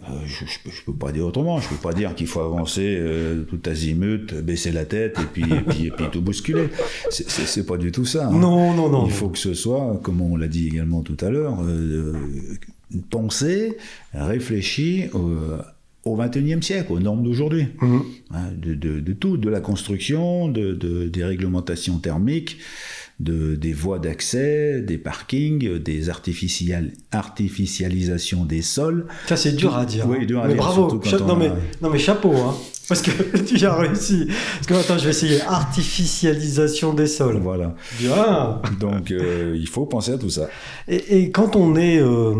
Euh, 0.04 0.14
je, 0.26 0.46
je, 0.46 0.82
peux- 0.86 0.94
pas 0.94 1.12
dire 1.12 1.26
autrement. 1.26 1.60
Je 1.60 1.68
peux 1.68 1.76
pas 1.76 1.92
dire 1.94 2.14
qu'il 2.16 2.28
faut 2.28 2.40
avancer 2.42 2.96
euh, 2.98 3.42
tout 3.44 3.60
azimut, 3.70 4.34
baisser 4.36 4.72
la 4.72 4.86
tête 4.86 5.18
et 5.20 5.26
puis, 5.26 5.44
et 5.52 5.62
puis, 5.62 5.88
et 5.88 5.92
puis 5.92 6.06
tout 6.12 6.22
bousculer. 6.22 6.70
C'est- 7.10 7.66
pas 7.66 7.76
du 7.78 7.92
tout 7.92 8.06
ça. 8.06 8.28
hein. 8.28 8.32
Non, 8.32 8.74
non, 8.76 8.88
non. 8.90 9.06
Il 9.08 9.12
faut 9.12 9.30
que 9.30 9.40
ce 9.40 9.54
soit, 9.56 10.00
comme 10.04 10.22
on 10.22 10.38
l'a 10.38 10.48
dit 10.48 10.68
également 10.68 11.02
tout 11.02 11.18
à 11.20 11.30
l'heure, 11.30 11.58
euh, 11.64 12.14
pensé, 13.10 13.76
réfléchi 14.14 15.06
au 16.06 16.16
XXIe 16.16 16.62
siècle, 16.64 16.92
aux 16.94 17.00
normes 17.00 17.24
d'aujourd'hui. 17.24 17.68
Mhm. 17.82 18.02
Hein, 18.32 18.50
de, 18.58 18.74
de- 18.74 19.00
de 19.00 19.14
tout, 19.14 19.38
de 19.38 19.50
la 19.50 19.60
construction, 19.60 20.48
de, 20.48 20.74
de- 20.74 21.08
des 21.10 21.24
réglementations 21.24 21.98
thermiques, 22.00 22.58
de, 23.20 23.56
des 23.56 23.74
voies 23.74 24.00
d'accès, 24.00 24.82
des 24.82 24.98
parkings, 24.98 25.78
des 25.80 26.10
artificial, 26.10 26.92
artificialisations 27.12 28.46
des 28.46 28.62
sols. 28.62 29.08
Ça, 29.28 29.36
c'est 29.36 29.54
dur 29.56 29.76
à 29.76 29.86
dire. 29.86 30.08
Oui, 30.08 30.20
hein. 30.22 30.26
dur 30.26 30.40
à 30.42 30.48
mais 30.48 30.54
dire, 30.54 30.64
bravo. 30.64 30.90
surtout 30.90 31.00
quand 31.00 31.10
Cha- 31.10 31.24
on 31.24 31.28
non, 31.28 31.36
mais, 31.36 31.52
non, 31.82 31.90
mais 31.90 32.00
chapeau, 32.00 32.34
hein. 32.36 32.56
Parce 32.90 33.02
que 33.02 33.38
tu 33.46 33.66
as 33.66 33.76
réussi. 33.76 34.28
Parce 34.56 34.68
que 34.68 34.74
attends, 34.74 34.98
je 34.98 35.06
vais 35.06 35.12
essayer. 35.12 35.42
Artificialisation 35.42 36.94
des 36.94 37.08
sols. 37.08 37.38
Voilà. 37.38 37.76
Bien. 38.00 38.62
Donc 38.80 39.12
euh, 39.12 39.56
il 39.58 39.68
faut 39.68 39.86
penser 39.86 40.14
à 40.14 40.18
tout 40.18 40.30
ça. 40.30 40.48
Et, 40.88 41.20
et 41.24 41.32
quand 41.32 41.56
on 41.56 41.76
est 41.76 42.00
euh, 42.02 42.34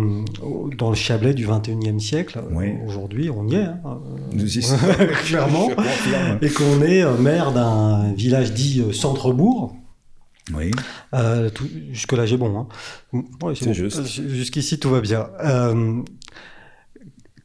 dans 0.78 0.90
le 0.90 0.96
Chablais 0.96 1.34
du 1.34 1.48
21e 1.48 2.00
siècle, 2.00 2.42
Oui. 2.52 2.70
euh, 2.70 2.88
aujourd'hui, 2.88 3.30
on 3.30 3.48
y 3.48 3.56
est, 3.56 3.60
hein, 3.64 4.00
Nous 4.34 4.58
y 4.58 4.66
euh, 5.00 5.06
clairement, 5.26 5.70
et 6.42 6.50
qu'on 6.50 6.82
est 6.82 7.06
maire 7.20 7.52
d'un 7.52 8.14
village 8.14 8.52
dit 8.54 8.84
centre-bourg. 8.92 9.76
Oui. 10.56 10.72
Jusque-là, 11.92 12.26
j'ai 12.26 12.38
bon. 12.38 12.68
Hein. 13.14 13.24
Ouais, 13.44 13.54
C'est 13.56 13.66
bon. 13.68 13.74
juste. 13.74 14.04
Jusqu'ici, 14.28 14.80
tout 14.80 14.90
va 14.90 15.00
bien. 15.02 15.28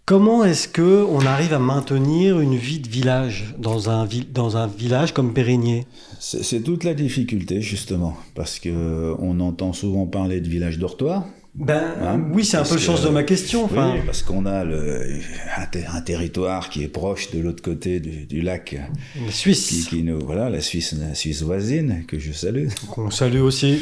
Comment 0.06 0.44
est-ce 0.44 0.68
que 0.68 1.02
on 1.08 1.20
arrive 1.20 1.54
à 1.54 1.58
maintenir 1.58 2.38
une 2.38 2.56
vie 2.56 2.78
de 2.78 2.88
village 2.88 3.54
dans 3.56 3.88
un, 3.88 4.06
dans 4.34 4.58
un 4.58 4.66
village 4.66 5.14
comme 5.14 5.32
Périgné 5.32 5.86
C'est 6.20 6.42
c'est 6.44 6.60
toute 6.60 6.84
la 6.84 6.92
difficulté 6.92 7.62
justement, 7.62 8.14
parce 8.34 8.58
que 8.58 8.68
euh, 8.68 9.14
on 9.18 9.40
entend 9.40 9.72
souvent 9.72 10.04
parler 10.04 10.42
de 10.42 10.48
village 10.48 10.78
dortoir. 10.78 11.24
Ben 11.56 11.94
Hein, 12.02 12.20
oui, 12.32 12.44
c'est 12.44 12.56
un 12.56 12.64
peu 12.64 12.74
le 12.74 12.80
sens 12.80 13.02
de 13.02 13.08
ma 13.10 13.22
question. 13.22 13.64
Enfin, 13.66 13.92
Oui, 13.94 14.00
parce 14.04 14.22
qu'on 14.24 14.44
a 14.44 14.64
le, 14.64 15.20
un, 15.56 15.66
ter- 15.66 15.94
un 15.94 16.00
territoire 16.00 16.68
qui 16.68 16.82
est 16.82 16.88
proche 16.88 17.30
de 17.30 17.38
l'autre 17.38 17.62
côté 17.62 18.00
du, 18.00 18.26
du 18.26 18.40
lac, 18.42 18.76
la 19.24 19.30
Suisse, 19.30 19.86
qui 19.88 20.02
nous, 20.02 20.18
voilà, 20.24 20.50
la 20.50 20.60
Suisse, 20.60 20.94
la 20.98 21.14
Suisse 21.14 21.42
voisine 21.42 22.04
que 22.08 22.18
je 22.18 22.32
salue. 22.32 22.66
qu'on 22.90 23.10
salue 23.10 23.38
aussi. 23.40 23.78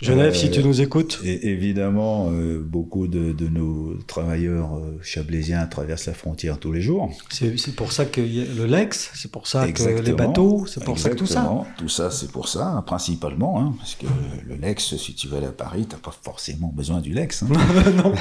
Genève, 0.00 0.32
Euh, 0.32 0.34
si 0.34 0.50
tu 0.50 0.64
nous 0.64 0.80
écoutes. 0.80 1.20
Et 1.22 1.48
évidemment, 1.48 2.30
euh, 2.32 2.58
beaucoup 2.58 3.06
de, 3.06 3.32
de 3.32 3.48
nos 3.48 3.98
travailleurs 4.06 4.76
euh, 4.78 4.98
chablaisiens 5.02 5.66
traversent 5.66 6.06
la 6.06 6.14
frontière 6.14 6.58
tous 6.58 6.72
les 6.72 6.80
jours. 6.80 7.12
C'est 7.28 7.76
pour 7.76 7.92
ça 7.92 8.06
que 8.06 8.22
y 8.22 8.40
a 8.40 8.44
le 8.56 8.64
Lex, 8.64 9.10
c'est 9.14 9.30
pour 9.30 9.46
ça 9.46 9.70
que 9.70 10.00
les 10.00 10.12
bateaux, 10.14 10.64
c'est 10.66 10.82
pour 10.82 10.98
ça 10.98 11.10
que 11.10 11.16
tout 11.16 11.26
ça. 11.26 11.46
Tout 11.76 11.90
ça, 11.90 12.10
c'est 12.10 12.30
pour 12.32 12.48
ça, 12.48 12.66
hein, 12.68 12.80
principalement, 12.82 13.60
hein, 13.60 13.74
parce 13.78 13.94
que 13.94 14.06
le 14.48 14.56
Lex, 14.56 14.96
si 14.96 15.14
tu 15.14 15.28
vas 15.28 15.36
aller 15.36 15.46
à 15.48 15.52
Paris, 15.52 15.84
t'as 15.86 15.98
pas 15.98 16.14
forcément 16.22 16.72
besoin 16.74 17.00
d'une 17.02 17.09
du 17.10 17.16
Lex. 17.16 17.42
hein. 17.42 17.46
non. 17.96 18.12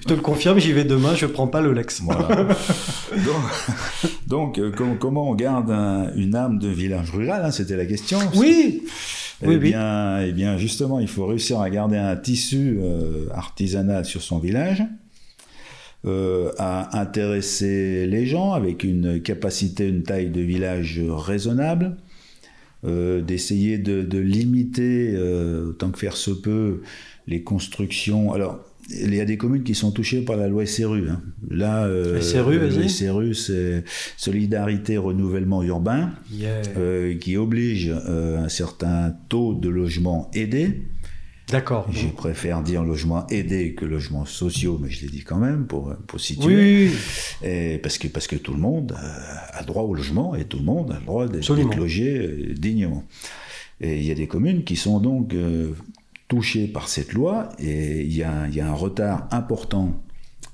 je 0.00 0.06
te 0.08 0.12
le 0.14 0.20
confirme, 0.20 0.58
j'y 0.58 0.72
vais 0.72 0.84
demain, 0.84 1.14
je 1.14 1.26
prends 1.26 1.46
pas 1.46 1.60
le 1.60 1.72
Lex. 1.72 2.00
Voilà. 2.02 2.28
donc, 3.24 3.36
donc, 4.26 4.58
euh, 4.58 4.70
com- 4.72 4.96
comment 4.98 5.30
on 5.30 5.34
garde 5.34 5.70
un- 5.70 6.12
une 6.16 6.34
âme 6.34 6.58
de 6.58 6.68
village 6.68 7.10
rural 7.12 7.42
hein, 7.44 7.50
C'était 7.50 7.76
la 7.76 7.86
question. 7.86 8.18
Oui, 8.34 8.82
Eh 9.42 9.46
oui, 9.48 9.54
oui. 9.56 9.70
bien, 9.70 10.20
eh 10.20 10.32
bien, 10.32 10.56
justement, 10.58 10.98
il 10.98 11.08
faut 11.08 11.26
réussir 11.26 11.60
à 11.60 11.70
garder 11.70 11.96
un 11.96 12.16
tissu 12.16 12.78
euh, 12.82 13.26
artisanal 13.34 14.04
sur 14.04 14.22
son 14.22 14.38
village, 14.38 14.82
euh, 16.06 16.50
à 16.58 16.98
intéresser 16.98 18.06
les 18.06 18.26
gens 18.26 18.52
avec 18.52 18.82
une 18.84 19.22
capacité, 19.22 19.88
une 19.88 20.02
taille 20.02 20.30
de 20.30 20.40
village 20.40 21.00
raisonnable, 21.08 21.96
euh, 22.86 23.22
d'essayer 23.22 23.78
de, 23.78 24.02
de 24.02 24.18
limiter, 24.18 25.12
euh, 25.14 25.68
autant 25.70 25.90
que 25.90 25.98
faire 25.98 26.16
se 26.18 26.30
peut, 26.30 26.82
les 27.26 27.42
constructions. 27.42 28.32
Alors, 28.32 28.60
il 28.90 29.14
y 29.14 29.20
a 29.20 29.24
des 29.24 29.38
communes 29.38 29.62
qui 29.62 29.74
sont 29.74 29.92
touchées 29.92 30.20
par 30.22 30.36
la 30.36 30.46
loi 30.46 30.66
SRU. 30.66 31.08
hein. 31.08 31.22
Là, 31.50 31.86
euh, 31.86 32.20
SRU, 32.20 33.34
c'est 33.34 33.84
Solidarité 34.18 34.96
Renouvellement 34.98 35.62
Urbain 35.62 36.10
Yeah. 36.30 36.60
euh, 36.76 37.14
qui 37.16 37.36
oblige 37.36 37.90
euh, 37.90 38.44
un 38.44 38.48
certain 38.50 39.14
taux 39.28 39.54
de 39.54 39.68
logements 39.70 40.30
aidés. 40.34 40.82
D'accord. 41.50 41.86
Je 41.92 42.08
préfère 42.08 42.62
dire 42.62 42.82
logements 42.84 43.26
aidés 43.28 43.74
que 43.74 43.84
logements 43.84 44.24
sociaux, 44.24 44.78
mais 44.82 44.90
je 44.90 45.02
l'ai 45.02 45.08
dit 45.10 45.22
quand 45.24 45.38
même 45.38 45.66
pour, 45.66 45.94
pour 46.06 46.18
situer. 46.20 46.88
Oui. 46.88 46.90
Et 47.46 47.78
parce, 47.78 47.98
que, 47.98 48.08
parce 48.08 48.26
que 48.26 48.36
tout 48.36 48.52
le 48.54 48.60
monde 48.60 48.92
euh, 48.92 49.58
a 49.58 49.62
droit 49.62 49.82
au 49.84 49.94
logement 49.94 50.34
et 50.34 50.44
tout 50.44 50.58
le 50.58 50.64
monde 50.64 50.90
a 50.92 50.98
le 50.98 51.04
droit 51.06 51.28
d'être 51.28 51.76
logé 51.76 52.54
dignement. 52.58 53.04
Et 53.80 53.98
il 53.98 54.04
y 54.04 54.10
a 54.10 54.14
des 54.14 54.26
communes 54.26 54.64
qui 54.64 54.76
sont 54.76 55.00
donc 55.00 55.34
touchées 56.28 56.66
par 56.66 56.88
cette 56.88 57.12
loi 57.12 57.50
et 57.58 58.02
il 58.02 58.14
y 58.14 58.22
a, 58.22 58.42
un 58.42 58.72
retard 58.72 59.28
important 59.30 60.00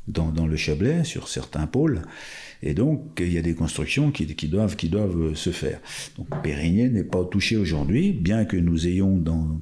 dans, 0.08 0.46
le 0.46 0.56
Chablais 0.56 1.04
sur 1.04 1.28
certains 1.28 1.66
pôles. 1.66 2.02
Et 2.62 2.74
donc, 2.74 3.18
il 3.20 3.32
y 3.32 3.38
a 3.38 3.42
des 3.42 3.54
constructions 3.54 4.10
qui, 4.10 4.26
doivent, 4.48 4.76
qui 4.76 4.88
doivent 4.88 5.34
se 5.34 5.50
faire. 5.50 5.80
Donc, 6.18 6.28
Périgné 6.42 6.88
n'est 6.88 7.04
pas 7.04 7.24
touché 7.24 7.56
aujourd'hui, 7.56 8.12
bien 8.12 8.44
que 8.44 8.56
nous 8.56 8.86
ayons 8.86 9.16
dans 9.16 9.60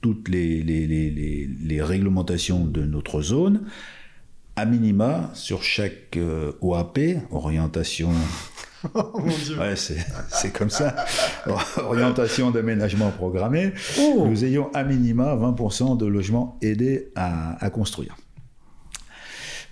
toutes 0.00 0.28
les, 0.28 0.62
les, 0.62 0.86
les, 0.86 1.10
les, 1.10 1.46
les 1.46 1.82
réglementations 1.82 2.64
de 2.64 2.84
notre 2.84 3.20
zone, 3.20 3.66
à 4.56 4.64
minima, 4.64 5.30
sur 5.34 5.62
chaque 5.62 6.16
euh, 6.16 6.52
OAP, 6.62 6.98
orientation 7.30 8.10
Oh 8.94 9.12
mon 9.20 9.36
Dieu. 9.36 9.58
Ouais, 9.58 9.74
c'est 9.76 10.52
comme 10.52 10.70
ça. 10.70 10.94
Orientation 11.78 12.50
d'aménagement 12.50 13.10
programmé. 13.10 13.72
Oh. 13.98 14.26
Nous 14.28 14.44
ayons 14.44 14.70
à 14.74 14.84
minima 14.84 15.34
20% 15.34 15.96
de 15.96 16.06
logements 16.06 16.58
aidés 16.62 17.10
à, 17.16 17.64
à 17.64 17.70
construire. 17.70 18.16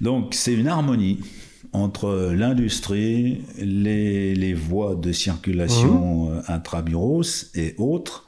Donc 0.01 0.35
c'est 0.35 0.53
une 0.53 0.69
harmonie 0.69 1.21
entre 1.73 2.33
l'industrie, 2.35 3.43
les, 3.59 4.35
les 4.35 4.55
voies 4.55 4.95
de 4.95 5.13
circulation 5.13 6.31
euh, 6.31 6.41
intramuros 6.49 7.51
et 7.55 7.75
autres, 7.79 8.27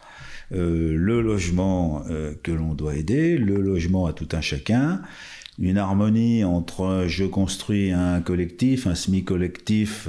euh, 0.52 0.94
le 0.96 1.20
logement 1.20 2.02
euh, 2.10 2.34
que 2.42 2.52
l'on 2.52 2.74
doit 2.74 2.96
aider, 2.96 3.38
le 3.38 3.60
logement 3.60 4.06
à 4.06 4.12
tout 4.12 4.28
un 4.32 4.40
chacun, 4.40 5.02
une 5.58 5.76
harmonie 5.76 6.44
entre 6.44 7.04
je 7.08 7.24
construis 7.24 7.90
un 7.90 8.20
collectif, 8.20 8.86
un 8.86 8.94
semi-collectif, 8.94 10.08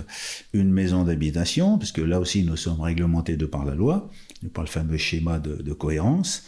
une 0.53 0.71
maison 0.71 1.03
d'habitation, 1.03 1.77
parce 1.77 1.91
que 1.91 2.01
là 2.01 2.19
aussi 2.19 2.43
nous 2.43 2.55
sommes 2.55 2.81
réglementés 2.81 3.37
de 3.37 3.45
par 3.45 3.65
la 3.65 3.75
loi, 3.75 4.09
par 4.53 4.63
le 4.63 4.69
fameux 4.69 4.97
schéma 4.97 5.39
de, 5.39 5.61
de 5.61 5.73
cohérence. 5.73 6.45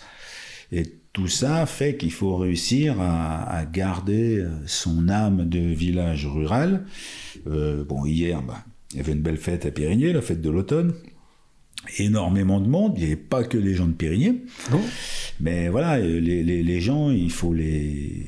Et 0.71 0.83
tout 1.13 1.27
ça 1.27 1.65
fait 1.65 1.97
qu'il 1.97 2.13
faut 2.13 2.37
réussir 2.37 3.01
à, 3.01 3.43
à 3.43 3.65
garder 3.65 4.45
son 4.65 5.09
âme 5.09 5.49
de 5.49 5.59
village 5.59 6.25
rural. 6.25 6.85
Euh, 7.47 7.83
bon, 7.83 8.05
hier, 8.05 8.41
bah, 8.41 8.63
il 8.91 8.97
y 8.97 8.99
avait 9.01 9.11
une 9.11 9.21
belle 9.21 9.37
fête 9.37 9.65
à 9.65 9.71
Périgné, 9.71 10.13
la 10.13 10.21
fête 10.21 10.41
de 10.41 10.49
l'automne. 10.49 10.93
Énormément 11.97 12.61
de 12.61 12.67
monde, 12.67 12.93
il 12.95 12.99
n'y 12.99 13.07
avait 13.07 13.15
pas 13.15 13.43
que 13.43 13.57
les 13.57 13.73
gens 13.73 13.87
de 13.87 13.93
Périgné. 13.93 14.43
Non. 14.71 14.81
Mais 15.39 15.67
voilà, 15.67 15.99
les, 15.99 16.43
les, 16.43 16.63
les 16.63 16.79
gens, 16.79 17.09
il 17.09 17.31
faut 17.31 17.53
les. 17.53 18.27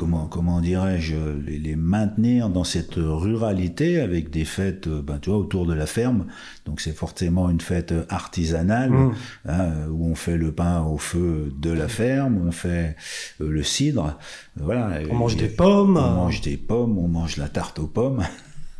Comment, 0.00 0.26
comment 0.26 0.60
dirais-je, 0.62 1.16
les, 1.46 1.58
les 1.58 1.76
maintenir 1.76 2.48
dans 2.48 2.64
cette 2.64 2.94
ruralité 2.96 4.00
avec 4.00 4.30
des 4.30 4.46
fêtes, 4.46 4.86
euh, 4.86 5.02
ben, 5.02 5.18
tu 5.20 5.28
vois, 5.28 5.38
autour 5.38 5.66
de 5.66 5.74
la 5.74 5.86
ferme. 5.86 6.24
Donc 6.64 6.80
c'est 6.80 6.96
forcément 6.96 7.50
une 7.50 7.60
fête 7.60 7.92
artisanale 8.08 8.80
Mmh. 8.88 9.14
hein, 9.48 9.72
où 9.90 10.06
on 10.06 10.14
fait 10.14 10.36
le 10.36 10.52
pain 10.52 10.82
au 10.82 10.98
feu 10.98 11.52
de 11.58 11.70
la 11.70 11.88
ferme, 11.88 12.40
on 12.46 12.52
fait 12.52 12.96
euh, 13.40 13.50
le 13.50 13.62
cidre. 13.62 14.18
Voilà. 14.56 15.00
On 15.10 15.14
mange 15.14 15.36
des 15.36 15.48
pommes. 15.48 15.96
On 15.96 16.14
mange 16.14 16.40
des 16.40 16.56
pommes, 16.56 16.98
on 16.98 17.08
mange 17.08 17.36
la 17.36 17.48
tarte 17.48 17.78
aux 17.78 17.86
pommes. 17.86 18.24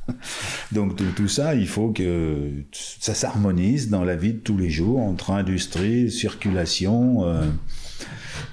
Donc 0.73 0.97
tout, 0.97 1.05
tout 1.14 1.29
ça, 1.29 1.55
il 1.55 1.68
faut 1.68 1.91
que 1.91 2.51
ça 2.73 3.14
s'harmonise 3.14 3.91
dans 3.91 4.05
la 4.05 4.16
vie 4.16 4.33
de 4.33 4.39
tous 4.39 4.57
les 4.57 4.71
jours 4.71 5.01
entre 5.01 5.31
industrie, 5.31 6.11
circulation 6.11 7.25
euh, 7.25 7.45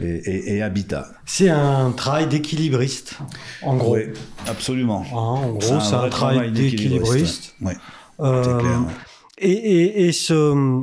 et, 0.02 0.06
et- 0.06 0.56
et 0.58 0.62
habitat. 0.62 1.08
C'est 1.26 1.50
un 1.50 1.92
travail 1.92 2.28
d'équilibriste, 2.28 3.18
en 3.64 3.76
gros. 3.78 3.96
Oui, 3.96 4.02
absolument. 4.48 5.04
Hein, 5.12 5.16
en 5.16 5.50
gros, 5.54 5.62
C'est 5.62 5.96
un, 5.96 6.10
travail 6.10 6.52
d'équilibriste. 6.52 7.56
Ouais, 7.62 7.74
Euh, 8.20 8.44
c'est 8.44 8.58
clair. 8.64 8.80
ouais. 8.82 8.94
Et, 9.40 9.52
et, 9.52 10.08
et 10.08 10.12
ce, 10.14 10.82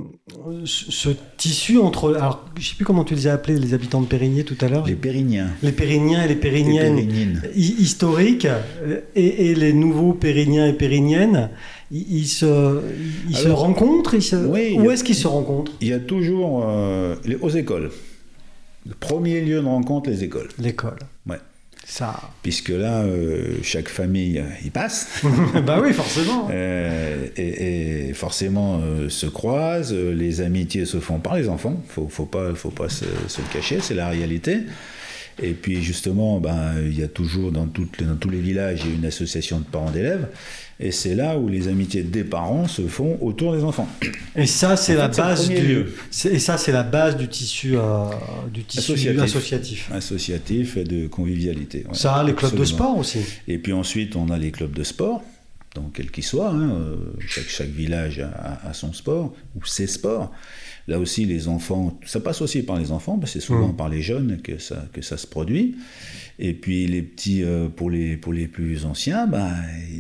ce 0.65 1.09
tissu 1.37 1.77
entre. 1.79 2.15
Alors, 2.15 2.45
je 2.57 2.69
sais 2.69 2.77
plus 2.77 2.85
comment 2.85 3.03
tu 3.03 3.17
les 3.17 3.27
as 3.27 3.33
appelés, 3.33 3.59
les 3.59 3.75
habitants 3.75 4.01
de 4.01 4.07
Périgné 4.07 4.45
tout 4.45 4.57
à 4.61 4.69
l'heure. 4.69 4.87
Les 4.87 4.95
Périgniens. 4.95 5.49
Les 5.65 5.73
Périgniens 5.73 6.23
et 6.25 6.29
les 6.29 6.37
Périgniennes 6.37 7.01
historiques 7.57 8.47
et, 9.17 9.51
et 9.51 9.55
les 9.57 9.73
nouveaux 9.73 10.13
Périgniens 10.13 10.67
et 10.69 10.73
Périgniennes, 10.73 11.51
ils, 11.91 12.19
ils 12.21 12.27
se, 12.29 12.81
ils 13.29 13.37
se 13.37 13.47
Alors, 13.47 13.59
rencontrent 13.59 14.15
ils 14.15 14.23
se- 14.23 14.37
oui, 14.37 14.77
Où 14.79 14.89
est-ce 14.91 15.03
qu'ils 15.03 15.17
se 15.17 15.27
rencontrent? 15.27 15.73
Il 15.81 15.89
y 15.89 15.93
a 15.93 15.99
toujours 15.99 16.63
euh, 16.65 17.17
les, 17.25 17.35
aux 17.35 17.51
écoles. 17.51 17.91
Le 18.87 18.95
premier 18.95 19.41
lieu 19.41 19.61
de 19.61 19.67
rencontre, 19.67 20.11
les 20.11 20.25
écoles. 20.25 20.49
L'école. 20.59 20.99
Ouais. 21.27 21.39
Ça. 21.87 22.19
Puisque 22.43 22.71
là, 22.71 23.03
euh, 23.03 23.57
chaque 23.63 23.89
famille 23.89 24.39
euh, 24.39 24.45
y 24.65 24.71
passe. 24.71 25.23
bah 25.67 25.81
oui, 25.83 25.93
forcément. 25.93 26.49
Euh, 26.51 27.27
et, 27.37 28.09
et 28.09 28.15
forcément 28.15 28.81
euh, 28.83 29.09
se 29.09 29.27
croisent, 29.27 29.93
les 29.93 30.41
amitiés 30.41 30.87
se 30.87 30.99
font 30.99 31.19
par 31.19 31.37
les 31.37 31.49
enfants, 31.49 31.83
faut, 31.89 32.09
faut 32.09 32.25
pas, 32.25 32.55
faut 32.55 32.71
pas 32.71 32.89
se, 32.89 33.05
se 33.29 33.41
le 33.43 33.53
cacher, 33.53 33.81
c'est 33.81 33.95
la 33.95 34.09
réalité. 34.09 34.61
Et 35.43 35.53
puis 35.53 35.83
justement, 35.83 36.39
ben, 36.41 36.75
il 36.85 36.99
y 36.99 37.03
a 37.03 37.09
toujours 37.09 37.51
dans, 37.51 37.67
toutes 37.67 37.99
les- 37.99 38.07
dans 38.07 38.17
tous 38.17 38.31
les 38.31 38.41
villages 38.41 38.81
il 38.85 38.91
y 38.91 38.95
a 38.95 38.97
une 38.97 39.05
association 39.05 39.59
de 39.59 39.65
parents 39.65 39.91
d'élèves, 39.91 40.29
et 40.79 40.91
c'est 40.93 41.15
là 41.15 41.39
où 41.39 41.49
les 41.49 41.67
amitiés 41.69 42.03
des 42.05 42.23
parents 42.25 42.69
se 42.69 42.83
font 42.83 43.19
autour 43.21 43.55
des 43.57 43.65
enfants. 43.65 43.89
Et 44.37 44.47
ça, 44.47 44.77
c'est 44.77 44.95
En 44.95 44.99
la 44.99 45.11
fait, 45.13 45.21
base 45.23 45.49
du. 45.49 45.57
lieu. 45.57 45.95
c'est- 46.11 46.33
Et 46.35 46.39
ça, 46.39 46.57
c'est 46.57 46.73
la 46.73 46.83
base 46.85 47.17
du 47.17 47.29
tissu, 47.29 47.77
euh, 47.77 48.05
du 48.53 48.63
tissu 48.65 48.79
Associatif. 48.93 49.23
associatif. 49.23 49.91
Associatif 49.93 50.77
et 50.77 50.85
de 50.85 51.07
convivialité. 51.09 51.85
ouais. 51.89 51.95
Ça, 51.95 52.23
les 52.25 52.35
clubs 52.35 52.55
de 52.57 52.65
sport 52.65 52.97
aussi. 52.99 53.19
Et 53.49 53.59
puis 53.59 53.73
ensuite, 53.73 54.15
on 54.17 54.31
a 54.31 54.39
les 54.39 54.51
clubs 54.53 54.73
de 54.75 54.85
sport, 54.85 55.23
donc 55.75 55.95
quels 55.95 56.11
qu'ils 56.13 56.23
soient. 56.25 56.51
hein, 56.51 56.71
euh, 56.71 56.97
chaque, 57.27 57.49
chaque 57.49 57.71
village 57.71 58.21
a 58.21 58.73
son 58.73 58.93
sport 58.93 59.35
ou 59.57 59.65
ses 59.65 59.87
sports. 59.89 60.31
Là 60.87 60.99
aussi, 60.99 61.25
les 61.25 61.49
enfants, 61.49 61.99
ça 62.05 62.21
passe 62.21 62.43
aussi 62.43 62.63
par 62.63 62.79
les 62.79 62.93
enfants, 62.93 63.19
parce 63.19 63.33
que 63.33 63.41
c'est 63.41 63.47
souvent 63.47 63.69
Mm. 63.69 63.77
par 63.77 63.89
les 63.89 64.03
jeunes 64.03 64.41
que 64.43 64.59
ça, 64.59 64.85
que 64.93 65.01
ça 65.03 65.17
se 65.17 65.27
produit. 65.27 65.77
Et 66.39 66.53
puis 66.53 66.87
les 66.87 67.01
petits, 67.03 67.43
euh, 67.43 67.69
pour, 67.69 67.91
les, 67.91 68.17
pour 68.17 68.33
les 68.33 68.49
plus 68.49 68.85
anciens, 68.85 69.27
bah, 69.27 69.51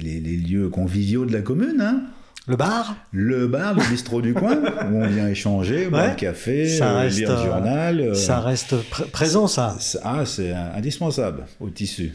les, 0.02 0.20
les 0.20 0.36
lieux 0.36 0.68
conviviaux 0.68 1.24
de 1.24 1.32
la 1.32 1.40
commune. 1.42 1.80
hein. 1.80 2.02
Le 2.46 2.56
bar? 2.56 2.94
Le 3.12 3.46
bar, 3.46 3.72
le 3.74 3.82
bistrot 3.88 4.20
du 4.20 4.34
coin, 4.34 4.56
où 4.90 4.96
on 4.96 5.06
vient 5.06 5.28
échanger, 5.28 5.86
boire 5.86 6.04
Ouais. 6.04 6.10
le 6.10 6.16
café, 6.16 6.68
Ça 6.68 6.90
euh, 6.92 6.98
reste, 6.98 7.16
lire 7.18 7.30
le 7.30 7.36
euh, 7.36 7.44
journal. 7.46 8.00
euh, 8.00 8.14
Ça 8.14 8.40
reste 8.40 8.74
pr- 8.74 9.08
présent, 9.10 9.46
ça. 9.46 9.76
ça- 9.80 10.00
Ah, 10.04 10.26
c'est 10.26 10.52
indispensable 10.52 11.46
au 11.60 11.70
tissu. 11.70 12.12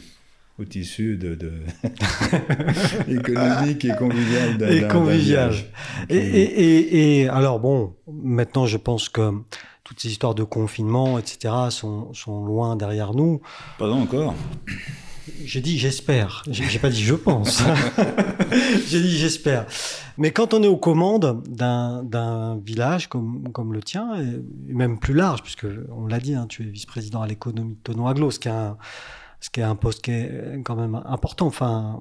Au 0.60 0.64
tissu 0.66 1.16
de, 1.16 1.34
de- 1.34 1.52
économique 3.08 3.84
et 3.84 3.94
convivial 3.96 4.58
d'un- 4.58 4.68
Et 4.68 4.86
convivial. 4.88 5.54
Et, 6.10 6.16
et, 6.18 7.20
et, 7.22 7.28
alors 7.28 7.60
bon, 7.60 7.94
maintenant 8.12 8.66
je 8.66 8.76
pense 8.76 9.08
que 9.08 9.30
toutes 9.84 10.00
ces 10.00 10.08
histoires 10.08 10.34
de 10.34 10.44
confinement, 10.44 11.18
etc., 11.18 11.54
sont, 11.70 12.12
sont 12.12 12.44
loin 12.44 12.76
derrière 12.76 13.14
nous. 13.14 13.40
Pas 13.78 13.90
encore. 13.90 14.34
J'ai 15.44 15.60
dit 15.60 15.78
j'espère. 15.78 16.42
J'ai 16.50 16.78
pas 16.78 16.90
dit 16.90 17.02
je 17.02 17.14
pense. 17.14 17.62
J'ai 18.88 19.00
dit 19.00 19.16
j'espère. 19.16 19.64
Mais 20.18 20.32
quand 20.32 20.52
on 20.54 20.62
est 20.62 20.66
aux 20.68 20.76
commandes 20.76 21.42
d'un 21.48 22.02
d'un 22.02 22.58
village 22.58 23.06
comme, 23.08 23.48
comme 23.52 23.72
le 23.72 23.80
tien, 23.82 24.10
et 24.20 24.74
même 24.74 24.98
plus 24.98 25.14
large, 25.14 25.42
puisque 25.42 25.66
on 25.96 26.06
l'a 26.06 26.18
dit, 26.20 26.34
hein, 26.34 26.46
tu 26.48 26.62
es 26.62 26.66
vice-président 26.66 27.22
à 27.22 27.26
l'économie 27.26 27.74
de 27.76 27.80
Tonon 27.82 28.06
Aglo, 28.06 28.30
ce 28.30 28.38
qui 28.38 28.48
est 28.48 28.50
un, 28.50 28.76
ce 29.40 29.50
qui 29.50 29.60
est 29.60 29.64
un 29.64 29.76
poste 29.76 30.02
qui 30.02 30.10
est 30.12 30.62
quand 30.64 30.76
même 30.76 31.00
important. 31.06 31.46
Enfin, 31.46 32.00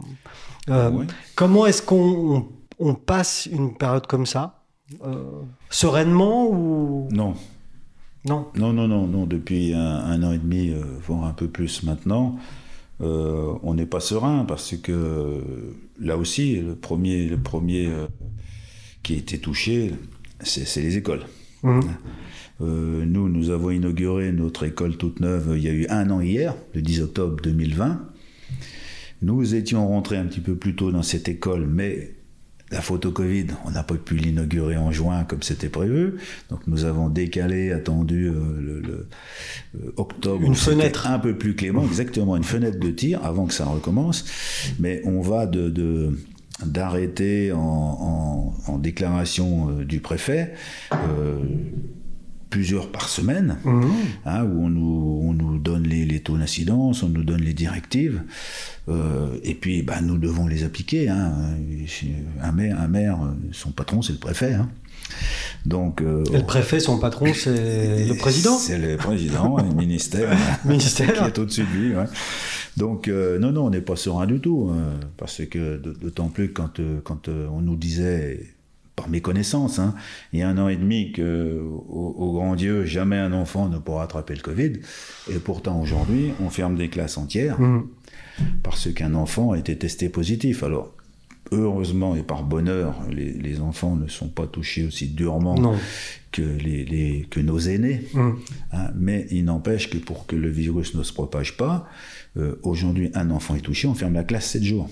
euh, 0.69 0.91
Ouais. 0.91 1.05
Comment 1.35 1.65
est-ce 1.65 1.81
qu'on 1.81 2.37
on, 2.37 2.47
on 2.79 2.95
passe 2.95 3.47
une 3.51 3.75
période 3.77 4.07
comme 4.07 4.25
ça 4.25 4.63
euh, 5.03 5.41
Sereinement 5.69 6.47
ou? 6.49 7.07
Non. 7.11 7.33
Non. 8.25 8.47
Non, 8.55 8.73
non, 8.73 8.87
non, 8.87 9.07
non. 9.07 9.25
Depuis 9.25 9.73
un, 9.73 10.21
an 10.23 10.33
et 10.33 10.37
demi, 10.37 10.73
voire 11.05 11.23
un 11.23 11.31
peu 11.33 11.47
plus 11.47 11.83
maintenant, 11.83 12.35
on 12.99 13.73
n'est 13.73 13.85
pas 13.85 14.01
serein 14.01 14.43
parce 14.43 14.75
que 14.75 15.41
là 15.99 16.17
aussi, 16.17 16.57
le 16.57 16.75
premier, 16.75 17.27
le 17.27 17.37
premier 17.37 17.89
qui 19.03 19.13
a 19.13 19.17
été 19.17 19.39
touché, 19.39 19.93
c'est 20.41 20.81
les 20.81 20.97
écoles. 20.97 21.23
Mmh. 21.63 21.79
Euh, 22.61 23.05
nous, 23.05 23.29
nous 23.29 23.49
avons 23.49 23.69
inauguré 23.69 24.31
notre 24.31 24.63
école 24.63 24.97
toute 24.97 25.19
neuve 25.19 25.53
il 25.55 25.63
y 25.63 25.69
a 25.69 25.71
eu 25.71 25.87
un 25.89 26.09
an 26.09 26.21
hier, 26.21 26.55
le 26.73 26.81
10 26.81 27.01
octobre 27.01 27.37
2020. 27.41 28.01
Nous 29.21 29.55
étions 29.55 29.87
rentrés 29.87 30.17
un 30.17 30.25
petit 30.25 30.39
peu 30.39 30.55
plus 30.55 30.75
tôt 30.75 30.91
dans 30.91 31.03
cette 31.03 31.27
école, 31.27 31.67
mais 31.67 32.15
la 32.71 32.81
photo 32.81 33.11
Covid, 33.11 33.47
on 33.65 33.71
n'a 33.71 33.83
pas 33.83 33.95
pu 33.95 34.15
l'inaugurer 34.15 34.77
en 34.77 34.91
juin 34.91 35.23
comme 35.23 35.41
c'était 35.41 35.69
prévu. 35.69 36.15
Donc 36.49 36.61
nous 36.67 36.85
avons 36.85 37.09
décalé, 37.09 37.71
attendu 37.71 38.27
euh, 38.27 38.33
le, 38.61 39.07
euh, 39.75 39.91
octobre. 39.97 40.43
Une 40.43 40.55
fenêtre. 40.55 41.07
Un 41.07 41.19
peu 41.19 41.35
plus 41.35 41.55
clément, 41.55 41.83
exactement, 41.83 42.37
une 42.37 42.43
fenêtre 42.43 42.79
de 42.79 42.91
tir 42.91 43.25
avant 43.25 43.47
que 43.47 43.53
ça 43.53 43.65
recommence. 43.65 44.25
Mais 44.79 45.01
on 45.05 45.21
va 45.21 45.47
de, 45.47 46.13
d'arrêter 46.65 47.51
en, 47.51 48.53
déclaration 48.79 49.71
du 49.81 49.99
préfet 49.99 50.53
plusieurs 52.49 52.91
par 52.91 53.09
semaine, 53.09 53.57
mmh. 53.63 53.81
hein, 54.25 54.43
où 54.43 54.65
on 54.65 54.69
nous, 54.69 55.21
on 55.23 55.33
nous, 55.33 55.57
donne 55.59 55.83
les, 55.83 56.19
taux 56.19 56.37
d'incidence, 56.37 57.03
on 57.03 57.09
nous 57.09 57.23
donne 57.23 57.41
les 57.41 57.53
directives, 57.53 58.21
euh, 58.87 59.37
et 59.43 59.53
puis 59.53 59.83
bah, 59.83 60.01
nous 60.01 60.17
devons 60.17 60.47
les 60.47 60.63
appliquer. 60.63 61.09
Hein. 61.09 61.33
Un 62.41 62.51
maire, 62.51 62.79
un 62.79 62.87
maire, 62.87 63.19
son 63.51 63.71
patron, 63.71 64.01
c'est 64.01 64.13
le 64.13 64.19
préfet. 64.19 64.53
Hein. 64.53 64.69
Donc, 65.65 66.01
euh, 66.01 66.23
et 66.31 66.37
le 66.37 66.45
préfet, 66.45 66.79
son 66.79 66.99
patron, 66.99 67.33
c'est 67.33 68.05
le 68.05 68.15
président 68.15 68.57
C'est 68.57 68.77
le 68.77 68.97
président, 68.97 69.57
le 69.57 69.73
ministère, 69.75 70.35
ministère 70.65 71.13
qui 71.13 71.23
est 71.23 71.39
au-dessus 71.39 71.63
de 71.63 71.77
lui. 71.77 71.93
Donc, 72.77 73.07
euh, 73.07 73.39
non, 73.39 73.51
non, 73.51 73.65
on 73.65 73.69
n'est 73.69 73.81
pas 73.81 73.95
serein 73.95 74.25
du 74.25 74.39
tout, 74.39 74.71
parce 75.17 75.45
que 75.45 75.77
d'autant 75.77 76.29
plus 76.29 76.53
quand, 76.53 76.79
quand 77.03 77.27
on 77.27 77.61
nous 77.61 77.75
disait 77.75 78.55
par 78.99 79.09
méconnaissance, 79.09 79.79
hein. 79.79 79.95
il 80.33 80.39
y 80.39 80.41
a 80.41 80.49
un 80.49 80.57
an 80.57 80.67
et 80.67 80.75
demi 80.75 81.13
que, 81.13 81.61
au, 81.61 82.33
grand 82.33 82.55
Dieu, 82.55 82.83
jamais 82.83 83.17
un 83.17 83.31
enfant 83.31 83.69
ne 83.69 83.77
pourra 83.77 84.03
attraper 84.03 84.35
le 84.35 84.41
Covid. 84.41 84.73
Et 85.31 85.39
pourtant, 85.39 85.81
aujourd'hui, 85.81 86.31
on 86.41 86.49
ferme 86.49 86.75
des 86.75 86.89
classes 86.89 87.17
entières 87.17 87.61
mmh. 87.61 87.87
parce 88.61 88.93
qu'un 88.93 89.13
enfant 89.13 89.53
a 89.53 89.57
été 89.57 89.77
testé 89.77 90.09
positif. 90.09 90.63
Alors, 90.63 90.93
heureusement 91.51 92.17
et 92.17 92.23
par 92.23 92.43
bonheur, 92.43 92.95
les, 93.09 93.61
enfants 93.61 93.95
ne 93.95 94.07
sont 94.07 94.27
pas 94.27 94.47
touchés 94.47 94.85
aussi 94.85 95.07
durement 95.07 95.55
que, 96.33 96.41
les, 96.41 97.25
que 97.29 97.39
nos 97.39 97.59
aînés. 97.59 98.01
Mmh. 98.13 98.31
Hein. 98.73 98.91
mais 98.95 99.27
il 99.31 99.45
n'empêche 99.45 99.89
que 99.89 99.97
pour 99.97 100.25
que 100.25 100.35
le 100.35 100.49
virus 100.49 100.93
ne 100.95 101.03
se 101.03 101.13
propage 101.13 101.55
pas, 101.55 101.87
euh, 102.37 102.59
aujourd'hui, 102.63 103.11
un 103.13 103.31
enfant 103.31 103.55
est 103.55 103.61
touché, 103.61 103.87
on 103.87 103.95
ferme 103.95 104.13
la 104.13 104.23
classe 104.23 104.45
7 104.47 104.63
jours. 104.63 104.89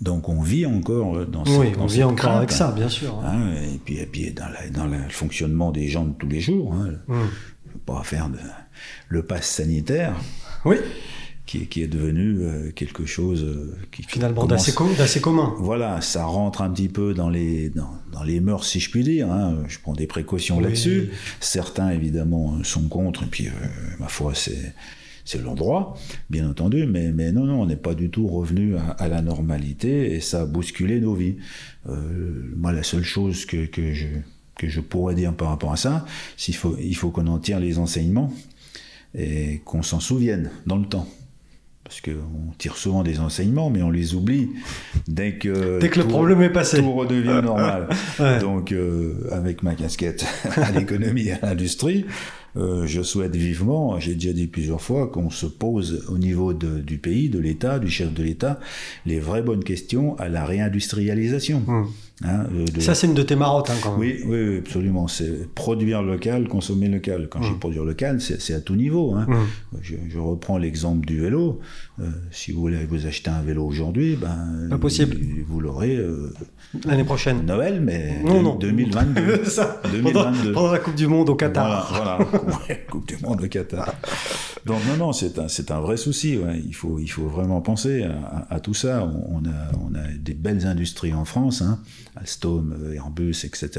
Donc 0.00 0.30
on 0.30 0.40
vit 0.40 0.64
encore 0.64 1.26
dans, 1.26 1.44
oui, 1.44 1.72
on 1.78 1.84
vit 1.84 2.04
encore 2.04 2.32
avec 2.32 2.52
ça, 2.52 2.72
bien 2.72 2.88
sûr. 2.88 3.20
Hein, 3.22 3.52
et 3.74 3.78
puis, 3.84 3.98
et 3.98 4.06
puis 4.06 4.30
dans, 4.30 4.46
dans, 4.72 4.86
le 4.86 4.98
fonctionnement 5.10 5.72
des 5.72 5.88
gens 5.88 6.06
de 6.06 6.14
tous 6.14 6.28
les 6.28 6.40
jours, 6.40 6.72
hein, 6.72 6.92
ne 7.06 7.14
mm. 7.14 7.28
pas 7.84 8.02
faire 8.02 8.30
de, 8.30 8.38
le 9.08 9.22
pass 9.22 9.46
sanitaire. 9.46 10.16
Oui. 10.64 10.76
Qui, 11.44 11.66
qui 11.66 11.82
est 11.82 11.88
devenu 11.88 12.42
euh, 12.42 12.70
quelque 12.70 13.06
chose 13.06 13.42
euh, 13.42 13.76
qui 13.90 14.04
finalement 14.04 14.46
d'assez 14.46 14.72
commun. 15.20 15.54
Voilà, 15.58 16.00
ça 16.00 16.24
rentre 16.24 16.62
un 16.62 16.70
petit 16.70 16.88
peu 16.88 17.12
dans 17.12 17.28
les 17.28 17.70
dans, 17.70 17.90
dans 18.12 18.22
les 18.22 18.38
mœurs 18.38 18.64
si 18.64 18.78
je 18.78 18.88
puis 18.88 19.02
dire. 19.02 19.30
Hein. 19.32 19.58
Je 19.66 19.80
prends 19.80 19.94
des 19.94 20.06
précautions 20.06 20.60
là-dessus. 20.60 21.10
Certains 21.40 21.90
évidemment 21.90 22.62
sont 22.62 22.88
contre 22.88 23.24
et 23.24 23.26
puis 23.26 23.48
ma 23.98 24.06
foi 24.06 24.32
c'est 24.36 24.74
c'est 25.30 25.40
l'endroit, 25.40 25.94
bien 26.28 26.50
entendu, 26.50 26.86
mais, 26.86 27.12
mais 27.12 27.30
non, 27.30 27.44
non, 27.44 27.62
on 27.62 27.66
n'est 27.66 27.76
pas 27.76 27.94
du 27.94 28.10
tout 28.10 28.26
revenu 28.26 28.74
à, 28.76 29.06
la 29.06 29.22
normalité 29.22 30.12
et 30.14 30.20
ça 30.20 30.40
a 30.40 30.44
bousculé 30.44 30.98
nos 31.00 31.14
vies. 31.14 31.36
Euh, 31.88 32.52
moi, 32.56 32.72
la 32.72 32.82
seule 32.82 33.04
chose 33.04 33.44
que, 33.46 33.66
que, 33.66 33.92
je, 33.92 34.08
que 34.56 34.68
je 34.68 34.80
pourrais 34.80 35.14
dire 35.14 35.32
par 35.32 35.50
rapport 35.50 35.72
à 35.72 35.76
ça, 35.76 36.04
c'est 36.36 36.46
qu'il 36.46 36.56
faut, 36.56 36.76
il 36.80 36.96
faut 36.96 37.10
qu'on 37.10 37.28
en 37.28 37.38
tire 37.38 37.60
les 37.60 37.78
enseignements 37.78 38.32
et 39.14 39.60
qu'on 39.64 39.82
s'en 39.82 40.00
souvienne 40.00 40.50
dans 40.66 40.78
le 40.78 40.86
temps 40.86 41.06
parce 41.84 42.02
qu'on 42.02 42.52
tire 42.56 42.76
souvent 42.76 43.02
des 43.02 43.18
enseignements, 43.18 43.68
mais 43.68 43.82
on 43.82 43.90
les 43.90 44.14
oublie 44.14 44.50
dès 45.08 45.38
que, 45.38 45.80
dès 45.80 45.88
que 45.88 45.98
le 45.98 46.06
problème 46.06 46.40
est 46.40 46.50
passé. 46.50 46.78
Tout 46.78 46.92
redevient 46.92 47.40
normal. 47.42 47.88
Donc, 48.40 48.70
euh, 48.70 49.28
avec 49.32 49.64
ma 49.64 49.74
casquette 49.74 50.24
à 50.56 50.70
l'économie 50.70 51.28
et 51.28 51.32
à 51.32 51.40
l'industrie, 51.42 52.06
euh, 52.56 52.86
je 52.86 53.02
souhaite 53.02 53.36
vivement, 53.36 53.98
j'ai 54.00 54.14
déjà 54.14 54.32
dit 54.32 54.46
plusieurs 54.46 54.80
fois, 54.80 55.08
qu'on 55.08 55.30
se 55.30 55.46
pose 55.46 56.06
au 56.08 56.18
niveau 56.18 56.52
du 56.52 56.98
pays, 56.98 57.28
de 57.28 57.38
l'État, 57.38 57.78
du 57.78 57.88
chef 57.88 58.12
de 58.12 58.22
l'État, 58.22 58.60
les 59.06 59.20
vraies 59.20 59.42
bonnes 59.42 59.64
questions 59.64 60.16
à 60.18 60.28
la 60.28 60.44
réindustrialisation. 60.44 61.62
Hum. 61.66 61.86
Hein, 62.22 62.44
euh, 62.54 62.80
Ça, 62.80 62.94
c'est 62.94 63.06
une 63.06 63.14
de 63.14 63.22
tes 63.22 63.34
marottes, 63.34 63.70
hein, 63.70 63.76
quand 63.82 63.96
même. 63.96 64.00
Oui, 64.00 64.20
oui, 64.26 64.58
absolument. 64.58 65.08
C'est 65.08 65.48
produire 65.54 66.02
local, 66.02 66.48
consommer 66.48 66.88
local. 66.88 67.28
Quand 67.30 67.40
je 67.40 67.48
dis 67.48 67.52
hum. 67.54 67.58
produire 67.58 67.84
local, 67.84 68.20
c'est 68.20 68.52
à 68.52 68.60
tout 68.60 68.76
niveau. 68.76 69.14
Hein. 69.14 69.26
Hum. 69.28 69.46
Je, 69.80 69.94
je, 70.08 70.18
reprends 70.18 70.58
l'exemple 70.58 71.06
du 71.06 71.18
vélo. 71.18 71.60
Euh, 71.98 72.10
si 72.30 72.52
vous 72.52 72.60
voulez 72.60 72.84
vous 72.84 73.06
acheter 73.06 73.30
un 73.30 73.40
vélo 73.40 73.64
aujourd'hui, 73.64 74.16
ben, 74.16 74.68
Pas 74.68 74.76
possible. 74.76 75.16
vous 75.46 75.60
l'aurez 75.60 75.98
l'année 76.84 77.04
prochaine. 77.04 77.46
Noël, 77.46 77.80
mais 77.80 78.22
non, 78.22 78.42
non. 78.42 78.54
2022. 78.56 79.44
Ça, 79.44 79.80
2022. 79.90 80.52
Pendant, 80.52 80.72
la 80.72 80.78
Coupe 80.78 80.96
du 80.96 81.06
Monde 81.06 81.30
au 81.30 81.36
Qatar. 81.36 81.90
Voilà, 81.90 82.18
voilà. 82.20 82.74
Coupe 82.90 83.08
du 83.08 83.16
Monde 83.22 83.42
au 83.42 83.48
Qatar. 83.48 83.94
Donc 84.66 84.80
non, 84.86 85.06
non, 85.06 85.12
c'est 85.12 85.38
un, 85.38 85.76
un 85.76 85.80
vrai 85.80 85.96
souci. 85.96 86.36
Ouais. 86.36 86.60
Il, 86.66 86.74
faut, 86.74 86.98
il 86.98 87.08
faut 87.08 87.28
vraiment 87.28 87.62
penser 87.62 88.02
à, 88.04 88.46
à, 88.50 88.60
tout 88.60 88.74
ça. 88.74 89.10
On, 89.30 89.38
a, 89.38 89.78
on 89.80 89.94
a 89.94 90.06
des 90.18 90.34
belles 90.34 90.66
industries 90.66 91.14
en 91.14 91.24
France, 91.24 91.62
hein. 91.62 91.80
Alstom, 92.16 92.72
euh, 92.72 92.94
Airbus, 92.94 93.44
etc. 93.44 93.70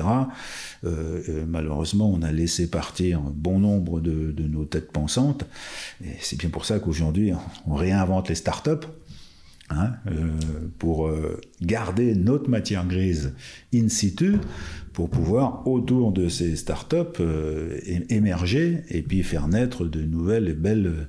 Euh, 0.83 1.21
euh, 1.29 1.45
malheureusement, 1.47 2.11
on 2.11 2.21
a 2.21 2.31
laissé 2.31 2.69
partir 2.69 3.19
bon 3.21 3.59
nombre 3.59 3.99
de, 3.99 4.33
nos 4.47 4.65
têtes 4.65 4.91
pensantes. 4.91 5.45
Et 6.03 6.15
c'est 6.19 6.37
bien 6.37 6.49
pour 6.49 6.65
ça 6.65 6.79
qu'aujourd'hui, 6.79 7.31
on 7.67 7.75
réinvente 7.75 8.29
les 8.29 8.35
startups. 8.35 8.87
Hein, 9.73 9.93
pour 10.79 11.09
garder 11.61 12.13
notre 12.13 12.49
matière 12.49 12.85
grise 12.85 13.33
in 13.73 13.87
situ 13.87 14.35
pour 14.91 15.09
pouvoir, 15.09 15.65
autour 15.65 16.11
de 16.11 16.27
ces 16.27 16.57
startups, 16.57 17.23
émerger 18.09 18.83
et 18.89 19.01
puis 19.01 19.23
faire 19.23 19.47
naître 19.47 19.85
de 19.85 20.01
nouvelles 20.01 20.49
et 20.49 20.53
belles 20.53 21.07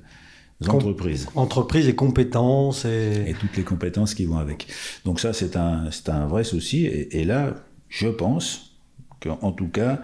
entreprises. 0.69 1.27
entreprises 1.35 1.87
et 1.87 1.95
compétences. 1.95 2.85
Et... 2.85 3.25
et... 3.27 3.33
toutes 3.33 3.57
les 3.57 3.63
compétences 3.63 4.13
qui 4.13 4.25
vont 4.25 4.37
avec. 4.37 4.67
Donc 5.05 5.19
ça, 5.19 5.33
c'est 5.33 5.55
un, 5.55 5.89
un 6.07 6.25
vrai 6.27 6.43
souci. 6.43 6.85
Et, 6.85 7.21
et 7.21 7.25
là, 7.25 7.55
je 7.89 8.07
pense 8.07 8.75
qu'en 9.21 9.51
tout 9.51 9.69
cas, 9.69 10.01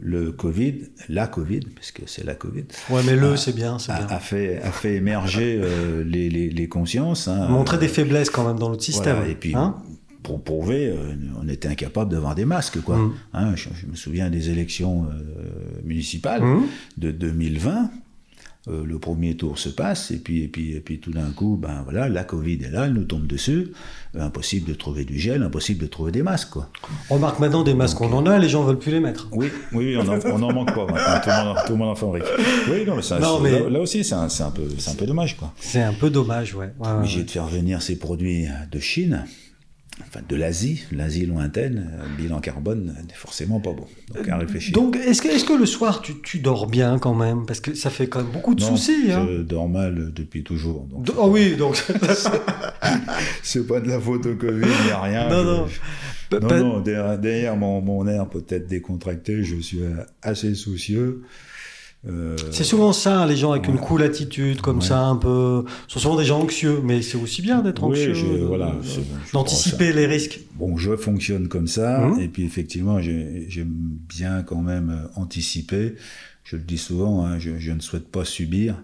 le 0.00 0.32
Covid, 0.32 0.74
la 1.08 1.26
Covid, 1.26 1.60
parce 1.74 1.92
que 1.92 2.02
c'est 2.06 2.24
la 2.24 2.34
Covid. 2.34 2.64
Ouais, 2.90 3.02
mais 3.06 3.14
le, 3.14 3.36
c'est 3.36 3.54
bien, 3.54 3.76
a, 3.88 3.98
bien. 3.98 4.06
A, 4.08 4.18
fait, 4.18 4.60
a 4.60 4.72
fait 4.72 4.94
émerger 4.94 5.60
euh, 5.62 6.02
les, 6.04 6.28
les, 6.28 6.50
les, 6.50 6.68
consciences. 6.68 7.28
Hein, 7.28 7.48
Montrer 7.48 7.78
des 7.78 7.88
faiblesses 7.88 8.30
quand 8.30 8.46
même 8.46 8.58
dans 8.58 8.70
notre 8.70 8.82
système. 8.82 9.24
et 9.28 9.34
puis, 9.34 9.54
hein 9.54 9.76
pour 10.24 10.42
prouver, 10.42 10.88
euh, 10.88 11.14
on 11.40 11.48
était 11.48 11.68
incapable 11.68 12.10
d'avoir 12.10 12.34
des 12.34 12.46
masques, 12.46 12.80
quoi. 12.80 12.96
Mmh. 12.96 13.12
Hein, 13.34 13.54
je, 13.56 13.68
me 13.88 13.94
souviens 13.94 14.30
des 14.30 14.50
élections 14.50 15.04
euh, 15.04 15.82
municipales 15.84 16.42
mmh. 16.42 16.62
de 16.96 17.10
2020. 17.12 17.90
Euh, 18.66 18.82
le 18.86 18.98
premier 18.98 19.36
tour 19.36 19.58
se 19.58 19.68
passe, 19.68 20.10
et 20.10 20.16
puis, 20.16 20.42
et 20.42 20.48
puis, 20.48 20.72
et 20.72 20.80
puis 20.80 20.98
tout 20.98 21.10
d'un 21.10 21.30
coup, 21.32 21.58
ben 21.60 21.82
voilà, 21.84 22.08
la 22.08 22.24
Covid 22.24 22.64
est 22.64 22.70
là, 22.70 22.86
elle 22.86 22.94
nous 22.94 23.04
tombe 23.04 23.26
dessus. 23.26 23.72
impossible 24.18 24.66
de 24.66 24.72
trouver 24.72 25.04
du 25.04 25.18
gel, 25.18 25.42
impossible 25.42 25.82
de 25.82 25.86
trouver 25.86 26.12
des 26.12 26.22
masques. 26.22 26.48
Quoi. 26.48 26.70
On 27.10 27.16
remarque 27.16 27.40
maintenant 27.40 27.62
des 27.62 27.74
masques, 27.74 28.00
on 28.00 28.10
en 28.14 28.24
a, 28.24 28.38
les 28.38 28.48
gens 28.48 28.62
veulent 28.62 28.78
plus 28.78 28.92
les 28.92 29.00
mettre. 29.00 29.28
Oui, 29.32 29.50
oui, 29.72 29.98
on 29.98 30.38
n'en 30.38 30.50
manque 30.50 30.74
pas 30.74 30.86
maintenant, 30.86 31.54
tout 31.66 31.72
le, 31.72 31.78
monde, 31.78 31.90
en 31.90 31.94
fabrique. 31.94 32.24
Oui, 32.70 32.86
non, 32.86 32.96
mais, 32.96 33.02
ça, 33.02 33.18
non, 33.18 33.38
mais... 33.38 33.68
Là, 33.68 33.80
aussi, 33.80 34.02
c'est 34.02 34.14
un, 34.14 34.28
un, 34.28 34.50
peu, 34.50 34.62
un 34.62 34.94
peu 34.94 35.04
dommage. 35.04 35.36
quoi. 35.36 35.52
C'est 35.60 35.82
un 35.82 35.92
peu 35.92 36.08
dommage, 36.08 36.54
ouais. 36.54 36.72
ouais 36.78 36.88
Obligé 36.88 37.22
de 37.22 37.30
faire 37.30 37.46
venir 37.46 37.82
ces 37.82 37.98
produits 37.98 38.46
de 38.72 38.78
Chine 38.78 39.26
enfin 40.00 40.20
de 40.28 40.36
l'Asie, 40.36 40.84
l'Asie 40.92 41.26
lointaine, 41.26 41.90
le 42.02 42.22
bilan 42.22 42.40
carbone 42.40 42.94
n'est 43.06 43.14
forcément 43.14 43.60
pas 43.60 43.72
bon. 43.72 43.86
Donc 44.14 44.28
à 44.28 44.36
réfléchir. 44.36 44.72
Donc 44.74 44.96
est-ce 44.96 45.22
que, 45.22 45.28
est 45.28 45.46
que 45.46 45.52
le 45.52 45.66
soir 45.66 46.02
tu, 46.02 46.20
tu, 46.22 46.38
dors 46.38 46.66
bien 46.66 46.98
quand 46.98 47.14
même? 47.14 47.46
Parce 47.46 47.60
que 47.60 47.74
ça 47.74 47.90
fait 47.90 48.08
quand 48.08 48.22
même 48.22 48.32
beaucoup 48.32 48.54
de 48.54 48.60
soucis. 48.60 49.12
Hein. 49.12 49.26
Je 49.28 49.42
dors 49.42 49.68
mal 49.68 50.12
depuis 50.12 50.42
toujours. 50.42 50.88
Oh 51.16 51.28
oui, 51.30 51.56
donc. 51.56 51.76
c'est 53.42 53.66
pas 53.66 53.80
de 53.80 53.88
la 53.88 54.00
photo 54.00 54.34
Covid, 54.34 54.66
il 54.80 54.86
n'y 54.86 54.90
a 54.90 55.00
rien. 55.00 55.28
Non, 55.28 55.44
non. 55.44 55.66
Non, 56.32 56.58
non, 56.58 56.80
derrière, 56.80 57.56
mon, 57.56 57.80
mon 57.80 58.08
air 58.08 58.28
peut-être 58.28 58.66
décontracté, 58.66 59.44
je 59.44 59.56
suis 59.60 59.80
assez 60.22 60.54
soucieux. 60.54 61.22
Euh, 62.06 62.36
C'est 62.50 62.64
souvent 62.64 62.92
ça, 62.92 63.24
les 63.26 63.36
gens 63.36 63.52
avec 63.52 63.66
une 63.66 63.78
cool 63.78 64.02
attitude, 64.02 64.60
comme 64.60 64.78
Ouais. 64.80 64.84
ça, 64.84 65.00
un 65.00 65.16
peu. 65.16 65.64
Ce 65.88 65.94
sont 65.94 66.00
souvent 66.00 66.16
des 66.16 66.24
gens 66.26 66.40
anxieux, 66.42 66.80
mais 66.84 67.00
c'est 67.00 67.16
aussi 67.16 67.40
bien 67.40 67.62
d'être 67.62 67.82
Oui, 67.82 67.98
anxieux. 68.08 68.12
de- 68.40 68.44
voilà, 68.44 68.74
D'anticiper 69.32 69.92
les 69.92 70.06
risques. 70.06 70.40
Bon, 70.58 70.76
je 70.76 70.96
fonctionne 70.96 71.48
comme 71.48 71.66
ça, 71.66 72.00
Mhm. 72.00 72.20
et 72.20 72.28
puis 72.28 72.44
effectivement, 72.44 73.00
j'ai- 73.00 73.46
j'aime 73.48 73.72
bien 74.08 74.42
quand 74.42 74.60
même 74.60 74.90
euh, 74.90 75.20
anticiper. 75.20 75.94
Je 76.44 76.56
le 76.56 76.62
dis 76.62 76.76
souvent, 76.78 77.24
hein, 77.24 77.38
je, 77.38 77.58
je 77.58 77.72
ne 77.72 77.80
souhaite 77.80 78.08
pas 78.08 78.24
subir. 78.26 78.82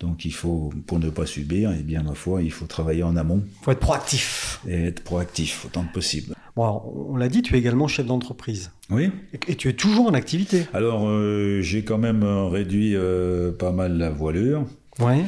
Donc 0.00 0.24
il 0.24 0.32
faut, 0.32 0.70
pour 0.86 0.98
ne 0.98 1.08
pas 1.08 1.24
subir, 1.26 1.72
et 1.72 1.82
bien 1.82 2.02
ma 2.02 2.14
foi, 2.14 2.42
il 2.42 2.50
faut 2.50 2.66
travailler 2.66 3.02
en 3.04 3.16
amont 3.16 3.42
faut 3.62 3.70
être 3.70 3.80
proactif. 3.80 4.60
et 4.68 4.86
être 4.86 5.02
proactif 5.04 5.64
autant 5.64 5.84
que 5.84 5.92
possible. 5.92 6.34
Bon, 6.56 6.62
alors, 6.64 6.92
on 7.10 7.16
l'a 7.16 7.28
dit, 7.28 7.42
tu 7.42 7.54
es 7.54 7.58
également 7.58 7.88
chef 7.88 8.06
d'entreprise. 8.06 8.70
Oui. 8.90 9.10
Et, 9.48 9.54
tu 9.56 9.68
es 9.68 9.72
toujours 9.72 10.06
en 10.06 10.14
activité. 10.14 10.66
Alors 10.74 11.06
euh, 11.08 11.60
j'ai 11.62 11.84
quand 11.84 11.98
même 11.98 12.22
euh, 12.22 12.46
réduit 12.46 12.94
euh, 12.94 13.50
pas 13.52 13.72
mal 13.72 13.96
la 13.96 14.10
voilure, 14.10 14.66
Ouais. 15.00 15.24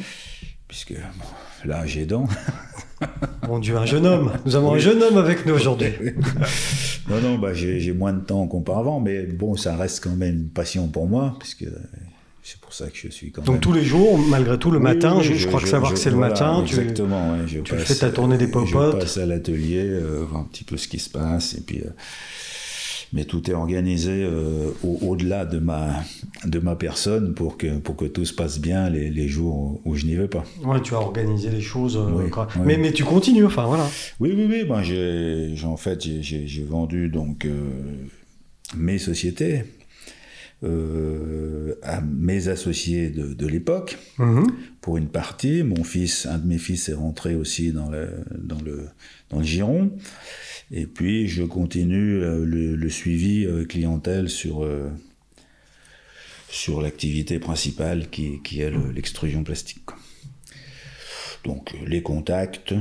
puisque 0.67 0.93
bon, 0.93 1.25
là 1.65 1.85
j'ai 1.85 2.05
dents. 2.05 2.27
Mon 3.47 3.59
Dieu, 3.59 3.77
un 3.77 3.85
jeune 3.85 4.05
homme. 4.05 4.31
Nous 4.45 4.55
avons 4.55 4.71
un 4.71 4.75
Oui. 4.75 4.79
jeune 4.79 5.01
homme 5.01 5.17
avec 5.17 5.45
nous 5.45 5.53
aujourd'hui. 5.53 5.91
non, 7.09 7.21
non, 7.21 7.37
bah, 7.37 7.53
j'ai 7.53 7.93
moins 7.93 8.11
de 8.13 8.19
temps 8.21 8.45
qu'auparavant, 8.47 8.99
mais 8.99 9.23
bon, 9.23 9.55
ça 9.55 9.75
reste 9.75 10.03
quand 10.03 10.15
même 10.15 10.35
une 10.35 10.49
passion 10.49 10.87
pour 10.87 11.07
moi, 11.07 11.35
puisque 11.39 11.65
c'est 12.49 12.59
pour 12.61 12.73
ça 12.73 12.87
que 12.89 12.95
je 12.97 13.09
suis 13.09 13.31
quand 13.31 13.43
Donc 13.43 13.55
même. 13.55 13.61
tous 13.61 13.73
les 13.73 13.83
jours, 13.83 14.17
malgré 14.17 14.57
tout, 14.57 14.71
le 14.71 14.77
Oui, 14.77 14.83
matin, 14.83 15.15
oui, 15.17 15.23
je, 15.23 15.33
je 15.33 15.47
crois 15.47 15.59
que 15.59 15.67
savoir 15.67 15.89
je- 15.91 15.95
que 15.95 16.01
c'est 16.01 16.09
le 16.11 16.15
matin, 16.17 16.63
tu, 16.65 16.75
Exactement, 16.79 17.31
ouais, 17.33 17.39
je 17.45 17.59
tu 17.59 17.73
passe, 17.75 17.83
fais 17.83 17.95
ta 17.95 18.09
tournée 18.09 18.37
des 18.37 18.45
euh, 18.45 18.51
popotes. 18.51 18.93
Je 18.95 18.99
passe 18.99 19.17
à 19.17 19.25
l'atelier, 19.25 19.83
euh, 19.85 20.23
voir 20.29 20.41
un 20.41 20.45
petit 20.45 20.63
peu 20.63 20.77
ce 20.77 20.87
qui 20.87 20.99
se 20.99 21.09
passe, 21.09 21.55
et 21.55 21.61
puis. 21.61 21.79
euh, 21.81 21.89
mais 23.13 23.23
tout 23.23 23.49
est 23.49 23.53
organisé 23.53 24.11
euh, 24.25 24.69
au- 24.83 24.97
au-delà 25.01 25.45
de 25.45 25.59
ma 25.59 26.03
de 26.43 26.59
ma 26.59 26.75
personne 26.75 27.33
pour 27.33 27.55
que 27.57 27.77
pour 27.77 27.95
que 27.95 28.03
tout 28.03 28.25
se 28.25 28.33
passe 28.33 28.59
bien 28.59 28.89
les, 28.89 29.09
les 29.09 29.29
jours 29.29 29.79
où 29.85 29.95
je 29.95 30.05
n'y 30.05 30.15
vais 30.15 30.27
pas. 30.27 30.43
ouais, 30.65 30.81
tu 30.81 30.93
as 30.93 30.97
organisé 30.99 31.49
les 31.49 31.61
choses. 31.61 31.97
Oui, 31.97 32.29
quoi. 32.29 32.49
oui. 32.57 32.61
Mais, 32.65 32.77
mais 32.77 32.91
tu 32.91 33.05
continues, 33.05 33.45
enfin 33.45 33.65
voilà. 33.65 33.87
Oui, 34.19 34.33
oui, 34.35 34.45
oui. 34.49 34.65
Ben, 34.65 34.83
j'ai, 34.83 35.53
en 35.63 35.77
fait, 35.77 36.01
j'ai, 36.21 36.63
vendu 36.69 37.07
donc 37.07 37.47
mes 38.75 38.97
sociétés 38.99 39.63
euh, 40.63 41.75
à 41.83 42.01
mes 42.01 42.47
associés 42.47 43.09
de, 43.09 43.33
de 43.33 43.47
l'époque. 43.47 43.97
Mhm. 44.17 44.47
Pour 44.81 44.97
une 44.97 45.09
partie, 45.09 45.63
mon 45.63 45.83
fils, 45.83 46.25
un 46.25 46.37
de 46.39 46.47
mes 46.47 46.57
fils 46.57 46.89
est 46.89 46.93
rentré 46.93 47.35
aussi 47.35 47.71
dans 47.71 47.89
le, 47.89 48.09
dans 48.37 48.59
le, 48.61 48.87
dans 49.29 49.39
le 49.39 49.45
giron. 49.45 49.91
Et 50.71 50.85
puis, 50.85 51.27
je 51.27 51.43
continue 51.43 52.21
euh, 52.23 52.43
le, 52.45 52.75
le 52.75 52.89
suivi 52.89 53.45
euh, 53.45 53.65
clientèle 53.65 54.29
sur, 54.29 54.63
euh, 54.63 54.89
sur 56.49 56.81
l'activité 56.81 57.39
principale 57.39 58.09
qui, 58.09 58.41
qui 58.43 58.61
est 58.61 58.69
le- 58.71 58.91
l'extrusion 58.91 59.43
plastique. 59.43 59.83
Donc, 61.45 61.73
les 61.85 62.01
contacts, 62.01 62.73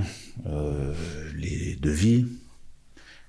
euh, 0.47 0.93
les 1.39 1.77
devis, 1.81 2.27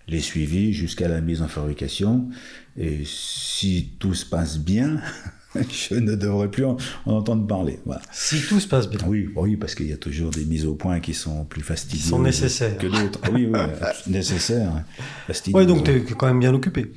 les 0.08 0.22
suivis 0.22 0.74
jusqu'à 0.74 1.08
la 1.08 1.22
mise 1.22 1.42
en 1.42 1.48
fabrication. 1.48 2.30
Et 2.78 3.02
si 3.06 3.92
tout 4.00 4.14
se 4.14 4.26
passe 4.26 4.58
bien, 4.60 4.98
je 5.56 5.96
ne 5.96 6.16
devrais 6.16 6.50
plus 6.52 6.66
en, 6.66 6.78
en 7.06 7.14
entendre 7.16 7.46
parler. 7.48 7.80
Voilà. 7.86 8.02
Si 8.12 8.42
tout 8.42 8.60
se 8.60 8.68
passe 8.68 8.90
bien. 8.90 9.00
Oui, 9.08 9.30
oui, 9.36 9.58
parce 9.58 9.76
qu'il 9.76 9.88
y 9.88 9.94
a 9.94 9.98
toujours 9.98 10.32
des 10.32 10.46
mises 10.46 10.66
au 10.66 10.76
point 10.76 11.00
qui 11.00 11.14
sont 11.14 11.44
plus 11.46 11.62
fastidieuses 11.62 12.04
Qui 12.04 12.10
sont 12.10 12.20
nécessaires. 12.22 12.78
que 12.78 12.88
d'autres. 12.88 13.20
Oui, 13.34 13.48
oui, 13.52 13.60
nécessaires, 14.08 14.70
hein. 14.72 14.84
fastidieuses. 15.28 15.60
Ouais, 15.62 15.66
donc 15.66 15.84
tu 15.84 15.92
es 15.92 16.02
quand 16.04 16.28
même 16.28 16.40
bien 16.40 16.54
occupé. 16.54 16.92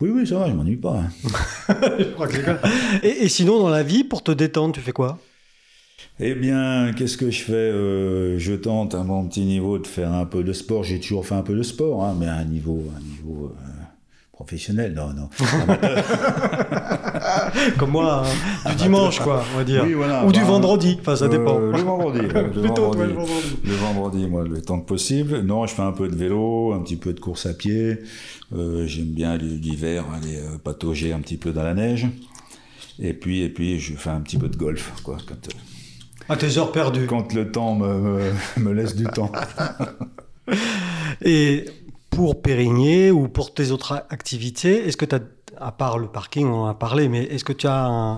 Oui, 0.00 0.10
oui, 0.12 0.26
ça 0.26 0.38
va, 0.38 0.48
je 0.48 0.52
m'ennuie 0.52 0.76
pas. 0.76 0.98
hein. 1.00 1.10
Je 1.98 2.04
crois 2.12 2.28
que 2.28 2.34
c'est 2.34 2.42
clair. 2.42 2.60
et, 3.02 3.24
et 3.24 3.28
sinon, 3.30 3.58
dans 3.58 3.70
la 3.70 3.82
vie, 3.82 4.04
pour 4.04 4.22
te 4.22 4.30
détendre, 4.30 4.74
tu 4.74 4.80
fais 4.82 4.92
quoi? 4.92 5.18
Eh 6.18 6.34
bien, 6.34 6.92
qu'est-ce 6.96 7.18
que 7.18 7.30
je 7.30 7.42
fais 7.42 7.52
Euh, 7.52 8.38
Je 8.38 8.54
tente 8.54 8.94
à 8.94 9.02
mon 9.04 9.26
petit 9.28 9.44
niveau 9.44 9.78
de 9.78 9.86
faire 9.86 10.12
un 10.12 10.24
peu 10.24 10.42
de 10.42 10.52
sport. 10.54 10.82
J'ai 10.82 10.98
toujours 10.98 11.26
fait 11.26 11.34
un 11.34 11.42
peu 11.42 11.54
de 11.54 11.62
sport, 11.62 12.04
hein, 12.04 12.16
mais 12.18 12.26
à 12.26 12.36
un 12.36 12.44
niveau, 12.44 12.82
un 12.96 13.00
niveau 13.00 13.52
euh, 13.54 13.58
professionnel. 14.32 14.94
Non, 14.94 15.12
non. 15.12 15.28
Comme 17.78 17.90
moi, 17.90 18.22
hein, 18.64 18.70
du 18.70 18.76
dimanche, 18.76 19.20
quoi, 19.20 19.44
on 19.54 19.58
va 19.58 19.64
dire. 19.64 19.82
Oui, 19.86 19.92
voilà, 19.92 20.24
Ou 20.24 20.32
du 20.32 20.40
bah, 20.40 20.46
vendredi, 20.46 20.96
enfin, 21.00 21.16
ça 21.16 21.26
Euh, 21.26 21.28
dépend. 21.28 21.58
le 21.58 21.78
vendredi. 21.82 22.20
le 22.34 22.50
Plutôt, 22.50 22.92
vendredi. 22.92 23.12
le 23.12 23.18
vendredi. 23.18 23.56
Le 23.64 23.74
vendredi, 23.74 24.26
moi, 24.26 24.44
le 24.48 24.62
temps 24.62 24.80
que 24.80 24.86
possible. 24.86 25.40
Non, 25.42 25.66
je 25.66 25.74
fais 25.74 25.82
un 25.82 25.92
peu 25.92 26.08
de 26.08 26.16
vélo, 26.16 26.72
un 26.72 26.80
petit 26.80 26.96
peu 26.96 27.12
de 27.12 27.20
course 27.20 27.44
à 27.44 27.52
pied. 27.52 27.98
Euh, 28.54 28.86
J'aime 28.86 29.12
bien 29.12 29.36
l'hi- 29.36 29.58
l'hiver 29.58 30.06
aller 30.14 30.38
euh, 30.38 30.56
patauger 30.64 31.12
un 31.12 31.20
petit 31.20 31.36
peu 31.36 31.52
dans 31.52 31.62
la 31.62 31.74
neige. 31.74 32.06
Et 32.98 33.12
puis, 33.12 33.42
et 33.42 33.50
puis, 33.50 33.78
je 33.78 33.92
fais 33.92 34.08
un 34.08 34.22
petit 34.22 34.38
peu 34.38 34.48
de 34.48 34.56
golf, 34.56 34.94
quoi, 35.02 35.18
quand, 35.28 35.34
euh, 35.34 35.58
À 36.28 36.36
tes 36.36 36.58
heures 36.58 36.72
perdues. 36.72 37.06
quand 37.06 37.32
le 37.32 37.50
temps 37.52 37.74
me, 37.74 37.98
me, 37.98 38.32
me 38.56 38.72
laisse 38.72 38.96
du 38.96 39.04
temps. 39.04 39.30
Et 41.22 41.64
pour 42.10 42.40
Périgné 42.42 43.10
ou 43.10 43.28
pour 43.28 43.54
tes 43.54 43.70
autres 43.70 44.04
activités, 44.10 44.86
est-ce 44.86 44.96
que 44.96 45.04
tu 45.04 45.14
as, 45.16 45.20
à 45.58 45.72
part 45.72 45.98
le 45.98 46.08
parking, 46.08 46.46
on 46.46 46.62
en 46.62 46.66
a 46.66 46.74
parlé, 46.74 47.08
mais 47.08 47.24
est-ce 47.24 47.44
que 47.44 47.52
tu 47.52 47.66
as 47.66 47.84
un. 47.84 48.16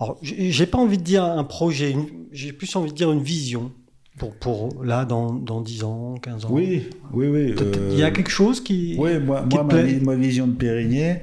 Alors, 0.00 0.18
j'ai 0.22 0.66
pas 0.66 0.78
envie 0.78 0.98
de 0.98 1.02
dire 1.02 1.24
un 1.24 1.44
projet, 1.44 1.96
j'ai 2.30 2.52
plus 2.52 2.74
envie 2.76 2.90
de 2.90 2.96
dire 2.96 3.10
une 3.10 3.22
vision 3.22 3.72
pour, 4.18 4.32
pour 4.34 4.84
là, 4.84 5.04
dans, 5.04 5.32
dans 5.32 5.60
10 5.60 5.84
ans, 5.84 6.14
15 6.20 6.44
ans. 6.44 6.48
Oui, 6.50 6.88
oui, 7.12 7.26
oui. 7.28 7.54
T- 7.54 7.64
Il 7.92 7.98
y 7.98 8.02
a 8.02 8.06
euh, 8.06 8.10
quelque 8.10 8.30
chose 8.30 8.60
qui. 8.60 8.96
Oui, 8.98 9.18
moi, 9.18 9.44
qui 9.48 9.56
moi 9.56 9.64
ma 10.02 10.14
vision 10.16 10.46
de 10.46 10.52
Périgné, 10.52 11.18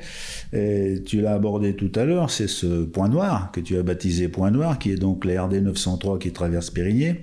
et 0.54 1.02
tu 1.06 1.22
l'as 1.22 1.34
abordé 1.34 1.76
tout 1.76 1.92
à 1.96 2.06
l'heure, 2.06 2.30
c'est 2.32 2.48
ce 2.48 2.84
point 2.86 3.10
noir 3.10 3.52
que 3.52 3.60
tu 3.60 3.78
as 3.78 3.84
baptisé 3.84 4.28
point 4.28 4.52
noir, 4.52 4.80
qui 4.80 4.92
est 4.92 4.96
donc 4.96 5.26
la 5.26 5.44
RD 5.44 5.56
903 5.64 6.20
qui 6.20 6.32
traverse 6.32 6.70
Périgné. 6.72 7.22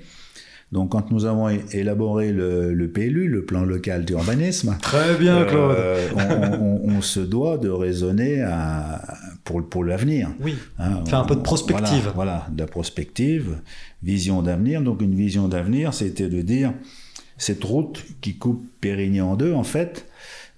Donc 0.73 0.91
quand 0.93 1.11
nous 1.11 1.27
avons 1.27 1.49
élaboré 1.73 2.33
le, 2.33 2.73
le 2.73 2.89
PLU, 2.91 3.29
le 3.29 3.45
plan 3.45 3.63
local 3.65 4.05
d'urbanisme, 4.07 4.77
Très 4.81 5.15
bien, 5.17 5.45
Claude. 5.45 5.77
euh, 5.79 6.09
on, 6.17 6.89
on- 6.89 6.97
on 6.97 7.03
se 7.03 7.21
doit 7.21 7.59
de 7.59 7.69
raisonner 7.69 8.41
à, 8.43 9.03
pour, 9.45 9.63
pour 9.69 9.85
l'avenir. 9.85 10.31
Oui. 10.41 10.55
Hein, 10.79 11.05
Faire 11.07 11.21
un 11.21 11.25
peu 11.25 11.37
de 11.37 11.41
prospective. 11.43 11.85
Voilà, 12.03 12.13
voilà, 12.15 12.47
de 12.53 12.61
la 12.63 12.67
prospective, 12.67 13.59
vision 14.03 14.41
d'avenir. 14.43 14.81
Donc 14.83 15.03
une 15.03 15.15
vision 15.15 15.47
d'avenir, 15.49 15.93
c'était 15.95 16.29
de 16.29 16.41
dire 16.43 16.73
cette 17.37 17.63
route 17.65 18.05
qui 18.21 18.37
coupe 18.37 18.65
Périgny 18.81 19.21
en 19.21 19.37
deux, 19.37 19.53
en 19.53 19.65
fait, 19.65 20.07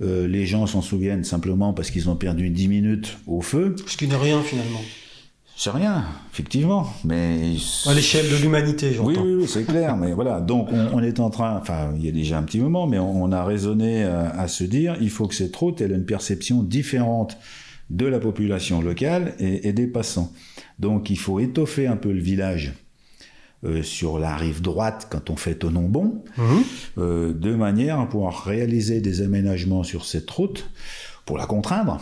euh, 0.02 0.26
les 0.28 0.46
gens 0.46 0.66
s'en 0.66 0.82
souviennent 0.82 1.24
simplement 1.24 1.72
parce 1.72 1.90
qu'ils 1.90 2.08
ont 2.08 2.16
perdu 2.16 2.50
10 2.50 2.68
minutes 2.68 3.18
au 3.26 3.40
feu. 3.40 3.74
Ce 3.86 3.96
qui 3.96 4.06
n'est 4.08 4.16
rien 4.16 4.42
finalement. 4.42 4.80
C'est 5.56 5.70
rien, 5.70 6.04
effectivement, 6.32 6.86
mais... 7.04 7.54
À 7.86 7.94
l'échelle 7.94 8.28
de 8.28 8.36
l'humanité, 8.42 8.88
Oui, 9.00 9.14
j'entends. 9.14 9.24
oui, 9.26 9.34
oui, 9.36 9.46
c'est 9.48 9.62
clair, 9.64 9.96
mais 9.96 10.12
voilà. 10.12 10.40
Donc, 10.40 10.68
on, 10.72 10.98
on 10.98 11.02
est 11.02 11.20
en 11.20 11.30
train, 11.30 11.56
enfin, 11.56 11.92
il 11.96 12.04
y 12.04 12.08
a 12.08 12.12
déjà 12.12 12.38
un 12.38 12.42
petit 12.42 12.58
moment, 12.58 12.86
mais 12.88 12.98
on, 12.98 13.22
on 13.22 13.30
a 13.30 13.44
raisonné 13.44 14.02
à, 14.02 14.30
à 14.30 14.48
se 14.48 14.64
dire, 14.64 14.96
il 15.00 15.10
faut 15.10 15.28
que 15.28 15.34
cette 15.34 15.54
route, 15.54 15.80
elle 15.80 15.92
ait 15.92 15.96
une 15.96 16.04
perception 16.06 16.62
différente 16.64 17.38
de 17.88 18.04
la 18.06 18.18
population 18.18 18.80
locale 18.82 19.34
et, 19.38 19.68
et 19.68 19.72
des 19.72 19.86
passants. 19.86 20.32
Donc, 20.80 21.08
il 21.10 21.18
faut 21.18 21.38
étoffer 21.38 21.86
un 21.86 21.96
peu 21.96 22.12
le 22.12 22.20
village 22.20 22.72
euh, 23.64 23.82
sur 23.84 24.18
la 24.18 24.34
rive 24.36 24.60
droite 24.60 25.06
quand 25.08 25.30
on 25.30 25.36
fait 25.36 25.54
Tonon 25.54 25.82
Bon, 25.88 26.24
Mhm. 26.36 26.62
euh, 26.98 27.32
de 27.32 27.54
manière 27.54 28.00
à 28.00 28.08
pouvoir 28.08 28.42
réaliser 28.44 29.00
des 29.00 29.22
aménagements 29.22 29.84
sur 29.84 30.04
cette 30.04 30.28
route 30.30 30.68
pour 31.26 31.38
la 31.38 31.46
contraindre. 31.46 32.00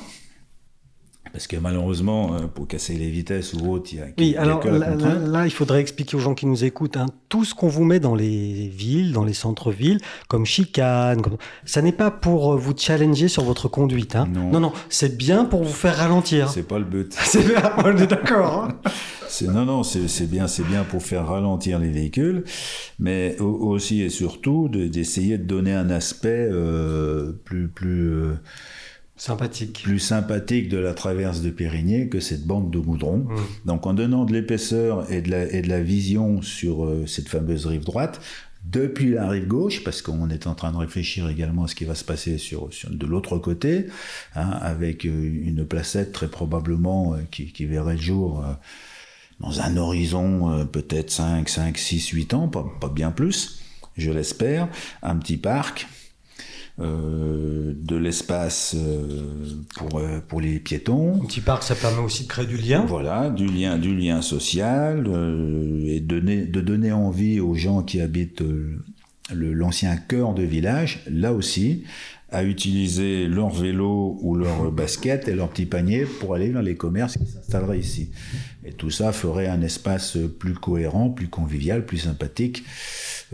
Parce 1.33 1.47
que 1.47 1.57
malheureusement, 1.57 2.35
euh, 2.35 2.41
pour 2.47 2.69
casser 2.69 2.93
les 2.95 3.09
vitesses 3.09 3.55
ou 3.55 3.71
autre, 3.73 3.89
il 3.93 3.99
y 3.99 4.03
a, 4.03 4.07
Oui, 4.19 4.37
alors 4.37 4.63
là, 4.67 4.79
là- 4.79 4.87
contrainte. 4.93 5.29
là, 5.29 5.47
il 5.47 5.51
faudrait 5.51 5.81
expliquer 5.81 6.17
aux 6.17 6.21
gens 6.21 6.35
qui 6.35 6.45
nous 6.45 6.63
écoutent, 6.65 6.99
hein, 6.99 7.07
tout 7.31 7.47
ce 7.47 7.55
qu'on 7.55 7.69
vous 7.69 7.85
met 7.85 8.01
dans 8.01 8.15
les 8.15 8.69
villes, 8.69 9.13
dans 9.13 9.25
les 9.25 9.33
centres-villes, 9.33 9.99
comme 10.29 10.45
chicane, 10.45 11.23
comme- 11.23 11.39
ça 11.65 11.81
n'est 11.81 11.93
pas 11.93 12.11
pour 12.11 12.53
euh, 12.53 12.57
vous 12.57 12.75
challenger 12.77 13.29
sur 13.29 13.45
votre 13.45 13.69
conduite. 13.69 14.15
Hein. 14.15 14.29
Non. 14.33 14.51
non, 14.51 14.61
non, 14.61 14.73
c'est 14.91 15.17
bien 15.17 15.47
pour 15.47 15.65
vous 15.65 15.73
faire 15.73 15.97
ralentir. 15.97 16.51
C'est 16.51 16.69
pas 16.69 16.79
le 16.79 16.85
but. 16.85 17.15
C'est 17.25 17.47
bien, 17.47 17.63
on 17.83 17.97
est 17.97 18.07
d'accord. 18.07 18.65
hein. 18.65 18.91
C'est 19.29 19.49
non 19.49 19.65
non 19.65 19.83
c'est 19.83 20.27
bien 20.31 20.47
c'est 20.47 20.63
bien 20.63 20.85
pour 20.85 21.03
faire 21.03 21.27
ralentir 21.27 21.79
les 21.79 21.89
véhicules, 21.89 22.45
mais 22.99 23.35
au- 23.41 23.45
aussi 23.71 24.03
et 24.03 24.11
surtout 24.11 24.69
de- 24.69 24.89
d'essayer 24.89 25.39
de 25.39 25.45
donner 25.45 25.73
un 25.73 25.89
aspect 25.89 26.47
euh, 26.53 27.33
plus 27.47 27.69
plus 27.69 28.11
euh, 28.13 28.35
Sympathique. 29.23 29.83
plus 29.85 30.01
sympathique 30.01 30.69
de 30.69 30.79
la 30.79 30.95
traverse 30.95 31.43
de 31.43 31.51
Périgné 31.51 32.09
que 32.09 32.19
cette 32.19 32.45
bande 32.45 32.73
de 32.73 32.79
goudron. 32.81 33.19
Mm. 33.19 33.37
Donc 33.67 33.87
en 33.87 33.95
donnant 33.95 34.25
de 34.25 34.33
l'épaisseur 34.33 35.09
et 35.13 35.23
de 35.23 35.31
la 35.31 35.45
et 35.53 35.63
de 35.63 35.69
la 35.69 35.81
vision 35.81 36.43
sur 36.43 36.85
euh, 36.85 37.07
cette 37.07 37.29
fameuse 37.29 37.67
rive 37.67 37.85
droite. 37.85 38.21
Depuis 38.65 39.11
la 39.11 39.29
rive 39.29 39.47
gauche, 39.47 39.85
parce 39.85 40.03
qu'on 40.03 40.29
est 40.31 40.49
en 40.49 40.55
train 40.57 40.73
de 40.73 40.77
réfléchir 40.77 41.29
également 41.29 41.65
à 41.65 41.69
ce 41.69 41.77
qui 41.77 41.85
va 41.85 41.95
se 41.95 42.05
passer 42.05 42.37
sur, 42.39 42.73
sur- 42.73 42.91
de 42.91 43.07
l'autre 43.07 43.39
côté, 43.39 43.87
hein, 44.35 44.51
avec 44.61 45.05
euh, 45.05 45.11
une 45.11 45.65
placette 45.67 46.11
très 46.13 46.29
probablement 46.29 47.15
euh, 47.15 47.19
qui, 47.31 47.53
qui 47.53 47.65
verrait 47.65 47.95
le 47.97 48.01
jour 48.01 48.45
euh, 48.45 48.53
dans 49.39 49.61
un 49.61 49.77
horizon 49.77 50.51
euh, 50.51 50.65
peut-être 50.65 51.11
5, 51.11 51.49
5, 51.49 51.79
6, 51.79 52.09
8 52.09 52.35
ans, 52.35 52.49
pas, 52.49 52.65
pas 52.81 52.89
bien 52.89 53.13
plus, 53.13 53.61
je 53.97 54.11
l'espère, 54.11 54.69
un 55.03 55.17
petit 55.17 55.37
parc 55.37 55.87
euh, 56.81 57.75
de 57.77 57.97
l'espace 57.97 58.77
pour, 59.77 60.01
pour 60.29 60.41
les 60.41 60.59
piétons. 60.59 61.21
Un 61.23 61.27
petit 61.27 61.41
parc, 61.41 61.63
ça 61.63 61.75
permet 61.75 62.03
aussi 62.03 62.25
de 62.25 62.29
créer 62.29 62.47
du 62.47 62.57
lien. 62.57 62.85
Voilà, 62.87 63.31
du 63.31 63.47
lien, 63.47 63.79
du 63.79 63.95
lien 63.95 64.23
social 64.23 65.07
et 65.87 66.01
donner, 66.01 66.47
de 66.47 66.61
donner 66.61 66.93
envie 66.93 67.41
aux 67.41 67.55
gens 67.55 67.83
qui 67.83 68.01
habitent 68.01 68.43
l'ancien 69.33 69.97
cœur 69.97 70.35
de 70.35 70.43
village, 70.43 71.03
là 71.11 71.33
aussi, 71.33 71.85
à 72.33 72.45
utiliser 72.45 73.27
leur 73.27 73.51
vélo 73.51 74.19
ou 74.23 74.35
leur 74.35 74.73
basket 74.73 75.29
et 75.29 75.35
leur 75.35 75.51
petit 75.51 75.67
panier 75.67 76.05
pour 76.05 76.35
aller 76.35 76.51
dans 76.51 76.63
les 76.63 76.75
commerces 76.75 77.19
qui 77.19 77.27
s'installeraient 77.27 77.79
ici. 77.79 78.11
Et 78.65 78.73
tout 78.73 78.91
ça 78.91 79.13
ferait 79.13 79.49
un 79.49 79.61
espace 79.61 80.17
plus 80.39 80.55
cohérent, 80.55 81.11
plus 81.11 81.29
convivial, 81.29 81.85
plus 81.85 81.99
sympathique 81.99 82.65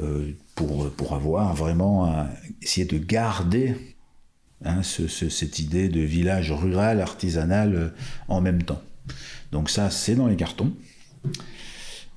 euh, 0.01 0.32
pour, 0.59 0.91
pour 0.91 1.15
avoir 1.15 1.55
vraiment 1.55 2.27
essayer 2.61 2.85
de 2.85 2.99
garder 2.99 3.77
hein, 4.65 4.83
cette 4.83 5.61
idée 5.61 5.89
de 5.89 6.01
village 6.01 6.51
rural, 6.51 7.01
artisanal 7.01 7.75
euh, 7.77 7.89
en 8.27 8.41
même 8.41 8.65
temps. 8.65 8.83
Donc 9.53 9.71
ça, 9.71 9.89
c'est 9.89 10.17
dans 10.17 10.27
les 10.27 10.35
cartons. 10.35 10.73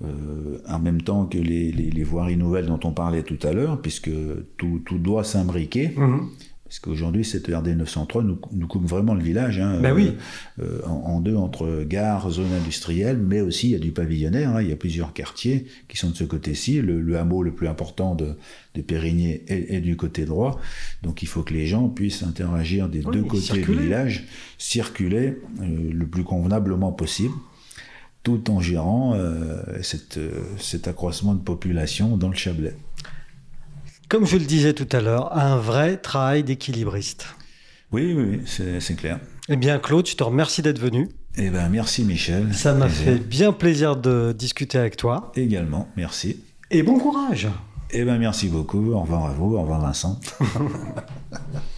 Euh, 0.03 0.57
en 0.67 0.79
même 0.79 1.03
temps 1.03 1.27
que 1.27 1.37
les, 1.37 1.71
les, 1.71 2.03
voiries 2.03 2.35
nouvelles 2.35 2.65
dont 2.65 2.79
on 2.83 2.91
parlait 2.91 3.21
tout 3.21 3.37
à 3.43 3.53
l'heure, 3.53 3.79
puisque 3.79 4.09
tout, 4.57 4.81
tout 4.83 4.97
doit 4.97 5.23
s'imbriquer. 5.23 5.89
Mmh. 5.89 6.21
Parce 6.71 6.79
qu'aujourd'hui, 6.79 7.25
cette 7.25 7.47
RD 7.47 7.75
903 7.75 8.23
nous, 8.23 8.39
nous, 8.53 8.65
coupe 8.65 8.85
vraiment 8.85 9.13
le 9.13 9.21
village. 9.21 9.59
Hein, 9.59 9.81
ben 9.81 9.91
oui. 9.91 10.13
Euh, 10.61 10.81
en, 10.85 11.19
deux, 11.19 11.35
entre 11.35 11.83
gare, 11.83 12.31
zone 12.31 12.53
industrielle, 12.53 13.17
mais 13.17 13.41
aussi 13.41 13.67
il 13.67 13.71
y 13.71 13.75
a 13.75 13.79
du 13.79 13.91
pavillonnaire. 13.91 14.55
Hein, 14.55 14.61
il 14.61 14.69
y 14.69 14.71
a 14.71 14.77
plusieurs 14.77 15.11
quartiers 15.11 15.65
qui 15.89 15.97
sont 15.97 16.11
de 16.11 16.15
ce 16.15 16.23
côté-ci. 16.23 16.81
Le, 16.81 17.17
hameau 17.17 17.43
le 17.43 17.51
plus 17.51 17.67
important 17.67 18.15
de, 18.15 18.37
de 18.75 18.81
Périgny 18.81 19.41
est, 19.49 19.81
du 19.81 19.97
côté 19.97 20.23
droit. 20.23 20.61
Donc 21.03 21.21
il 21.21 21.27
faut 21.27 21.43
que 21.43 21.53
les 21.53 21.67
gens 21.67 21.89
puissent 21.89 22.23
interagir 22.23 22.87
des 22.87 23.01
deux 23.01 23.23
côtés 23.23 23.59
du 23.59 23.73
village, 23.75 24.27
circuler 24.57 25.41
euh, 25.59 25.91
le 25.91 26.07
plus 26.07 26.23
convenablement 26.23 26.93
possible 26.93 27.35
tout 28.23 28.51
en 28.51 28.61
gérant 28.61 29.15
euh, 29.15 29.81
cet 29.81 30.87
accroissement 30.87 31.33
de 31.33 31.41
population 31.41 32.17
dans 32.17 32.29
le 32.29 32.35
Chablais 32.35 32.75
comme 34.11 34.25
je 34.25 34.35
le 34.35 34.43
disais 34.43 34.73
tout 34.73 34.89
à 34.91 34.99
l'heure, 34.99 35.37
un 35.37 35.55
vrai 35.55 35.95
travail 35.95 36.43
d'équilibriste. 36.43 37.27
Oui, 37.93 38.13
oui, 38.13 38.41
c'est 38.45 38.95
clair. 38.97 39.21
Eh 39.47 39.55
bien, 39.55 39.79
Claude, 39.79 40.05
je 40.05 40.17
te 40.17 40.23
remercie 40.23 40.61
d'être 40.61 40.79
venu. 40.79 41.07
Eh 41.37 41.49
bien, 41.49 41.69
merci 41.69 42.03
Michel. 42.03 42.53
Ça 42.53 42.73
m'a 42.73 42.89
fait 42.89 43.15
bien 43.15 43.53
plaisir 43.53 43.95
de 43.95 44.35
discuter 44.37 44.77
avec 44.77 44.97
toi. 44.97 45.31
Également, 45.37 45.87
merci. 45.95 46.43
Et 46.71 46.83
bon 46.83 46.99
courage. 46.99 47.47
Eh 47.91 48.03
bien, 48.03 48.17
merci 48.17 48.49
beaucoup. 48.49 48.91
Au 48.91 48.99
revoir 48.99 49.27
à 49.27 49.31
vous. 49.31 49.55
Au 49.55 49.61
revoir 49.61 49.79
Vincent. 49.79 50.19